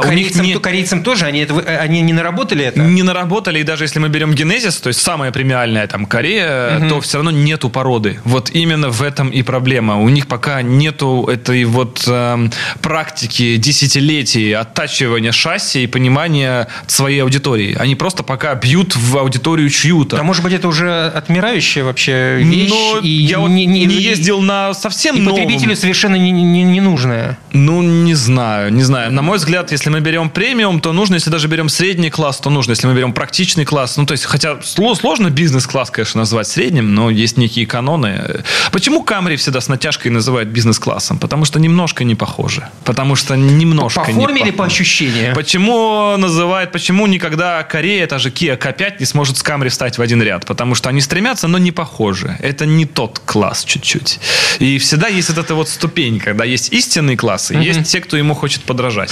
Корейцам, 0.00 0.46
не... 0.46 0.58
корейцам 0.58 1.02
тоже, 1.02 1.26
они, 1.26 1.40
это, 1.40 1.54
они 1.80 2.00
не 2.02 2.12
наработали 2.12 2.64
это? 2.64 2.80
Не 2.80 3.02
наработали, 3.02 3.60
и 3.60 3.62
даже 3.62 3.84
если 3.84 3.98
мы 3.98 4.08
берем 4.08 4.34
генезис, 4.34 4.76
то 4.76 4.88
есть 4.88 5.00
самая 5.00 5.32
премиальная 5.32 5.86
там 5.86 6.06
Корея, 6.06 6.78
угу. 6.78 6.88
то 6.88 7.00
все 7.00 7.18
равно 7.18 7.30
нету 7.44 7.70
породы. 7.70 8.20
Вот 8.24 8.50
именно 8.50 8.90
в 8.90 9.02
этом 9.02 9.30
и 9.30 9.42
проблема. 9.42 10.00
У 10.00 10.08
них 10.08 10.26
пока 10.26 10.62
нету 10.62 11.28
этой 11.30 11.64
вот 11.64 12.04
э, 12.06 12.48
практики 12.80 13.56
десятилетий 13.56 14.52
оттачивания 14.52 15.32
шасси 15.32 15.84
и 15.84 15.86
понимания 15.86 16.68
своей 16.86 17.22
аудитории. 17.22 17.76
Они 17.78 17.94
просто 17.94 18.22
пока 18.22 18.54
бьют 18.54 18.96
в 18.96 19.16
аудиторию 19.18 19.68
чью-то. 19.70 20.18
А 20.18 20.22
может 20.22 20.42
быть, 20.42 20.52
это 20.52 20.68
уже 20.68 21.06
отмирающая 21.06 21.84
вообще 21.84 22.38
вещь? 22.38 22.70
Но 22.70 23.00
и 23.00 23.08
я 23.08 23.40
вот 23.40 23.48
не, 23.48 23.66
не, 23.66 23.84
не 23.84 23.94
ездил 23.96 24.40
на 24.40 24.74
совсем 24.74 25.16
и 25.16 25.20
новом. 25.20 25.40
потребителю 25.40 25.76
совершенно 25.76 26.16
не, 26.16 26.30
не, 26.30 26.62
не 26.62 26.80
нужное. 26.80 27.38
Ну, 27.52 27.82
не 27.82 28.14
знаю, 28.14 28.72
не 28.72 28.82
знаю. 28.82 29.12
На 29.12 29.22
мой 29.22 29.38
взгляд, 29.38 29.72
если 29.72 29.90
мы 29.90 30.00
берем 30.00 30.30
премиум, 30.30 30.80
то 30.80 30.92
нужно. 30.92 31.14
Если 31.14 31.30
даже 31.30 31.48
берем 31.48 31.68
средний 31.68 32.10
класс, 32.10 32.38
то 32.38 32.50
нужно. 32.50 32.72
Если 32.72 32.86
мы 32.86 32.94
берем 32.94 33.12
практичный 33.12 33.64
класс, 33.64 33.96
ну, 33.96 34.06
то 34.06 34.12
есть, 34.12 34.24
хотя 34.24 34.58
сложно 34.62 35.30
бизнес-класс, 35.30 35.90
конечно, 35.90 36.20
назвать 36.20 36.46
средним, 36.46 36.94
но 36.94 37.10
есть 37.10 37.25
некие 37.34 37.66
каноны. 37.66 38.42
Почему 38.72 39.02
Камри 39.02 39.36
всегда 39.36 39.60
с 39.60 39.68
натяжкой 39.68 40.10
называют 40.10 40.48
бизнес-классом? 40.48 41.18
Потому 41.18 41.44
что 41.44 41.58
немножко 41.58 42.04
не 42.04 42.14
похожи. 42.14 42.68
Потому 42.84 43.16
что 43.16 43.36
немножко 43.36 44.00
по, 44.00 44.06
по 44.06 44.12
форме 44.12 44.40
не 44.40 44.48
или 44.48 44.50
по 44.50 44.64
ощущениям? 44.64 45.34
Почему 45.34 46.16
называют, 46.16 46.72
почему 46.72 47.06
никогда 47.06 47.62
Корея, 47.62 48.06
та 48.06 48.18
же 48.18 48.30
Kia 48.30 48.58
K5 48.58 48.96
не 49.00 49.06
сможет 49.06 49.36
с 49.36 49.42
Камри 49.42 49.68
встать 49.68 49.98
в 49.98 50.02
один 50.02 50.22
ряд? 50.22 50.46
Потому 50.46 50.74
что 50.74 50.88
они 50.88 51.00
стремятся, 51.00 51.48
но 51.48 51.58
не 51.58 51.72
похожи. 51.72 52.36
Это 52.40 52.66
не 52.66 52.84
тот 52.84 53.18
класс 53.18 53.64
чуть-чуть. 53.64 54.20
И 54.58 54.78
всегда 54.78 55.08
есть 55.08 55.28
вот 55.28 55.38
эта 55.38 55.54
вот 55.54 55.68
ступень, 55.68 56.18
когда 56.20 56.44
есть 56.44 56.72
истинный 56.72 57.16
класс, 57.16 57.50
и 57.50 57.54
mm 57.54 57.66
есть 57.66 57.90
те, 57.90 58.00
кто 58.00 58.16
ему 58.16 58.34
хочет 58.34 58.62
подражать. 58.62 59.10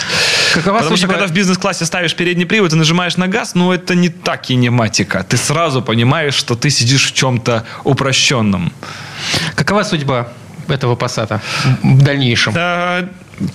Какова 0.55 0.79
Потому 0.79 0.97
что 0.97 1.09
когда 1.09 1.27
в 1.27 1.33
бизнес-классе 1.33 1.85
ставишь 1.85 2.15
передний 2.15 2.47
привод 2.47 2.73
и 2.73 2.77
нажимаешь 2.77 3.17
на 3.17 3.27
газ, 3.27 3.55
ну 3.55 3.73
это 3.73 3.95
не 3.95 4.09
та 4.09 4.37
кинематика. 4.37 5.25
Ты 5.29 5.37
сразу 5.37 5.83
понимаешь, 5.83 6.35
что 6.35 6.55
ты 6.55 6.71
сидишь 6.71 7.11
в 7.11 7.15
чем-то 7.15 7.65
упрощенном. 8.05 8.73
Какова 9.55 9.85
судьба 9.85 10.29
этого 10.69 10.95
пассата 10.95 11.41
в 11.83 12.03
дальнейшем? 12.03 12.53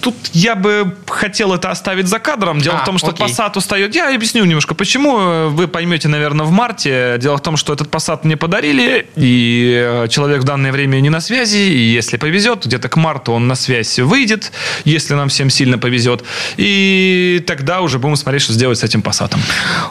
Тут 0.02 0.16
я 0.34 0.56
бы 0.56 0.96
хотел 1.08 1.54
это 1.54 1.70
оставить 1.72 2.08
за 2.08 2.20
кадром. 2.20 2.60
Дело 2.60 2.78
а, 2.80 2.82
в 2.82 2.86
том, 2.86 2.98
что 2.98 3.10
окей. 3.10 3.28
Passat 3.28 3.58
устает. 3.58 3.96
Я 3.96 4.14
объясню 4.14 4.46
немножко, 4.46 4.76
почему. 4.76 5.50
Вы 5.50 5.68
поймете, 5.68 6.08
наверное, 6.08 6.46
в 6.46 6.52
марте. 6.52 7.18
Дело 7.20 7.38
в 7.38 7.42
том, 7.42 7.58
что 7.58 7.74
этот 7.74 7.90
Passat 7.90 8.22
мне 8.24 8.38
подарили, 8.38 9.08
и 9.16 10.04
э, 10.04 10.08
человек 10.10 10.42
в 10.42 10.44
данное 10.44 10.72
время 10.72 11.00
не 11.00 11.10
на 11.10 11.22
связи. 11.22 11.58
И 11.58 11.78
если 11.78 12.18
повезет, 12.18 12.66
где-то 12.66 12.90
к 12.90 12.98
марту 12.98 13.34
он 13.34 13.48
на 13.48 13.56
связь 13.56 14.00
выйдет, 14.00 14.52
если 14.86 15.14
нам 15.14 15.30
всем 15.30 15.50
сильно 15.50 15.78
повезет. 15.78 16.24
И 16.58 17.44
тогда 17.48 17.82
уже 17.82 18.00
будем 18.00 18.16
смотреть, 18.16 18.44
что 18.44 18.54
сделать 18.54 18.80
с 18.80 18.84
этим 18.84 19.02
Passat. 19.02 19.36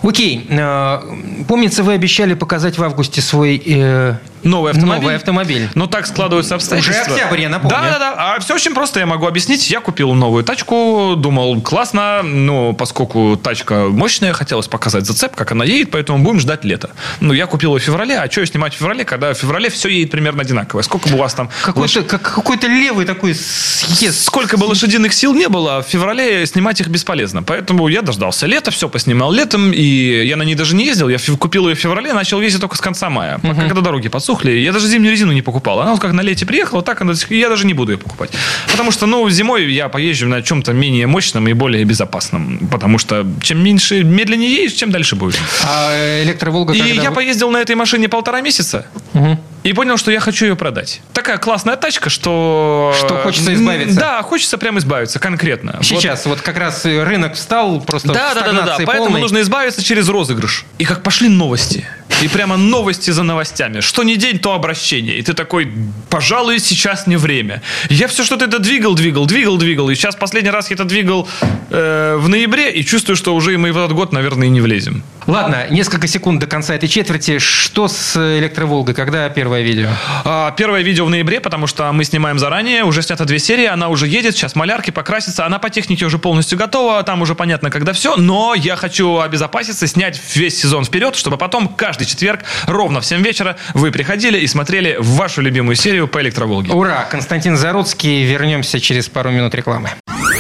Окей. 0.03 0.46
Э, 0.48 1.01
помнится, 1.46 1.83
вы 1.83 1.94
обещали 1.94 2.35
показать 2.35 2.79
в 2.79 2.83
августе 2.83 3.20
свой 3.20 3.62
э, 3.64 4.16
Новый 4.42 4.72
автомобиль. 4.72 5.03
Новый 5.03 5.16
автомобиль. 5.16 5.68
Но 5.74 5.87
так 5.87 6.07
складываются 6.07 6.55
обстоятельства. 6.55 7.12
Уже 7.12 7.12
октябрь, 7.12 7.40
я 7.40 7.48
напомню. 7.48 7.77
Да, 7.77 7.90
да, 7.90 7.98
да. 7.98 8.35
А 8.35 8.40
все 8.40 8.55
очень 8.55 8.74
просто, 8.74 9.01
я 9.01 9.07
могу 9.07 9.27
объяснить. 9.27 9.68
Я 9.70 9.78
купил 9.81 10.14
новую 10.14 10.45
тачку, 10.45 11.14
думал, 11.17 11.61
классно, 11.61 12.23
но 12.23 12.73
поскольку 12.73 13.38
тачка 13.43 13.88
мощная, 13.88 14.33
хотелось 14.33 14.69
показать 14.69 15.07
зацеп, 15.07 15.35
как 15.35 15.53
она 15.53 15.64
едет, 15.64 15.91
поэтому 15.91 16.19
будем 16.19 16.41
ждать 16.41 16.64
лета. 16.64 16.91
Ну, 17.21 17.33
я 17.33 17.47
купил 17.47 17.75
ее 17.77 17.81
в 17.81 17.85
феврале, 17.85 18.19
а 18.19 18.31
что 18.31 18.45
снимать 18.47 18.75
в 18.75 18.79
феврале, 18.79 19.05
когда 19.05 19.35
в 19.35 19.38
феврале 19.38 19.71
все 19.71 19.88
едет 19.88 20.11
примерно 20.11 20.43
одинаково. 20.43 20.83
Сколько 20.83 21.09
бы 21.09 21.17
у 21.17 21.19
вас 21.19 21.35
там... 21.35 21.51
Какой-то, 21.62 22.01
лош... 22.01 22.07
как, 22.07 22.23
какой-то 22.23 22.67
левый 22.67 23.07
такой 23.07 23.35
съезд. 23.35 24.25
Сколько 24.25 24.57
бы 24.57 24.64
лошадиных 24.64 25.12
сил 25.12 25.35
не 25.35 25.49
было, 25.49 25.83
в 25.83 25.87
феврале 25.87 26.47
снимать 26.47 26.81
их 26.81 26.88
бесполезно. 26.88 27.43
Поэтому 27.43 27.88
я 27.88 28.03
дождался 28.03 28.47
лета, 28.47 28.71
все 28.71 28.88
поснимал 28.88 29.33
летом, 29.33 29.73
и 29.73 30.27
я 30.27 30.37
на 30.37 30.43
ней 30.43 30.55
даже 30.55 30.75
не 30.75 30.87
ездил. 30.87 31.09
Я 31.09 31.19
купил 31.38 31.69
ее 31.69 31.75
в 31.75 31.79
феврале, 31.79 32.12
начал 32.12 32.41
ездить 32.41 32.61
только 32.61 32.77
с 32.77 32.81
конца 32.81 33.11
мая, 33.11 33.38
угу. 33.43 33.55
когда 33.55 33.81
дороги 33.81 34.09
подсохли. 34.09 34.53
Я 34.53 34.73
даже 34.73 34.88
зимнюю 34.88 35.12
резину 35.12 35.33
не 35.33 35.43
покупал. 35.43 35.81
Она 35.81 35.93
вот 35.93 36.01
как 36.01 36.12
на 36.12 36.21
лете 36.21 36.47
приехала, 36.47 36.83
так 36.83 37.01
она, 37.01 37.14
я 37.31 37.49
даже 37.49 37.67
не 37.67 37.75
буду 37.75 37.93
ее 37.93 37.99
покупать. 37.99 38.31
Потому 38.71 38.91
что, 38.91 39.07
ну, 39.07 39.29
зимой 39.31 39.67
я 39.68 39.88
поезжу 39.88 40.26
на 40.26 40.42
чем-то 40.42 40.72
менее 40.72 41.07
мощном 41.07 41.48
и 41.48 41.52
более 41.52 41.85
безопасном. 41.85 42.68
Потому 42.70 42.98
что 42.98 43.26
чем 43.40 43.62
меньше, 43.62 44.02
медленнее 44.02 44.52
едешь, 44.52 44.72
чем 44.72 44.90
дальше 44.90 45.14
будешь. 45.14 45.38
А 45.64 46.22
электроволга 46.24 46.74
И 46.74 46.78
я 46.78 47.11
вы... 47.11 47.16
поездил 47.16 47.50
на 47.50 47.59
этой 47.59 47.76
машине 47.76 48.09
полтора 48.09 48.40
месяца. 48.40 48.87
Угу. 49.14 49.38
И 49.64 49.72
понял, 49.72 49.96
что 49.96 50.11
я 50.11 50.20
хочу 50.20 50.46
ее 50.46 50.57
продать. 50.57 51.00
Так 51.12 51.28
такая 51.28 51.38
классная 51.38 51.76
тачка, 51.76 52.09
что... 52.09 52.94
Что 52.98 53.18
хочется 53.18 53.52
избавиться. 53.52 54.00
Да, 54.00 54.22
хочется 54.22 54.57
прям 54.57 54.78
избавиться 54.78 55.18
конкретно. 55.18 55.78
Сейчас 55.83 56.24
вот, 56.24 56.37
вот 56.37 56.40
как 56.40 56.57
раз 56.57 56.87
рынок 56.87 57.35
встал 57.35 57.83
просто 57.83 58.14
да, 58.14 58.31
в 58.31 58.35
да, 58.35 58.40
да, 58.40 58.52
да, 58.52 58.64
да. 58.64 58.76
Поэтому 58.87 59.09
полной. 59.09 59.20
нужно 59.20 59.42
избавиться 59.42 59.85
через 59.85 60.09
розыгрыш. 60.09 60.64
И 60.78 60.87
как 60.87 61.02
пошли 61.02 61.28
новости. 61.28 61.87
И 62.20 62.26
прямо 62.26 62.57
новости 62.57 63.12
за 63.12 63.22
новостями. 63.22 63.81
Что 63.81 64.02
не 64.02 64.16
день, 64.16 64.40
то 64.40 64.52
обращение. 64.52 65.18
И 65.18 65.22
ты 65.22 65.35
такой, 65.35 65.72
пожалуй, 66.11 66.59
сейчас 66.59 67.07
не 67.07 67.16
время. 67.16 67.62
Я 67.90 68.09
все 68.09 68.24
что-то 68.24 68.46
это 68.46 68.59
двигал, 68.59 68.94
двигал, 68.94 69.26
двигал, 69.26 69.57
двигал. 69.57 69.88
И 69.90 69.94
сейчас 69.94 70.16
последний 70.16 70.50
раз 70.50 70.70
я 70.70 70.74
это 70.74 70.85
двигал 70.85 71.28
э, 71.70 72.16
в 72.18 72.28
ноябре. 72.28 72.72
И 72.72 72.85
чувствую, 72.85 73.16
что 73.16 73.37
уже 73.37 73.57
мы 73.57 73.72
в 73.72 73.76
этот 73.76 73.92
год, 73.92 74.12
наверное, 74.12 74.48
и 74.48 74.50
не 74.50 74.61
влезем. 74.61 75.04
Ладно, 75.28 75.66
несколько 75.70 76.09
секунд 76.09 76.40
до 76.40 76.46
конца 76.46 76.74
этой 76.74 76.88
четверти. 76.88 77.38
Что 77.38 77.87
с 77.87 78.16
электроволгой? 78.16 78.94
Когда 78.94 79.28
первое 79.28 79.62
видео? 79.62 79.90
А, 80.24 80.50
первое 80.52 80.83
видео 80.83 81.04
в 81.04 81.11
ноябре, 81.11 81.38
потому 81.38 81.68
что 81.68 81.92
мы 81.92 82.02
снимаем 82.04 82.38
заранее. 82.40 82.83
Уже 82.83 83.02
снято 83.02 83.26
две 83.26 83.38
серии. 83.38 83.66
Она 83.66 83.90
уже 83.90 84.09
едет. 84.09 84.35
Сейчас 84.35 84.57
малярки 84.57 84.90
покрасится. 84.90 85.46
Она 85.46 85.61
по 85.61 85.70
технике 85.70 86.04
уже 86.04 86.18
полностью 86.18 86.59
готова. 86.59 87.00
Там 87.04 87.22
уже 87.22 87.37
понятно, 87.37 87.70
когда 87.70 87.92
все. 87.92 88.16
Но 88.16 88.54
я 88.57 88.74
хочу 88.74 89.20
обезопаситься, 89.20 89.87
снять 89.87 90.20
весь 90.35 90.61
сезон 90.61 90.85
вперед, 90.85 91.14
чтобы 91.14 91.37
потом 91.37 91.68
каждый 91.68 92.08
четверг 92.09 92.40
ровно 92.66 93.01
в 93.01 93.07
7 93.07 93.23
вечера 93.23 93.57
вы 93.75 93.92
приходили 93.92 94.38
и 94.38 94.47
смотрели 94.47 94.97
вашу 94.99 95.42
любимую 95.42 95.77
серию 95.77 96.09
по 96.09 96.21
электроволге. 96.21 96.73
Ура! 96.73 97.07
Константин 97.11 97.57
Заруцкий. 97.57 98.25
Вернемся 98.25 98.81
через 98.81 99.09
пару 99.09 99.31
минут 99.31 99.55
рекламы. 99.55 99.90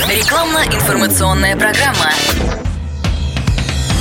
Рекламно-информационная 0.08 1.56
программа. 1.56 2.12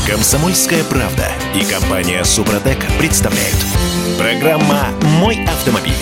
Комсомольская 0.08 0.86
правда 0.86 1.28
и 1.54 1.66
компания 1.66 2.24
Супротек 2.24 2.78
представляют. 2.98 3.58
Программа 4.18 4.88
«Мой 5.02 5.44
автомобиль». 5.46 5.97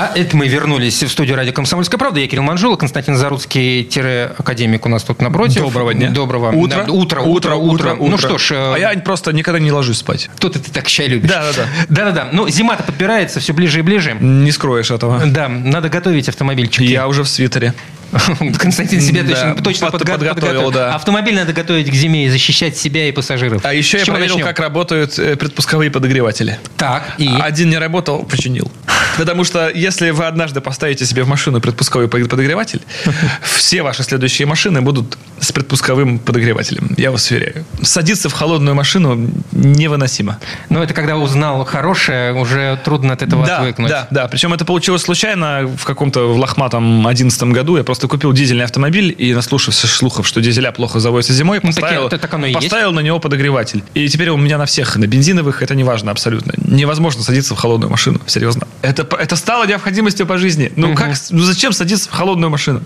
А 0.00 0.12
это 0.14 0.34
мы 0.34 0.48
вернулись 0.48 1.02
в 1.02 1.08
студию 1.10 1.36
радио 1.36 1.52
«Комсомольская 1.52 1.98
правда». 1.98 2.20
Я 2.20 2.26
Кирилл 2.26 2.42
Манжула, 2.42 2.76
Константин 2.76 3.16
Заруцкий-академик 3.16 4.86
у 4.86 4.88
нас 4.88 5.04
тут 5.04 5.20
напротив. 5.20 5.60
Доброго 5.60 5.92
дня. 5.92 6.08
Доброго. 6.08 6.52
Утро. 6.52 6.84
Да, 6.86 6.90
утро, 6.90 7.20
утро, 7.20 7.54
утро, 7.56 7.96
Ну 8.00 8.16
что 8.16 8.38
ж. 8.38 8.52
А 8.52 8.76
я 8.76 8.98
просто 9.00 9.30
никогда 9.34 9.60
не 9.60 9.70
ложусь 9.70 9.98
спать. 9.98 10.30
Кто-то 10.36 10.58
ты 10.58 10.70
так 10.70 10.86
чай 10.86 11.06
любишь. 11.06 11.28
Да-да-да. 11.28 11.66
Да-да-да. 11.90 12.28
Ну, 12.32 12.48
зима-то 12.48 12.82
подбирается 12.82 13.40
все 13.40 13.52
ближе 13.52 13.80
и 13.80 13.82
ближе. 13.82 14.16
Не 14.18 14.50
скроешь 14.52 14.90
этого. 14.90 15.20
Да, 15.26 15.50
надо 15.50 15.90
готовить 15.90 16.30
автомобильчики. 16.30 16.84
Я 16.84 17.06
уже 17.06 17.22
в 17.22 17.28
свитере. 17.28 17.74
Константин 18.58 19.00
себя 19.00 19.22
Да, 19.22 19.28
точно, 19.54 19.62
точно 19.62 19.90
под- 19.90 20.02
подго- 20.02 20.18
подготовил, 20.18 20.70
да. 20.70 20.94
Автомобиль 20.94 21.34
надо 21.34 21.52
готовить 21.52 21.90
к 21.90 21.94
зиме 21.94 22.26
и 22.26 22.28
защищать 22.28 22.76
себя 22.76 23.08
и 23.08 23.12
пассажиров. 23.12 23.64
А 23.64 23.72
еще 23.72 23.98
С 23.98 24.06
я 24.06 24.12
проверил, 24.12 24.34
начнем? 24.34 24.46
как 24.46 24.58
работают 24.60 25.18
э, 25.18 25.36
предпусковые 25.36 25.90
подогреватели. 25.90 26.58
Так, 26.76 27.14
и... 27.18 27.28
Один 27.40 27.70
не 27.70 27.78
работал, 27.78 28.24
починил. 28.24 28.70
Потому 29.18 29.44
что 29.44 29.68
если 29.68 30.10
вы 30.10 30.26
однажды 30.26 30.60
поставите 30.60 31.04
себе 31.06 31.22
в 31.22 31.28
машину 31.28 31.60
предпусковой 31.60 32.08
под- 32.08 32.28
подогреватель, 32.28 32.82
все 33.42 33.82
ваши 33.82 34.02
следующие 34.02 34.46
машины 34.46 34.80
будут 34.82 35.18
с 35.40 35.52
предпусковым 35.52 36.18
подогревателем. 36.18 36.94
Я 36.96 37.10
вас 37.10 37.30
уверяю. 37.30 37.64
Садиться 37.82 38.28
в 38.28 38.32
холодную 38.32 38.74
машину 38.74 39.30
невыносимо. 39.52 40.38
Ну, 40.68 40.82
это 40.82 40.94
когда 40.94 41.16
узнал 41.16 41.64
хорошее, 41.64 42.34
уже 42.34 42.78
трудно 42.84 43.14
от 43.14 43.22
этого 43.22 43.46
да, 43.46 43.58
отвыкнуть. 43.58 43.90
да, 43.90 44.08
да. 44.10 44.28
Причем 44.28 44.52
это 44.52 44.64
получилось 44.64 45.02
случайно 45.02 45.66
в 45.76 45.84
каком-то 45.84 46.32
в 46.32 46.38
лохматом 46.38 47.06
11 47.06 47.42
году. 47.44 47.76
Я 47.76 47.84
просто 47.84 47.99
купил 48.08 48.32
дизельный 48.32 48.64
автомобиль 48.64 49.14
и, 49.16 49.34
наслушавшись 49.34 49.90
слухов, 49.90 50.26
что 50.26 50.40
дизеля 50.40 50.72
плохо 50.72 51.00
заводятся 51.00 51.32
зимой, 51.32 51.60
Ну, 51.62 51.70
так 51.72 51.80
поставил, 51.82 52.06
это- 52.06 52.18
так 52.18 52.34
оно 52.34 52.46
и 52.46 52.50
есть. 52.50 52.60
поставил 52.62 52.92
на 52.92 53.00
него 53.00 53.18
подогреватель. 53.20 53.82
И 53.94 54.08
теперь 54.08 54.30
у 54.30 54.36
меня 54.36 54.58
на 54.58 54.66
всех, 54.66 54.96
на 54.96 55.06
бензиновых, 55.06 55.62
это 55.62 55.74
не 55.74 55.84
важно 55.84 56.10
абсолютно. 56.10 56.52
Невозможно 56.56 57.22
садиться 57.22 57.54
в 57.54 57.58
холодную 57.58 57.90
машину. 57.90 58.20
Серьезно. 58.26 58.66
Это, 58.82 59.06
это 59.18 59.36
стало 59.36 59.66
необходимостью 59.66 60.26
по 60.26 60.38
жизни. 60.38 60.72
Ну, 60.76 60.94
как, 60.94 61.16
с- 61.16 61.30
ну 61.30 61.40
зачем 61.42 61.72
садиться 61.72 62.08
в 62.08 62.12
холодную 62.12 62.50
машину? 62.50 62.82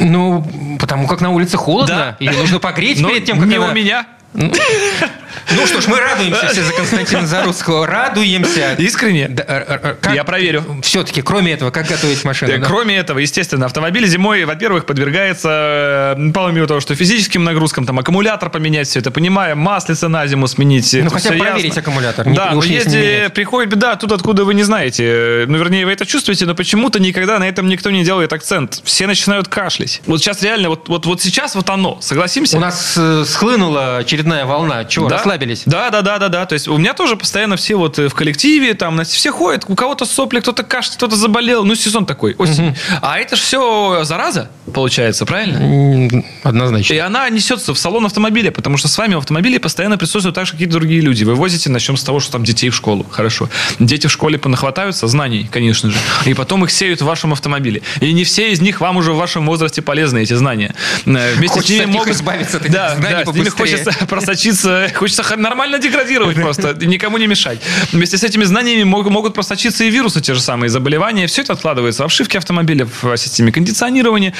Ну, 0.00 0.76
потому 0.80 1.06
как 1.06 1.20
на 1.20 1.30
улице 1.30 1.56
холодно, 1.56 2.16
Да. 2.18 2.24
и 2.24 2.28
нужно 2.28 2.58
погреть 2.60 3.00
Но 3.00 3.08
перед 3.08 3.24
тем, 3.24 3.38
как 3.38 3.48
не 3.48 3.56
она- 3.56 3.68
у 3.70 3.72
меня. 3.74 4.06
Ну 4.34 5.66
что 5.66 5.80
ж, 5.80 5.86
мы 5.88 6.00
радуемся 6.00 6.48
все 6.48 6.62
за 6.64 6.72
Константина 6.72 7.26
Заруцкого. 7.26 7.86
Радуемся. 7.86 8.74
Искренне. 8.78 9.28
Да, 9.28 9.44
р- 9.46 9.66
р- 9.68 9.96
как- 10.00 10.14
Я 10.14 10.24
проверю. 10.24 10.64
Все-таки, 10.82 11.22
кроме 11.22 11.52
этого, 11.52 11.70
как 11.70 11.86
готовить 11.86 12.24
машину? 12.24 12.50
Да, 12.50 12.58
да? 12.58 12.66
Кроме 12.66 12.96
этого, 12.96 13.18
естественно, 13.18 13.66
автомобиль 13.66 14.06
зимой, 14.06 14.44
во-первых, 14.44 14.86
подвергается, 14.86 16.14
э, 16.18 16.30
помимо 16.32 16.66
того, 16.66 16.80
что 16.80 16.94
физическим 16.94 17.44
нагрузкам, 17.44 17.84
там, 17.86 17.98
аккумулятор 17.98 18.48
поменять, 18.50 18.88
все 18.88 19.00
это 19.00 19.10
понимаем, 19.10 19.58
маслица 19.58 20.08
на 20.08 20.26
зиму 20.26 20.48
сменить. 20.48 20.90
Ну, 20.94 21.10
хотя 21.10 21.30
проверить 21.32 21.64
ясно. 21.66 21.82
аккумулятор, 21.82 22.26
не- 22.26 22.34
Да, 22.36 22.52
уж 22.54 22.64
но 22.66 22.72
если 22.72 23.22
не 23.24 23.28
приходит 23.30 23.70
беда 23.70 23.92
оттуда, 23.92 24.14
откуда 24.16 24.44
вы 24.44 24.54
не 24.54 24.62
знаете, 24.62 25.44
ну, 25.46 25.58
вернее, 25.58 25.84
вы 25.84 25.92
это 25.92 26.06
чувствуете, 26.06 26.46
но 26.46 26.54
почему-то 26.54 26.98
никогда 26.98 27.38
на 27.38 27.46
этом 27.48 27.68
никто 27.68 27.90
не 27.90 28.02
делает 28.02 28.32
акцент. 28.32 28.80
Все 28.84 29.06
начинают 29.06 29.48
кашлять. 29.48 30.00
Вот 30.06 30.20
сейчас 30.20 30.42
реально, 30.42 30.70
вот, 30.70 30.88
вот, 30.88 31.06
вот 31.06 31.22
сейчас 31.22 31.54
вот 31.54 31.68
оно, 31.70 32.00
согласимся? 32.00 32.56
У 32.56 32.60
нас 32.60 32.94
э, 32.96 33.24
схлынула 33.26 34.02
очередная 34.24 34.46
волна. 34.46 34.84
Чего, 34.84 35.08
Да. 35.08 35.16
расслабились? 35.16 35.62
Да, 35.66 35.90
да, 35.90 36.02
да, 36.02 36.18
да, 36.18 36.28
да. 36.28 36.46
То 36.46 36.54
есть 36.54 36.68
у 36.68 36.76
меня 36.78 36.94
тоже 36.94 37.16
постоянно 37.16 37.56
все 37.56 37.76
вот 37.76 37.98
э, 37.98 38.08
в 38.08 38.14
коллективе, 38.14 38.74
там 38.74 39.04
все 39.04 39.30
ходят, 39.30 39.64
у 39.68 39.74
кого-то 39.74 40.06
сопли, 40.06 40.40
кто-то 40.40 40.62
кашляет, 40.62 40.96
кто-то 40.96 41.16
заболел. 41.16 41.64
Ну, 41.64 41.74
сезон 41.74 42.06
такой, 42.06 42.34
осень. 42.38 42.74
А 43.02 43.18
это 43.18 43.36
же 43.36 43.42
все 43.42 44.04
зараза, 44.04 44.50
получается, 44.72 45.26
правильно? 45.26 46.22
Однозначно. 46.42 46.94
И 46.94 46.98
она 46.98 47.28
несется 47.30 47.74
в 47.74 47.78
салон 47.78 48.06
автомобиля, 48.06 48.50
потому 48.50 48.76
что 48.76 48.88
с 48.88 48.96
вами 48.96 49.14
в 49.14 49.18
автомобиле 49.18 49.60
постоянно 49.60 49.98
присутствуют 49.98 50.34
также 50.34 50.52
какие-то 50.52 50.72
другие 50.74 51.00
люди. 51.00 51.24
Вы 51.24 51.34
возите, 51.34 51.70
начнем 51.70 51.96
с 51.96 52.02
того, 52.04 52.20
что 52.20 52.32
там 52.32 52.44
детей 52.44 52.70
в 52.70 52.74
школу. 52.74 53.06
Хорошо. 53.10 53.48
Дети 53.78 54.06
в 54.06 54.10
школе 54.10 54.38
понахватаются 54.38 55.06
знаний, 55.06 55.48
конечно 55.50 55.90
же. 55.90 55.98
И 56.24 56.34
потом 56.34 56.64
их 56.64 56.70
сеют 56.70 57.02
в 57.02 57.04
вашем 57.04 57.32
автомобиле. 57.32 57.82
И 58.00 58.12
не 58.12 58.24
все 58.24 58.52
из 58.52 58.60
них 58.60 58.80
вам 58.80 58.96
уже 58.96 59.12
в 59.12 59.16
вашем 59.16 59.46
возрасте 59.46 59.82
полезны, 59.82 60.22
эти 60.22 60.34
знания. 60.34 60.74
Э, 61.06 61.34
Вместе 61.34 61.48
Хочется 61.60 61.76
с 61.76 61.86
ними 61.86 61.92
могут... 61.92 62.08
избавиться 62.08 62.56
от 62.56 62.62
этих 62.64 62.72
да, 62.74 62.94
знаний 62.96 63.24
да, 63.24 63.32
с 63.32 63.34
ними 63.34 63.48
хочется 63.48 63.92
просочиться, 64.14 64.88
хочется 64.94 65.36
нормально 65.36 65.78
деградировать 65.78 66.36
просто, 66.36 66.74
никому 66.86 67.18
не 67.18 67.26
мешать. 67.26 67.58
Вместе 67.92 68.16
с 68.18 68.24
этими 68.24 68.44
знаниями 68.44 68.84
мог- 68.84 69.08
могут 69.10 69.34
просочиться 69.34 69.84
и 69.84 69.90
вирусы, 69.90 70.20
те 70.20 70.34
же 70.34 70.40
самые 70.40 70.68
заболевания. 70.70 71.26
Все 71.26 71.42
это 71.42 71.52
откладывается 71.52 72.02
в 72.02 72.06
обшивке 72.06 72.38
автомобиля, 72.38 72.86
в 73.02 73.16
системе 73.16 73.52
кондиционирования. 73.52 74.34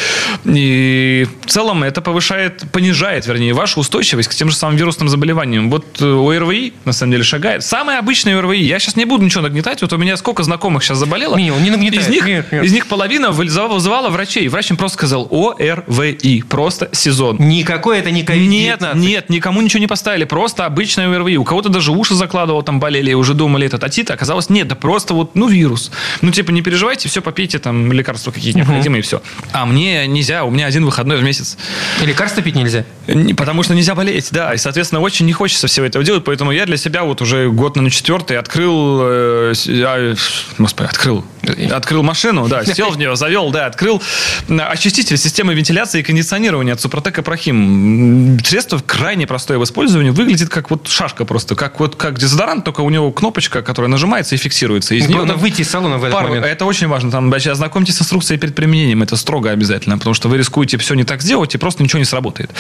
И 0.44 1.26
в 1.42 1.50
целом 1.50 1.84
это 1.84 2.00
повышает, 2.00 2.64
понижает, 2.72 3.26
вернее, 3.26 3.52
вашу 3.54 3.80
устойчивость 3.80 4.28
к 4.28 4.34
тем 4.34 4.50
же 4.50 4.56
самым 4.56 4.76
вирусным 4.76 5.08
заболеваниям. 5.08 5.70
Вот 5.70 5.84
э, 6.00 6.04
ОРВИ, 6.04 6.74
на 6.84 6.92
самом 6.92 7.12
деле, 7.12 7.24
шагает. 7.24 7.64
Самый 7.64 7.98
обычный 7.98 8.38
ОРВИ. 8.38 8.62
Я 8.62 8.78
сейчас 8.78 8.96
не 8.96 9.04
буду 9.04 9.24
ничего 9.24 9.42
нагнетать. 9.42 9.82
Вот 9.82 9.92
у 9.92 9.96
меня 9.96 10.16
сколько 10.16 10.42
знакомых 10.42 10.82
сейчас 10.84 10.98
заболело. 10.98 11.36
Не, 11.36 11.50
он 11.50 11.62
не 11.62 11.70
нагнетает. 11.70 12.04
Из 12.04 12.08
них, 12.08 12.26
Нет, 12.26 12.52
нет. 12.52 12.64
из 12.64 12.72
них 12.72 12.86
половина 12.86 13.30
вызывала, 13.30 13.74
вызывала 13.74 14.08
врачей. 14.10 14.48
Врач 14.48 14.70
им 14.70 14.76
просто 14.76 14.98
сказал 14.98 15.28
ОРВИ. 15.30 16.42
Просто 16.48 16.88
сезон. 16.92 17.36
Никакой 17.38 17.98
это 17.98 18.10
не 18.10 18.22
COVID-19. 18.22 18.48
Нет, 18.48 18.94
нет, 18.94 19.30
никому 19.30 19.60
ничего 19.64 19.80
не 19.80 19.86
поставили. 19.86 20.24
Просто 20.24 20.66
обычное 20.66 21.08
ОРВИ. 21.14 21.36
У 21.38 21.44
кого-то 21.44 21.68
даже 21.68 21.90
уши 21.92 22.14
закладывал, 22.14 22.62
там 22.62 22.80
болели, 22.80 23.10
и 23.10 23.14
уже 23.14 23.34
думали, 23.34 23.66
это 23.66 23.84
атит. 23.84 24.10
Оказалось, 24.10 24.50
нет, 24.50 24.68
да 24.68 24.74
просто 24.74 25.14
вот, 25.14 25.34
ну, 25.34 25.48
вирус. 25.48 25.90
Ну, 26.20 26.30
типа, 26.30 26.50
не 26.50 26.62
переживайте, 26.62 27.08
все, 27.08 27.20
попейте 27.22 27.58
там 27.58 27.92
лекарства 27.92 28.30
какие 28.30 28.52
необходимые, 28.52 29.00
и 29.00 29.02
все. 29.02 29.22
А 29.52 29.66
мне 29.66 30.06
нельзя, 30.06 30.44
у 30.44 30.50
меня 30.50 30.66
один 30.66 30.84
выходной 30.84 31.16
в 31.18 31.22
месяц. 31.24 31.56
И 32.02 32.06
лекарства 32.06 32.42
пить 32.42 32.54
нельзя. 32.54 32.84
Не- 33.06 33.34
Потому 33.34 33.62
что 33.62 33.74
нельзя 33.74 33.94
болеть, 33.94 34.28
да. 34.30 34.54
И, 34.54 34.58
соответственно, 34.58 35.00
очень 35.00 35.26
не 35.26 35.32
хочется 35.32 35.66
всего 35.66 35.86
этого 35.86 36.04
делать. 36.04 36.24
Поэтому 36.24 36.52
я 36.52 36.66
для 36.66 36.76
себя 36.76 37.04
вот 37.04 37.20
уже 37.22 37.50
год 37.50 37.76
на 37.76 37.90
четвертый 37.90 38.38
открыл... 38.38 39.00
э, 39.02 39.52
а, 39.68 40.14
господи, 40.58 40.88
открыл. 40.88 41.24
Открыл 41.72 42.02
машину, 42.02 42.48
да, 42.48 42.64
сел 42.74 42.90
в 42.90 42.98
нее, 42.98 43.16
завел, 43.16 43.50
да, 43.50 43.66
открыл 43.66 44.02
очиститель 44.48 45.16
системы 45.16 45.54
вентиляции 45.54 46.00
и 46.00 46.02
кондиционирования 46.02 46.72
от 46.74 46.80
Супротек 46.80 47.22
Прохим. 47.24 48.38
Средство 48.44 48.78
крайне 48.84 49.26
простое 49.26 49.58
в 49.58 49.64
использовании. 49.64 50.10
Выглядит 50.10 50.48
как 50.48 50.70
вот 50.70 50.88
шашка 50.88 51.24
просто. 51.24 51.54
Как 51.54 51.80
вот 51.80 51.96
как 51.96 52.18
дезодорант, 52.18 52.64
только 52.64 52.80
у 52.82 52.90
него 52.90 53.10
кнопочка, 53.12 53.62
которая 53.62 53.88
нажимается 53.90 54.34
и 54.34 54.38
фиксируется. 54.38 54.94
Из 54.94 55.06
Главное 55.06 55.34
неё- 55.36 55.38
выйти 55.40 55.62
из 55.62 55.70
салона 55.70 55.98
в 55.98 56.04
этот 56.04 56.14
Пару- 56.14 56.28
момент. 56.28 56.46
Это 56.46 56.64
очень 56.64 56.88
важно. 56.88 57.10
Там, 57.10 57.28
значит, 57.28 57.52
ознакомьтесь 57.52 57.96
с 57.96 58.02
инструкцией 58.02 58.38
перед 58.40 58.54
применением. 58.54 59.02
Это 59.02 59.16
строго 59.16 59.50
обязательно, 59.50 59.96
потому 59.98 60.14
что 60.14 60.28
вы 60.28 60.38
рискуете 60.38 60.76
все 60.78 60.94
не 60.94 61.04
так 61.04 61.22
сделать, 61.22 61.54
и 61.54 61.58
просто 61.58 61.82
ничего 61.82 61.98
не 61.98 62.04
сработает. 62.04 62.50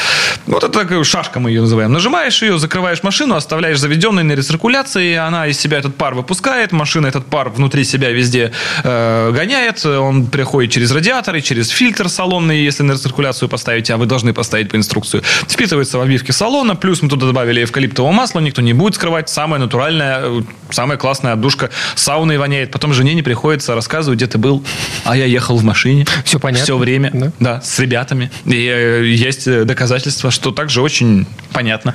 Вот 0.46 0.64
это 0.64 0.72
такая 0.80 1.02
шашка 1.04 1.40
мы 1.40 1.50
ее 1.50 1.60
называем. 1.62 1.92
Нажимаешь 1.92 2.42
ее, 2.42 2.58
закрываешь 2.58 3.02
машину, 3.02 3.34
оставляешь 3.34 3.78
заведенной 3.78 4.22
на 4.24 4.32
рециркуляции, 4.32 5.14
она 5.14 5.46
из 5.46 5.58
себя 5.58 5.78
этот 5.78 5.96
пар 5.96 6.14
выпускает, 6.14 6.72
машина 6.72 7.06
этот 7.06 7.26
пар 7.26 7.48
внутри 7.50 7.84
себя 7.84 8.10
везде 8.10 8.52
э, 8.82 9.32
гоняет, 9.32 9.84
он 9.84 10.26
приходит 10.26 10.72
через 10.72 10.90
радиаторы, 10.90 11.40
через 11.40 11.68
фильтр 11.68 12.08
салонный, 12.08 12.62
если 12.62 12.82
на 12.82 12.92
рециркуляцию 12.92 13.48
поставите, 13.48 13.94
а 13.94 13.96
вы 13.96 14.06
должны 14.06 14.32
поставить 14.32 14.70
по 14.70 14.76
инструкцию. 14.76 15.22
Впитывается 15.48 15.98
в 15.98 16.00
обивки 16.00 16.32
салона, 16.32 16.76
плюс 16.76 17.02
мы 17.02 17.08
туда 17.08 17.26
добавили 17.26 17.64
эвкалиптового 17.64 18.12
масла, 18.12 18.40
никто 18.40 18.62
не 18.62 18.72
будет 18.72 18.94
скрывать. 18.94 19.28
Самая 19.28 19.60
натуральная, 19.60 20.20
э, 20.22 20.42
самая 20.70 20.98
классная 20.98 21.32
отдушка. 21.32 21.70
Сауной 21.94 22.38
воняет. 22.38 22.70
Потом 22.70 22.92
жене 22.92 23.14
не 23.14 23.22
приходится 23.22 23.74
рассказывать, 23.74 24.18
где 24.18 24.26
ты 24.26 24.38
был. 24.38 24.64
А 25.04 25.16
я 25.16 25.24
ехал 25.24 25.56
в 25.56 25.64
машине. 25.64 26.06
Всё 26.24 26.38
понятно. 26.38 26.64
Все 26.64 26.76
время. 26.76 27.10
Да. 27.12 27.32
Да, 27.40 27.60
с 27.60 27.78
ребятами. 27.78 28.30
И 28.46 28.66
э, 28.66 29.04
есть 29.06 29.64
доказательства, 29.64 30.30
что 30.30 30.50
также 30.50 30.80
очень 30.80 31.26
Понятно. 31.54 31.94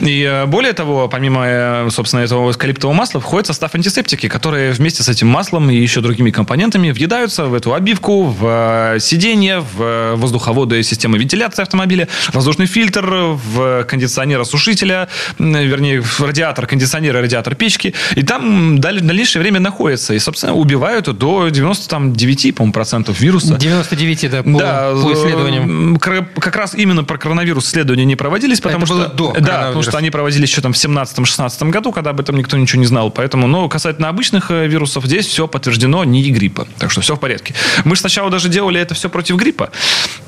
И 0.00 0.22
э, 0.22 0.46
более 0.46 0.72
того, 0.72 1.08
помимо, 1.08 1.88
собственно, 1.90 2.20
этого 2.22 2.50
эвкалиптового 2.50 2.94
масла, 2.94 3.20
входит 3.20 3.46
состав 3.46 3.74
антисептики, 3.74 4.28
которые 4.28 4.72
вместе 4.72 5.04
с 5.04 5.08
этим 5.08 5.28
маслом 5.28 5.70
и 5.70 5.76
еще 5.76 6.00
другими 6.00 6.15
компонентами 6.30 6.90
въедаются 6.90 7.46
в 7.46 7.54
эту 7.54 7.74
обивку, 7.74 8.24
в 8.24 8.94
э, 8.94 8.98
сиденье, 9.00 9.60
в 9.60 10.14
воздуховоды 10.16 10.82
системы 10.82 11.18
вентиляции 11.18 11.62
автомобиля, 11.62 12.08
воздушный 12.32 12.66
фильтр, 12.66 13.06
в 13.06 13.84
кондиционер 13.84 14.40
осушителя, 14.40 15.08
вернее, 15.38 16.00
в 16.00 16.20
радиатор 16.20 16.66
кондиционера, 16.66 17.20
радиатор 17.20 17.54
печки. 17.54 17.94
И 18.14 18.22
там 18.22 18.78
дальнейшее 18.80 19.42
время 19.42 19.60
находится. 19.60 20.14
И, 20.14 20.18
собственно, 20.18 20.54
убивают 20.54 21.06
до 21.16 21.48
99, 21.48 22.54
по-моему, 22.54 22.72
процентов 22.72 23.20
вируса. 23.20 23.56
99, 23.56 24.30
да, 24.30 24.42
по, 24.42 24.58
да, 24.58 24.90
по 25.02 25.12
исследованиям. 25.12 25.96
Как 25.96 26.56
раз 26.56 26.74
именно 26.74 27.04
про 27.04 27.18
коронавирус 27.18 27.66
исследования 27.68 28.04
не 28.04 28.16
проводились, 28.16 28.60
потому 28.60 28.84
Это 28.84 28.94
что... 28.94 29.08
До 29.08 29.32
да, 29.40 29.66
потому 29.66 29.82
что 29.82 29.98
они 29.98 30.10
проводились 30.10 30.50
еще 30.50 30.60
там 30.60 30.72
в 30.72 30.76
17-16 30.76 31.70
году, 31.70 31.92
когда 31.92 32.10
об 32.10 32.20
этом 32.20 32.36
никто 32.36 32.56
ничего 32.56 32.80
не 32.80 32.86
знал. 32.86 33.10
Поэтому, 33.10 33.46
но 33.46 33.68
касательно 33.68 34.08
обычных 34.08 34.50
э, 34.50 34.66
вирусов, 34.66 35.04
здесь 35.04 35.26
все 35.26 35.46
подтверждено 35.46 36.04
не 36.06 36.30
гриппа. 36.30 36.66
Так 36.78 36.90
что 36.90 37.00
все 37.00 37.16
в 37.16 37.20
порядке. 37.20 37.54
Мы 37.84 37.96
же 37.96 38.00
сначала 38.00 38.30
даже 38.30 38.48
делали 38.48 38.80
это 38.80 38.94
все 38.94 39.08
против 39.08 39.36
гриппа. 39.36 39.70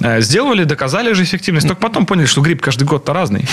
Э, 0.00 0.20
сделали, 0.20 0.64
доказали 0.64 1.12
же 1.12 1.22
эффективность. 1.22 1.66
Только 1.66 1.80
потом 1.80 2.06
поняли, 2.06 2.26
что 2.26 2.40
грипп 2.40 2.60
каждый 2.62 2.84
год-то 2.84 3.12
разный. 3.12 3.46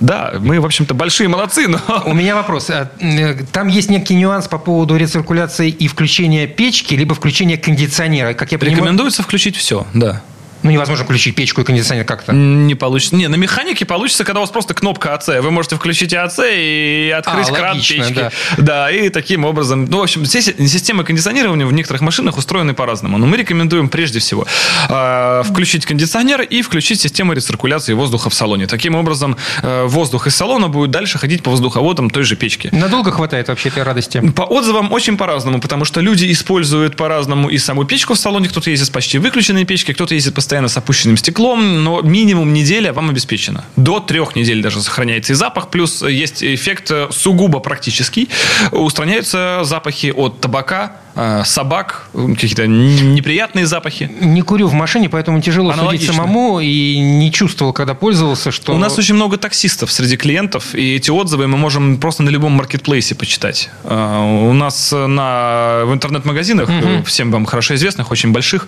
Да, 0.00 0.34
мы, 0.40 0.60
в 0.60 0.64
общем-то, 0.66 0.92
большие 0.92 1.28
молодцы, 1.28 1.68
но... 1.68 1.78
У 2.04 2.12
меня 2.14 2.34
вопрос. 2.34 2.68
А, 2.70 2.90
э, 3.00 3.36
там 3.52 3.68
есть 3.68 3.90
некий 3.90 4.14
нюанс 4.14 4.48
по 4.48 4.58
поводу 4.58 4.96
рециркуляции 4.96 5.70
и 5.70 5.88
включения 5.88 6.46
печки, 6.46 6.94
либо 6.94 7.14
включения 7.14 7.56
кондиционера. 7.56 8.34
Как 8.34 8.52
я 8.52 8.58
понимаю... 8.58 8.78
Рекомендуется 8.78 9.22
включить 9.22 9.56
все, 9.56 9.86
да. 9.94 10.22
Ну, 10.64 10.70
невозможно 10.70 11.04
включить 11.04 11.34
печку 11.34 11.60
и 11.60 11.64
кондиционер 11.64 12.04
как-то. 12.04 12.32
Не 12.32 12.74
получится. 12.74 13.14
Не, 13.14 13.28
на 13.28 13.36
механике 13.36 13.84
получится, 13.84 14.24
когда 14.24 14.40
у 14.40 14.42
вас 14.42 14.50
просто 14.50 14.72
кнопка 14.72 15.14
АЦ. 15.14 15.28
Вы 15.40 15.50
можете 15.50 15.76
включить 15.76 16.14
АЦ 16.14 16.40
и 16.50 17.14
открыть 17.16 17.50
а, 17.50 17.52
кран 17.52 17.76
логично, 17.76 18.04
печки. 18.04 18.14
Да. 18.14 18.30
да, 18.56 18.90
и 18.90 19.10
таким 19.10 19.44
образом. 19.44 19.84
Ну, 19.84 19.98
в 19.98 20.02
общем, 20.02 20.24
здесь 20.24 20.46
системы 20.46 21.04
кондиционирования 21.04 21.66
в 21.66 21.72
некоторых 21.72 22.00
машинах 22.00 22.38
устроены 22.38 22.74
по-разному. 22.74 23.18
Но 23.18 23.26
мы 23.26 23.36
рекомендуем 23.36 23.88
прежде 23.88 24.20
всего 24.20 24.46
э, 24.88 25.42
включить 25.44 25.86
кондиционер 25.86 26.40
и 26.40 26.62
включить 26.62 27.00
систему 27.00 27.34
рециркуляции 27.34 27.92
воздуха 27.92 28.30
в 28.30 28.34
салоне. 28.34 28.66
Таким 28.66 28.94
образом, 28.94 29.36
э, 29.62 29.84
воздух 29.84 30.26
из 30.26 30.34
салона 30.34 30.68
будет 30.68 30.90
дальше 30.90 31.18
ходить 31.18 31.42
по 31.42 31.50
воздуховодам 31.50 32.08
той 32.08 32.24
же 32.24 32.36
печки. 32.36 32.70
Надолго 32.72 33.12
хватает 33.12 33.48
вообще 33.48 33.68
этой 33.68 33.82
радости? 33.82 34.22
По 34.34 34.42
отзывам 34.42 34.92
очень 34.92 35.18
по-разному, 35.18 35.60
потому 35.60 35.84
что 35.84 36.00
люди 36.00 36.32
используют 36.32 36.96
по-разному 36.96 37.50
и 37.50 37.58
саму 37.58 37.84
печку 37.84 38.14
в 38.14 38.18
салоне. 38.18 38.48
Кто-то 38.48 38.70
ездит 38.70 38.86
с 38.86 38.90
почти 38.90 39.18
выключенной 39.18 39.66
печкой, 39.66 39.94
кто-то 39.94 40.14
ездит 40.14 40.34
постоянно 40.34 40.53
постоянно 40.54 40.68
с 40.68 40.76
опущенным 40.76 41.16
стеклом, 41.16 41.82
но 41.82 42.00
минимум 42.02 42.52
неделя 42.52 42.92
вам 42.92 43.10
обеспечена. 43.10 43.64
До 43.74 43.98
трех 43.98 44.36
недель 44.36 44.62
даже 44.62 44.82
сохраняется 44.82 45.32
и 45.32 45.36
запах, 45.36 45.68
плюс 45.68 46.02
есть 46.02 46.44
эффект 46.44 46.92
сугубо 47.10 47.58
практический. 47.58 48.28
Устраняются 48.70 49.62
запахи 49.64 50.12
от 50.14 50.40
табака, 50.40 50.92
Э, 50.92 51.03
собак, 51.44 52.08
какие-то 52.12 52.66
неприятные 52.66 53.66
запахи. 53.66 54.10
Не 54.20 54.42
курю 54.42 54.66
в 54.68 54.72
машине, 54.72 55.08
поэтому 55.08 55.40
тяжело 55.40 55.70
Аналогично. 55.70 56.12
судить 56.12 56.16
самому 56.16 56.60
и 56.60 56.98
не 56.98 57.30
чувствовал, 57.30 57.72
когда 57.72 57.94
пользовался, 57.94 58.50
что... 58.50 58.74
У 58.74 58.78
нас 58.78 58.98
очень 58.98 59.14
много 59.14 59.36
таксистов 59.36 59.92
среди 59.92 60.16
клиентов, 60.16 60.74
и 60.74 60.96
эти 60.96 61.10
отзывы 61.10 61.46
мы 61.46 61.56
можем 61.56 61.98
просто 61.98 62.22
на 62.22 62.30
любом 62.30 62.52
маркетплейсе 62.52 63.14
почитать. 63.14 63.70
Э, 63.84 64.48
у 64.48 64.52
нас 64.52 64.92
на, 64.92 65.82
в 65.84 65.92
интернет-магазинах, 65.92 66.68
угу. 66.68 67.04
всем 67.04 67.30
вам 67.30 67.46
хорошо 67.46 67.74
известных, 67.74 68.10
очень 68.10 68.32
больших, 68.32 68.66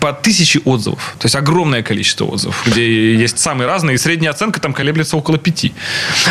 по 0.00 0.12
тысяче 0.12 0.60
отзывов. 0.60 1.14
То 1.18 1.26
есть 1.26 1.36
огромное 1.36 1.82
количество 1.82 2.24
отзывов, 2.24 2.62
где 2.66 3.14
есть 3.14 3.38
самые 3.38 3.66
разные, 3.68 3.94
и 3.94 3.98
средняя 3.98 4.32
оценка 4.32 4.60
там 4.60 4.72
колеблется 4.72 5.16
около 5.16 5.38
пяти. 5.38 5.72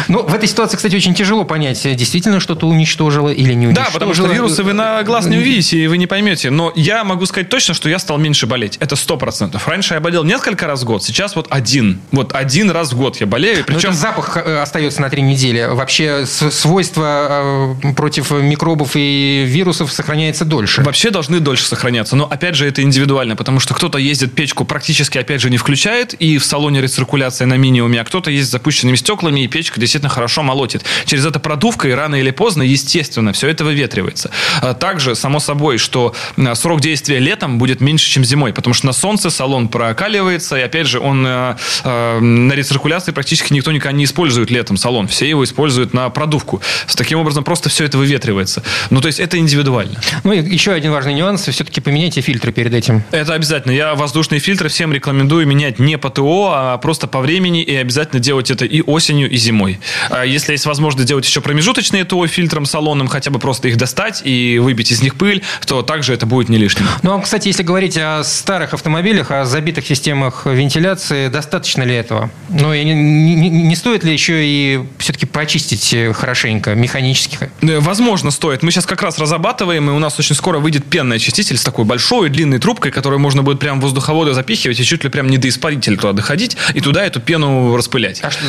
Ну, 0.07 0.23
в 0.23 0.34
этой 0.34 0.47
ситуации, 0.47 0.77
кстати, 0.77 0.95
очень 0.95 1.13
тяжело 1.13 1.43
понять, 1.43 1.82
действительно 1.95 2.39
что-то 2.39 2.67
уничтожило 2.67 3.29
или 3.29 3.53
не 3.53 3.67
уничтожило. 3.67 3.91
Да, 3.91 3.93
потому 3.93 4.13
что 4.13 4.27
вирусы 4.27 4.63
вы 4.63 4.73
на 4.73 5.03
глаз 5.03 5.20
не 5.30 5.38
увидите, 5.38 5.78
и 5.78 5.88
вы 5.88 5.97
не 5.97 6.07
поймете. 6.07 6.49
Но 6.49 6.72
я 6.76 7.03
могу 7.03 7.26
сказать 7.26 7.49
точно, 7.49 7.74
что 7.74 7.89
я 7.89 7.99
стал 7.99 8.17
меньше 8.17 8.47
болеть. 8.47 8.78
Это 8.80 8.95
сто 8.95 9.17
процентов. 9.17 9.67
Раньше 9.67 9.93
я 9.93 9.99
болел 9.99 10.24
несколько 10.24 10.67
раз 10.67 10.82
в 10.82 10.86
год, 10.86 11.03
сейчас 11.03 11.36
вот 11.36 11.47
один. 11.49 11.99
Вот 12.11 12.34
один 12.34 12.72
раз 12.72 12.93
в 12.93 12.97
год 12.97 13.17
я 13.17 13.28
болею. 13.28 13.63
Причем... 13.65 13.89
Но 13.89 13.95
запах 13.95 14.38
э, 14.38 14.61
остается 14.61 15.01
на 15.01 15.09
три 15.09 15.22
недели. 15.22 15.67
Вообще 15.69 16.26
свойства 16.26 17.76
э, 17.84 17.93
против 17.93 18.32
микробов 18.32 18.91
и 18.95 19.45
вирусов 19.47 19.91
сохраняется 19.91 20.45
дольше. 20.45 20.82
Вообще 20.82 21.09
должны 21.09 21.39
дольше 21.39 21.65
сохраняться. 21.65 22.15
Но 22.15 22.26
опять 22.26 22.55
же 22.55 22.67
это 22.67 22.82
индивидуально, 22.82 23.36
потому 23.36 23.59
что 23.59 23.74
кто-то 23.74 23.97
ездит 23.97 24.34
печку 24.34 24.65
практически 24.65 25.17
опять 25.17 25.41
же 25.41 25.49
не 25.49 25.57
включает, 25.57 26.13
и 26.13 26.38
в 26.38 26.45
салоне 26.45 26.82
рециркуляция 26.82 27.45
на 27.45 27.57
минимуме, 27.57 28.01
а 28.01 28.03
кто-то 28.03 28.32
ездит 28.32 28.49
с 28.49 28.51
запущенными 28.51 28.95
стеклами, 28.95 29.41
и 29.41 29.47
печка 29.47 29.80
действительно 29.80 30.09
хорошо 30.09 30.43
молотит. 30.43 30.84
Через 31.05 31.26
это 31.26 31.39
продувка, 31.39 31.88
и 31.88 31.91
рано 31.91 32.15
или 32.15 32.32
поздно, 32.32 32.63
естественно, 32.63 33.34
все 33.34 33.47
это 33.47 33.63
выветривается. 33.63 34.32
А 34.61 34.74
также 34.74 35.11
же, 35.12 35.16
само 35.16 35.39
собой, 35.39 35.78
что 35.78 36.16
срок 36.55 36.82
действия 36.82 37.20
летом 37.20 37.57
будет 37.57 37.82
меньше, 37.82 38.09
чем 38.09 38.24
зимой, 38.26 38.53
потому 38.53 38.74
что 38.74 38.88
на 38.88 38.93
солнце 38.93 39.30
салон 39.30 39.68
прокаливается, 39.68 40.57
и 40.57 40.62
опять 40.62 40.88
же, 40.88 40.99
он 40.99 41.26
э, 41.26 41.55
э, 41.84 42.20
на 42.20 42.53
рециркуляции 42.53 43.12
практически 43.12 43.53
никто 43.53 43.72
никогда 43.72 43.97
не 43.97 44.05
использует 44.05 44.49
летом 44.49 44.78
салон. 44.78 45.07
Все 45.07 45.28
его 45.28 45.43
используют 45.43 45.93
на 45.93 46.09
продувку. 46.09 46.62
С 46.88 46.95
таким 46.95 47.20
образом 47.20 47.43
просто 47.43 47.70
все 47.70 47.86
это 47.86 47.97
выветривается. 47.97 48.64
Ну, 48.89 49.01
то 49.01 49.07
есть 49.07 49.20
это 49.20 49.38
индивидуально. 49.38 49.99
Ну, 50.24 50.34
и 50.34 50.41
еще 50.41 50.72
один 50.72 50.91
важный 50.91 51.14
нюанс. 51.14 51.47
Все-таки 51.47 51.82
поменяйте 51.82 52.22
фильтры 52.22 52.51
перед 52.51 52.74
этим. 52.74 53.03
Это 53.12 53.34
обязательно. 53.34 53.72
Я 53.72 53.95
воздушные 53.95 54.39
фильтры 54.39 54.70
всем 54.70 54.93
рекомендую 54.93 55.45
менять 55.47 55.80
не 55.80 55.97
по 55.97 56.09
ТО, 56.09 56.51
а 56.53 56.78
просто 56.78 57.07
по 57.07 57.20
времени, 57.20 57.62
и 57.64 57.76
обязательно 57.76 58.20
делать 58.20 58.51
это 58.51 58.66
и 58.66 58.82
осенью, 58.82 59.30
и 59.30 59.38
зимой. 59.38 59.80
А 60.09 60.24
если 60.24 60.53
есть 60.53 60.66
возможность 60.66 61.07
делать 61.07 61.26
еще 61.26 61.41
промежуточные 61.41 62.05
ТО 62.05 62.26
фильтром 62.28 62.66
салонным, 62.66 63.07
хотя 63.07 63.32
бы 63.32 63.39
просто 63.39 63.68
их 63.68 63.78
достать 63.78 64.22
и 64.24 64.59
выбить 64.59 64.91
из 64.91 65.01
них 65.02 65.16
пыль, 65.16 65.43
то 65.66 65.82
также 65.82 66.14
это 66.14 66.26
будет 66.26 66.49
не 66.49 66.58
лишним. 66.58 66.86
Ну, 67.02 67.16
а, 67.16 67.22
кстати, 67.22 67.47
если 67.47 67.64
говорить 67.64 67.97
о 67.97 68.24
старых 68.24 68.74
автомобилях, 68.74 69.32
о 69.32 69.45
забитых 69.45 69.86
системах 69.86 70.45
вентиляции, 70.45 71.28
достаточно 71.28 71.84
ли 71.84 71.95
этого? 71.95 72.30
Ну, 72.49 72.74
и 72.74 72.84
не, 72.84 72.93
не, 72.93 73.49
не 73.49 73.76
стоит 73.76 74.04
ли 74.04 74.14
еще 74.14 74.45
и 74.45 74.82
все-таки 75.22 75.26
почистить 75.26 75.95
хорошенько, 76.15 76.76
механически? 76.76 77.38
Э, 77.61 77.80
возможно, 77.80 78.32
стоит. 78.32 78.63
Мы 78.63 78.72
сейчас 78.72 78.86
как 78.86 79.01
раз 79.01 79.19
разрабатываем, 79.19 79.89
и 79.89 79.93
у 79.93 79.99
нас 79.99 80.17
очень 80.19 80.36
скоро 80.36 80.59
выйдет 80.59 80.86
пенный 80.86 81.17
очиститель 81.17 81.57
с 81.57 81.63
такой 81.63 81.86
большой 81.86 82.30
длинной 82.30 82.59
трубкой, 82.59 82.91
которую 82.91 83.19
можно 83.19 83.43
будет 83.43 83.59
прям 83.59 83.80
в 83.80 83.84
воздуховоды 83.84 84.34
запихивать 84.34 84.80
и 84.80 84.84
чуть 84.84 85.03
ли 85.03 85.09
прям 85.09 85.28
не 85.28 85.38
до 85.38 85.49
испарителя 85.49 85.97
туда 85.97 86.13
доходить, 86.13 86.57
и 86.74 86.82
туда 86.82 87.05
эту 87.05 87.19
пену 87.19 87.76
распылять. 87.76 88.22
А 88.24 88.32
что, 88.32 88.41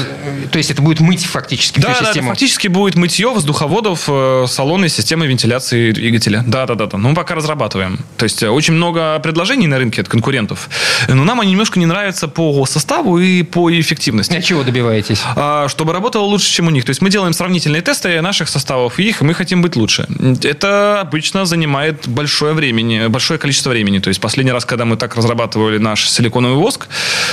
то 0.50 0.58
есть 0.58 0.70
это 0.70 0.82
будет 0.82 1.00
мыть 1.00 1.24
фактически 1.24 1.80
да, 1.80 1.92
всю 1.92 2.04
да, 2.04 2.06
систему? 2.06 2.28
Да, 2.28 2.34
фактически 2.34 2.68
будет 2.68 2.94
мытье 2.94 3.28
воздуховодов 3.28 4.04
э, 4.08 4.46
салона 4.48 4.86
и 4.86 4.88
системы 4.88 5.26
вентиляции 5.26 5.92
двигателя. 5.92 6.44
Да, 6.46 6.66
да, 6.66 6.74
да, 6.74 6.86
да. 6.86 6.98
Ну, 6.98 7.14
пока 7.14 7.34
разрабатываем. 7.34 7.98
То 8.16 8.24
есть 8.24 8.42
э, 8.42 8.48
очень 8.48 8.74
много 8.74 9.18
предложений 9.18 9.66
на 9.68 9.78
рынке 9.78 10.00
от 10.00 10.08
конкурентов, 10.08 10.68
но 11.08 11.24
нам 11.24 11.40
они 11.40 11.52
немножко 11.52 11.78
не 11.78 11.86
нравятся 11.86 12.28
по 12.28 12.64
составу 12.66 13.18
и 13.18 13.42
по 13.42 13.70
эффективности. 13.72 14.34
А 14.34 14.42
чего 14.42 14.62
добиваетесь? 14.62 15.20
А, 15.36 15.68
чтобы 15.68 15.92
работало 15.92 16.24
лучше, 16.24 16.50
чем 16.50 16.61
у 16.66 16.70
них. 16.70 16.84
То 16.84 16.90
есть 16.90 17.02
мы 17.02 17.10
делаем 17.10 17.32
сравнительные 17.32 17.82
тесты 17.82 18.20
наших 18.20 18.48
составов 18.48 18.98
и 18.98 19.08
их, 19.08 19.22
и 19.22 19.24
мы 19.24 19.34
хотим 19.34 19.62
быть 19.62 19.76
лучше. 19.76 20.06
Это 20.42 21.00
обычно 21.00 21.44
занимает 21.44 22.08
большое 22.08 22.54
времени, 22.54 23.06
большое 23.08 23.38
количество 23.38 23.70
времени. 23.70 23.98
То 23.98 24.08
есть 24.08 24.20
последний 24.20 24.52
раз, 24.52 24.64
когда 24.64 24.84
мы 24.84 24.96
так 24.96 25.16
разрабатывали 25.16 25.78
наш 25.78 26.08
силиконовый 26.08 26.58
воск, 26.58 26.88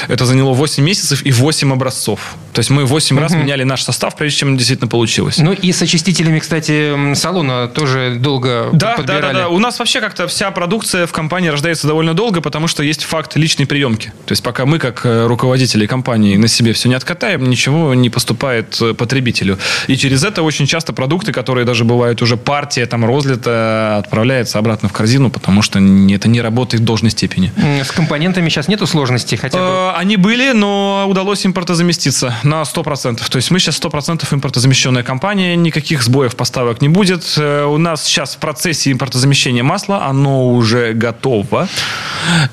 это 0.07 0.25
заняло 0.25 0.53
8 0.53 0.83
месяцев 0.83 1.25
и 1.25 1.31
8 1.31 1.73
образцов. 1.73 2.35
То 2.53 2.59
есть 2.59 2.69
мы 2.69 2.85
8 2.85 3.15
угу. 3.15 3.23
раз 3.23 3.33
меняли 3.33 3.63
наш 3.63 3.83
состав, 3.83 4.15
прежде 4.15 4.39
чем 4.39 4.57
действительно 4.57 4.89
получилось. 4.89 5.37
Ну 5.37 5.53
и 5.53 5.71
с 5.71 5.81
очистителями, 5.81 6.39
кстати, 6.39 7.13
салона 7.15 7.67
тоже 7.67 8.15
долго 8.19 8.69
да, 8.73 8.93
подбирали. 8.95 9.21
Да, 9.21 9.33
да, 9.33 9.39
да. 9.39 9.49
У 9.49 9.59
нас 9.59 9.79
вообще 9.79 10.01
как-то 10.01 10.27
вся 10.27 10.51
продукция 10.51 11.05
в 11.05 11.11
компании 11.11 11.49
рождается 11.49 11.87
довольно 11.87 12.13
долго, 12.13 12.41
потому 12.41 12.67
что 12.67 12.83
есть 12.83 13.03
факт 13.03 13.35
личной 13.35 13.65
приемки. 13.65 14.11
То 14.25 14.31
есть 14.31 14.43
пока 14.43 14.65
мы, 14.65 14.79
как 14.79 15.05
э, 15.05 15.27
руководители 15.27 15.85
компании, 15.85 16.35
на 16.37 16.47
себе 16.47 16.73
все 16.73 16.89
не 16.89 16.95
откатаем, 16.95 17.49
ничего 17.49 17.93
не 17.93 18.09
поступает 18.09 18.77
э, 18.81 18.93
потребителю. 19.19 19.57
И 19.87 19.95
через 19.97 20.23
это 20.23 20.43
очень 20.43 20.65
часто 20.65 20.93
продукты, 20.93 21.31
которые 21.31 21.65
даже 21.65 21.83
бывают 21.83 22.21
уже 22.21 22.37
партия 22.37 22.85
там 22.85 23.05
розлита, 23.05 23.97
отправляется 23.97 24.59
обратно 24.59 24.87
в 24.89 24.93
корзину, 24.93 25.29
потому 25.29 25.61
что 25.61 25.79
это 25.79 26.29
не 26.29 26.41
работает 26.41 26.81
в 26.81 26.85
должной 26.85 27.11
степени. 27.11 27.51
С 27.83 27.91
компонентами 27.91 28.49
сейчас 28.49 28.67
нету 28.69 28.87
сложностей 28.87 29.37
хотя 29.37 29.57
бы? 29.57 29.63
Э, 29.63 29.91
они 29.97 30.17
были, 30.17 30.53
но 30.53 31.05
удалось 31.07 31.45
импортозаместиться 31.45 32.33
на 32.43 32.61
100%. 32.63 33.29
То 33.29 33.35
есть 33.37 33.51
мы 33.51 33.59
сейчас 33.59 33.79
100% 33.81 34.25
импортозамещенная 34.33 35.03
компания, 35.03 35.55
никаких 35.57 36.03
сбоев 36.03 36.35
поставок 36.35 36.81
не 36.81 36.89
будет. 36.89 37.37
У 37.37 37.77
нас 37.77 38.03
сейчас 38.05 38.35
в 38.35 38.37
процессе 38.37 38.91
импортозамещения 38.91 39.63
масла, 39.63 40.05
оно 40.05 40.49
уже 40.49 40.93
готово. 40.93 41.67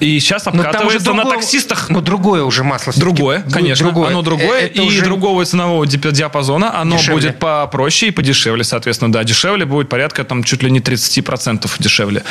И 0.01 0.19
сейчас 0.21 0.47
обкатывается 0.47 1.13
на 1.13 1.23
другое- 1.23 1.37
таксистах. 1.39 1.91
Но 1.91 2.01
другое 2.01 2.43
уже 2.43 2.65
масло. 2.65 2.93
Другое, 2.97 3.45
конечно. 3.53 3.85
другое. 3.85 4.09
Оно 4.09 4.23
другое. 4.23 4.47
Э, 4.63 4.67
это 4.67 4.83
и 4.83 4.87
уже- 4.89 5.05
другого 5.05 5.45
ценового 5.45 5.85
дип- 5.85 6.11
диапазона. 6.59 6.81
Оно 6.81 6.97
Дешевле. 6.97 7.15
будет 7.21 7.39
попроще 7.39 8.11
и 8.11 8.15
подешевле, 8.15 8.65
соответственно. 8.65 9.13
Да, 9.13 9.25
дешевле 9.25 9.65
будет 9.65 9.89
порядка 9.89 10.25
там 10.25 10.43
чуть 10.45 10.63
ли 10.63 10.71
не 10.71 10.81
30% 10.81 11.71
дешевле. 11.79 12.23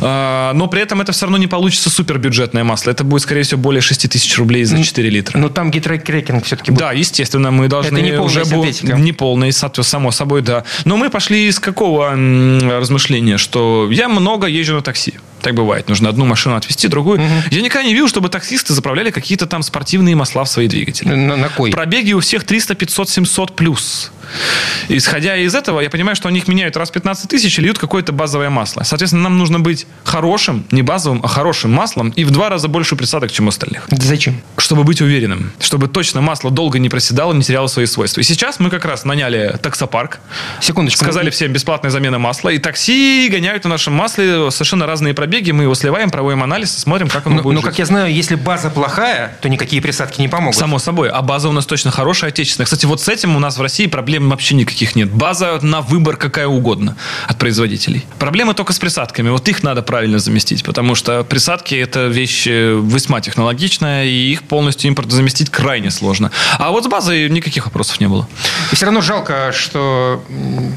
А, 0.00 0.52
Но 0.54 0.66
при 0.68 0.82
этом 0.82 1.00
это 1.00 1.12
все 1.12 1.26
равно 1.26 1.38
не 1.38 1.46
получится 1.46 1.90
супербюджетное 1.90 2.64
масло. 2.64 2.90
Это 2.90 3.04
будет, 3.04 3.22
скорее 3.22 3.42
всего, 3.42 3.60
более 3.60 3.80
6 3.80 4.08
тысяч 4.08 4.36
рублей 4.38 4.64
за 4.64 4.82
4 4.82 5.08
литра. 5.10 5.38
Но 5.38 5.48
там 5.48 5.70
гидрокрекинг 5.70 6.44
все-таки 6.44 6.70
будет. 6.70 6.80
Да, 6.80 6.92
естественно, 6.92 7.50
мы 7.50 7.68
должны 7.68 7.98
Это 7.98 8.06
не 8.06 8.12
уже 8.18 8.40
бу- 8.42 8.64
синтетика. 8.66 8.96
не 8.96 9.12
полный, 9.12 9.52
само 9.52 10.10
собой, 10.10 10.42
да. 10.42 10.64
Но 10.84 10.96
мы 10.96 11.10
пошли 11.10 11.46
из 11.48 11.58
какого 11.58 12.10
размышления, 12.10 13.38
что 13.38 13.88
я 13.90 14.08
много 14.08 14.46
езжу 14.46 14.74
на 14.74 14.82
такси. 14.82 15.14
Так 15.42 15.54
бывает. 15.54 15.88
Нужно 15.88 16.08
одну 16.08 16.24
машину 16.24 16.56
отвезти, 16.56 16.88
другую. 16.88 17.20
Я 17.50 17.62
никогда 17.62 17.82
не 17.82 17.92
видел, 17.92 18.08
чтобы 18.08 18.28
таксисты 18.28 18.74
заправляли 18.74 19.10
какие-то 19.10 19.46
там 19.46 19.62
спортивные 19.62 20.14
масла 20.14 20.44
в 20.44 20.48
свои 20.48 20.68
двигатели. 20.68 21.08
На, 21.08 21.36
на 21.36 21.48
кой? 21.48 21.70
Пробеги 21.70 22.12
у 22.12 22.20
всех 22.20 22.44
300, 22.44 22.74
500, 22.74 23.08
700 23.08 23.56
плюс. 23.56 24.12
Исходя 24.88 25.36
из 25.36 25.54
этого, 25.54 25.80
я 25.80 25.90
понимаю, 25.90 26.16
что 26.16 26.28
они 26.28 26.38
их 26.38 26.48
меняют 26.48 26.76
раз 26.76 26.90
в 26.90 26.92
15 26.92 27.28
тысяч 27.28 27.58
и 27.58 27.62
льют 27.62 27.78
какое-то 27.78 28.12
базовое 28.12 28.50
масло. 28.50 28.82
Соответственно, 28.82 29.24
нам 29.24 29.38
нужно 29.38 29.60
быть 29.60 29.86
хорошим, 30.04 30.64
не 30.70 30.82
базовым, 30.82 31.20
а 31.22 31.28
хорошим 31.28 31.72
маслом 31.72 32.10
и 32.10 32.24
в 32.24 32.30
два 32.30 32.48
раза 32.48 32.68
больше 32.68 32.96
присадок, 32.96 33.30
чем 33.32 33.46
у 33.46 33.48
остальных 33.48 33.86
Зачем? 33.90 34.40
чтобы 34.56 34.84
быть 34.84 35.00
уверенным, 35.00 35.52
чтобы 35.60 35.88
точно 35.88 36.20
масло 36.20 36.50
долго 36.50 36.78
не 36.78 36.88
проседало, 36.88 37.32
не 37.32 37.42
теряло 37.42 37.66
свои 37.66 37.86
свойства. 37.86 38.20
И 38.20 38.24
сейчас 38.24 38.58
мы 38.60 38.70
как 38.70 38.84
раз 38.84 39.04
наняли 39.04 39.56
таксопарк, 39.62 40.20
Секундочку. 40.60 41.04
сказали 41.04 41.30
всем 41.30 41.52
бесплатная 41.52 41.90
замена 41.90 42.18
масла, 42.18 42.50
и 42.50 42.58
такси 42.58 43.28
гоняют 43.30 43.64
на 43.64 43.70
нашем 43.70 43.94
масле 43.94 44.50
совершенно 44.50 44.86
разные 44.86 45.14
пробеги, 45.14 45.50
мы 45.50 45.64
его 45.64 45.74
сливаем, 45.74 46.10
проводим 46.10 46.42
анализ, 46.42 46.76
смотрим, 46.76 47.08
как 47.08 47.26
оно 47.26 47.36
Ну, 47.36 47.42
будет 47.42 47.54
ну, 47.54 47.60
жить. 47.60 47.70
как 47.70 47.78
я 47.78 47.86
знаю, 47.86 48.12
если 48.12 48.34
база 48.34 48.70
плохая, 48.70 49.36
то 49.40 49.48
никакие 49.48 49.80
присадки 49.82 50.20
не 50.20 50.28
помогут. 50.28 50.56
Само 50.56 50.78
собой. 50.78 51.08
А 51.10 51.22
база 51.22 51.48
у 51.48 51.52
нас 51.52 51.66
точно 51.66 51.90
хорошая, 51.90 52.30
отечественная. 52.30 52.64
Кстати, 52.66 52.86
вот 52.86 53.00
с 53.00 53.08
этим 53.08 53.36
у 53.36 53.38
нас 53.38 53.56
в 53.58 53.62
России 53.62 53.86
проблем 53.86 54.19
вообще 54.28 54.54
никаких 54.54 54.94
нет. 54.96 55.10
База 55.10 55.58
на 55.62 55.80
выбор 55.80 56.16
какая 56.16 56.46
угодно 56.46 56.96
от 57.26 57.38
производителей. 57.38 58.04
Проблемы 58.18 58.54
только 58.54 58.72
с 58.72 58.78
присадками. 58.78 59.30
Вот 59.30 59.48
их 59.48 59.62
надо 59.62 59.82
правильно 59.82 60.18
заместить, 60.18 60.64
потому 60.64 60.94
что 60.94 61.24
присадки– 61.24 61.74
это 61.76 62.06
вещь 62.06 62.46
э, 62.46 62.80
весьма 62.82 63.20
технологичная, 63.20 64.04
и 64.04 64.32
их 64.32 64.42
полностью 64.42 64.88
импорт 64.88 65.10
заместить 65.10 65.50
крайне 65.50 65.90
сложно. 65.90 66.30
А 66.58 66.70
вот 66.70 66.84
с 66.84 66.88
базой 66.88 67.28
никаких 67.28 67.66
вопросов 67.66 68.00
не 68.00 68.08
было. 68.08 68.28
И 68.72 68.76
все 68.76 68.86
равно 68.86 69.00
жалко, 69.00 69.52
что 69.52 70.22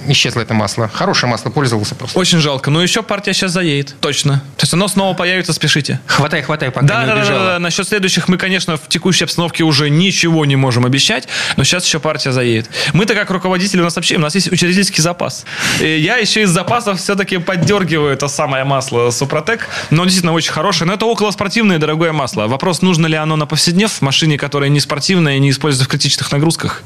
исчезло 0.07 0.41
это 0.41 0.53
масло. 0.53 0.89
Хорошее 0.93 1.29
масло, 1.29 1.49
пользовался 1.49 1.95
просто. 1.95 2.17
Очень 2.17 2.39
жалко. 2.39 2.69
Но 2.69 2.81
еще 2.81 3.03
партия 3.03 3.33
сейчас 3.33 3.51
заедет. 3.51 3.95
Точно. 3.99 4.43
То 4.57 4.63
есть 4.63 4.73
оно 4.73 4.87
снова 4.87 5.13
появится, 5.13 5.53
спешите. 5.53 5.99
Хватай, 6.05 6.41
хватай, 6.41 6.71
пока 6.71 6.85
Да, 6.85 7.01
не 7.01 7.07
да, 7.07 7.15
да, 7.15 7.45
да. 7.45 7.59
Насчет 7.59 7.87
следующих 7.87 8.27
мы, 8.27 8.37
конечно, 8.37 8.77
в 8.77 8.87
текущей 8.87 9.23
обстановке 9.23 9.63
уже 9.63 9.89
ничего 9.89 10.45
не 10.45 10.55
можем 10.55 10.85
обещать, 10.85 11.27
но 11.57 11.63
сейчас 11.63 11.85
еще 11.85 11.99
партия 11.99 12.31
заедет. 12.31 12.69
Мы-то 12.93 13.15
как 13.15 13.31
руководители 13.33 13.81
у 13.81 13.83
нас 13.83 13.95
вообще, 13.95 14.15
у 14.15 14.19
нас 14.19 14.35
есть 14.35 14.51
учредительский 14.51 15.01
запас. 15.03 15.45
И 15.81 15.85
я 15.99 16.17
еще 16.17 16.43
из 16.43 16.49
запасов 16.49 16.99
все-таки 16.99 17.37
поддергиваю 17.37 18.13
это 18.13 18.27
самое 18.27 18.63
масло 18.63 19.11
Супротек, 19.11 19.67
но 19.89 20.03
действительно 20.05 20.33
очень 20.33 20.51
хорошее. 20.51 20.87
Но 20.87 20.93
это 20.93 21.05
около 21.05 21.31
спортивное 21.31 21.79
дорогое 21.79 22.13
масло. 22.13 22.47
Вопрос, 22.47 22.81
нужно 22.81 23.07
ли 23.07 23.15
оно 23.15 23.35
на 23.35 23.45
повседнев 23.45 23.91
в 23.91 24.01
машине, 24.01 24.37
которая 24.37 24.69
не 24.69 24.79
спортивная 24.79 25.35
и 25.35 25.39
не 25.39 25.49
используется 25.49 25.85
в 25.85 25.87
критичных 25.89 26.31
нагрузках. 26.31 26.83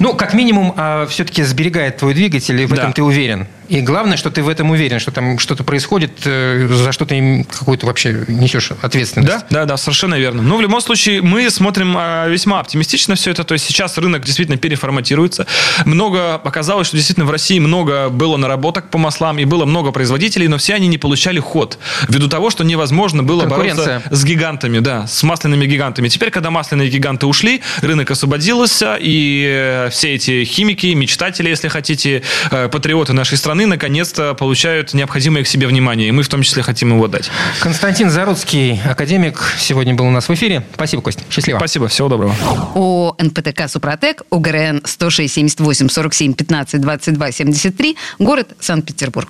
Ну, 0.00 0.14
как 0.14 0.34
минимум, 0.34 0.74
все-таки 1.08 1.42
сберегает 1.42 1.96
твой 1.96 2.14
двигатель, 2.14 2.60
и 2.60 2.66
в 2.66 2.70
Да. 2.70 2.76
этом 2.82 2.92
ты 2.92 3.02
уверен. 3.02 3.46
И 3.68 3.80
главное, 3.80 4.16
что 4.16 4.30
ты 4.30 4.42
в 4.42 4.48
этом 4.48 4.70
уверен, 4.70 4.98
что 4.98 5.10
там 5.10 5.38
что-то 5.38 5.62
происходит, 5.62 6.12
э, 6.24 6.68
за 6.70 6.92
что 6.92 7.04
ты 7.04 7.46
какую-то 7.50 7.86
вообще 7.86 8.24
несешь 8.28 8.70
ответственность. 8.82 9.30
Да, 9.30 9.46
да, 9.50 9.64
да, 9.66 9.76
совершенно 9.76 10.14
верно. 10.14 10.42
Но 10.42 10.56
в 10.56 10.60
любом 10.60 10.80
случае 10.80 11.20
мы 11.20 11.50
смотрим 11.50 11.94
а, 11.96 12.26
весьма 12.28 12.60
оптимистично 12.60 13.14
все 13.14 13.30
это. 13.30 13.44
То 13.44 13.52
есть 13.52 13.66
сейчас 13.66 13.98
рынок 13.98 14.24
действительно 14.24 14.56
переформатируется. 14.56 15.46
Много 15.84 16.36
оказалось, 16.36 16.86
что 16.86 16.96
действительно 16.96 17.26
в 17.26 17.30
России 17.30 17.58
много 17.58 18.08
было 18.08 18.36
наработок 18.36 18.90
по 18.90 18.98
маслам 18.98 19.38
и 19.38 19.44
было 19.44 19.66
много 19.66 19.92
производителей, 19.92 20.48
но 20.48 20.56
все 20.56 20.74
они 20.74 20.88
не 20.88 20.98
получали 20.98 21.38
ход 21.38 21.78
ввиду 22.08 22.28
того, 22.28 22.50
что 22.50 22.64
невозможно 22.64 23.22
было 23.22 23.44
бороться 23.44 24.02
с 24.10 24.24
гигантами, 24.24 24.78
да, 24.78 25.06
с 25.06 25.22
масляными 25.22 25.66
гигантами. 25.66 26.08
Теперь, 26.08 26.30
когда 26.30 26.50
масляные 26.50 26.88
гиганты 26.88 27.26
ушли, 27.26 27.60
рынок 27.82 28.10
освободился, 28.10 28.96
и 28.98 29.44
э, 29.46 29.88
все 29.90 30.14
эти 30.14 30.44
химики, 30.44 30.86
мечтатели, 30.94 31.48
если 31.48 31.68
хотите, 31.68 32.22
э, 32.50 32.68
патриоты 32.68 33.12
нашей 33.12 33.36
страны, 33.36 33.57
наконец-то 33.66 34.34
получают 34.34 34.94
необходимое 34.94 35.44
к 35.44 35.46
себе 35.46 35.66
внимание. 35.66 36.08
И 36.08 36.12
мы 36.12 36.22
в 36.22 36.28
том 36.28 36.42
числе 36.42 36.62
хотим 36.62 36.94
его 36.94 37.08
дать. 37.08 37.30
Константин 37.60 38.10
Заруцкий, 38.10 38.80
академик, 38.84 39.54
сегодня 39.58 39.94
был 39.94 40.06
у 40.06 40.10
нас 40.10 40.28
в 40.28 40.34
эфире. 40.34 40.64
Спасибо, 40.74 41.02
Кость. 41.02 41.20
Счастливо. 41.30 41.58
Спасибо, 41.58 41.88
всего 41.88 42.08
доброго. 42.08 42.34
ООО 42.74 43.16
«НПТК 43.18 43.68
Супротек», 43.68 44.22
ОГРН 44.30 44.82
106 44.84 45.32
78 45.34 45.88
47 45.88 46.34
15 46.34 46.80
22 46.80 47.32
73, 47.32 47.96
город 48.18 48.48
Санкт-Петербург. 48.60 49.28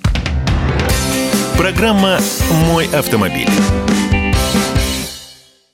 Программа 1.57 2.19
«Мой 2.67 2.87
автомобиль». 2.87 3.49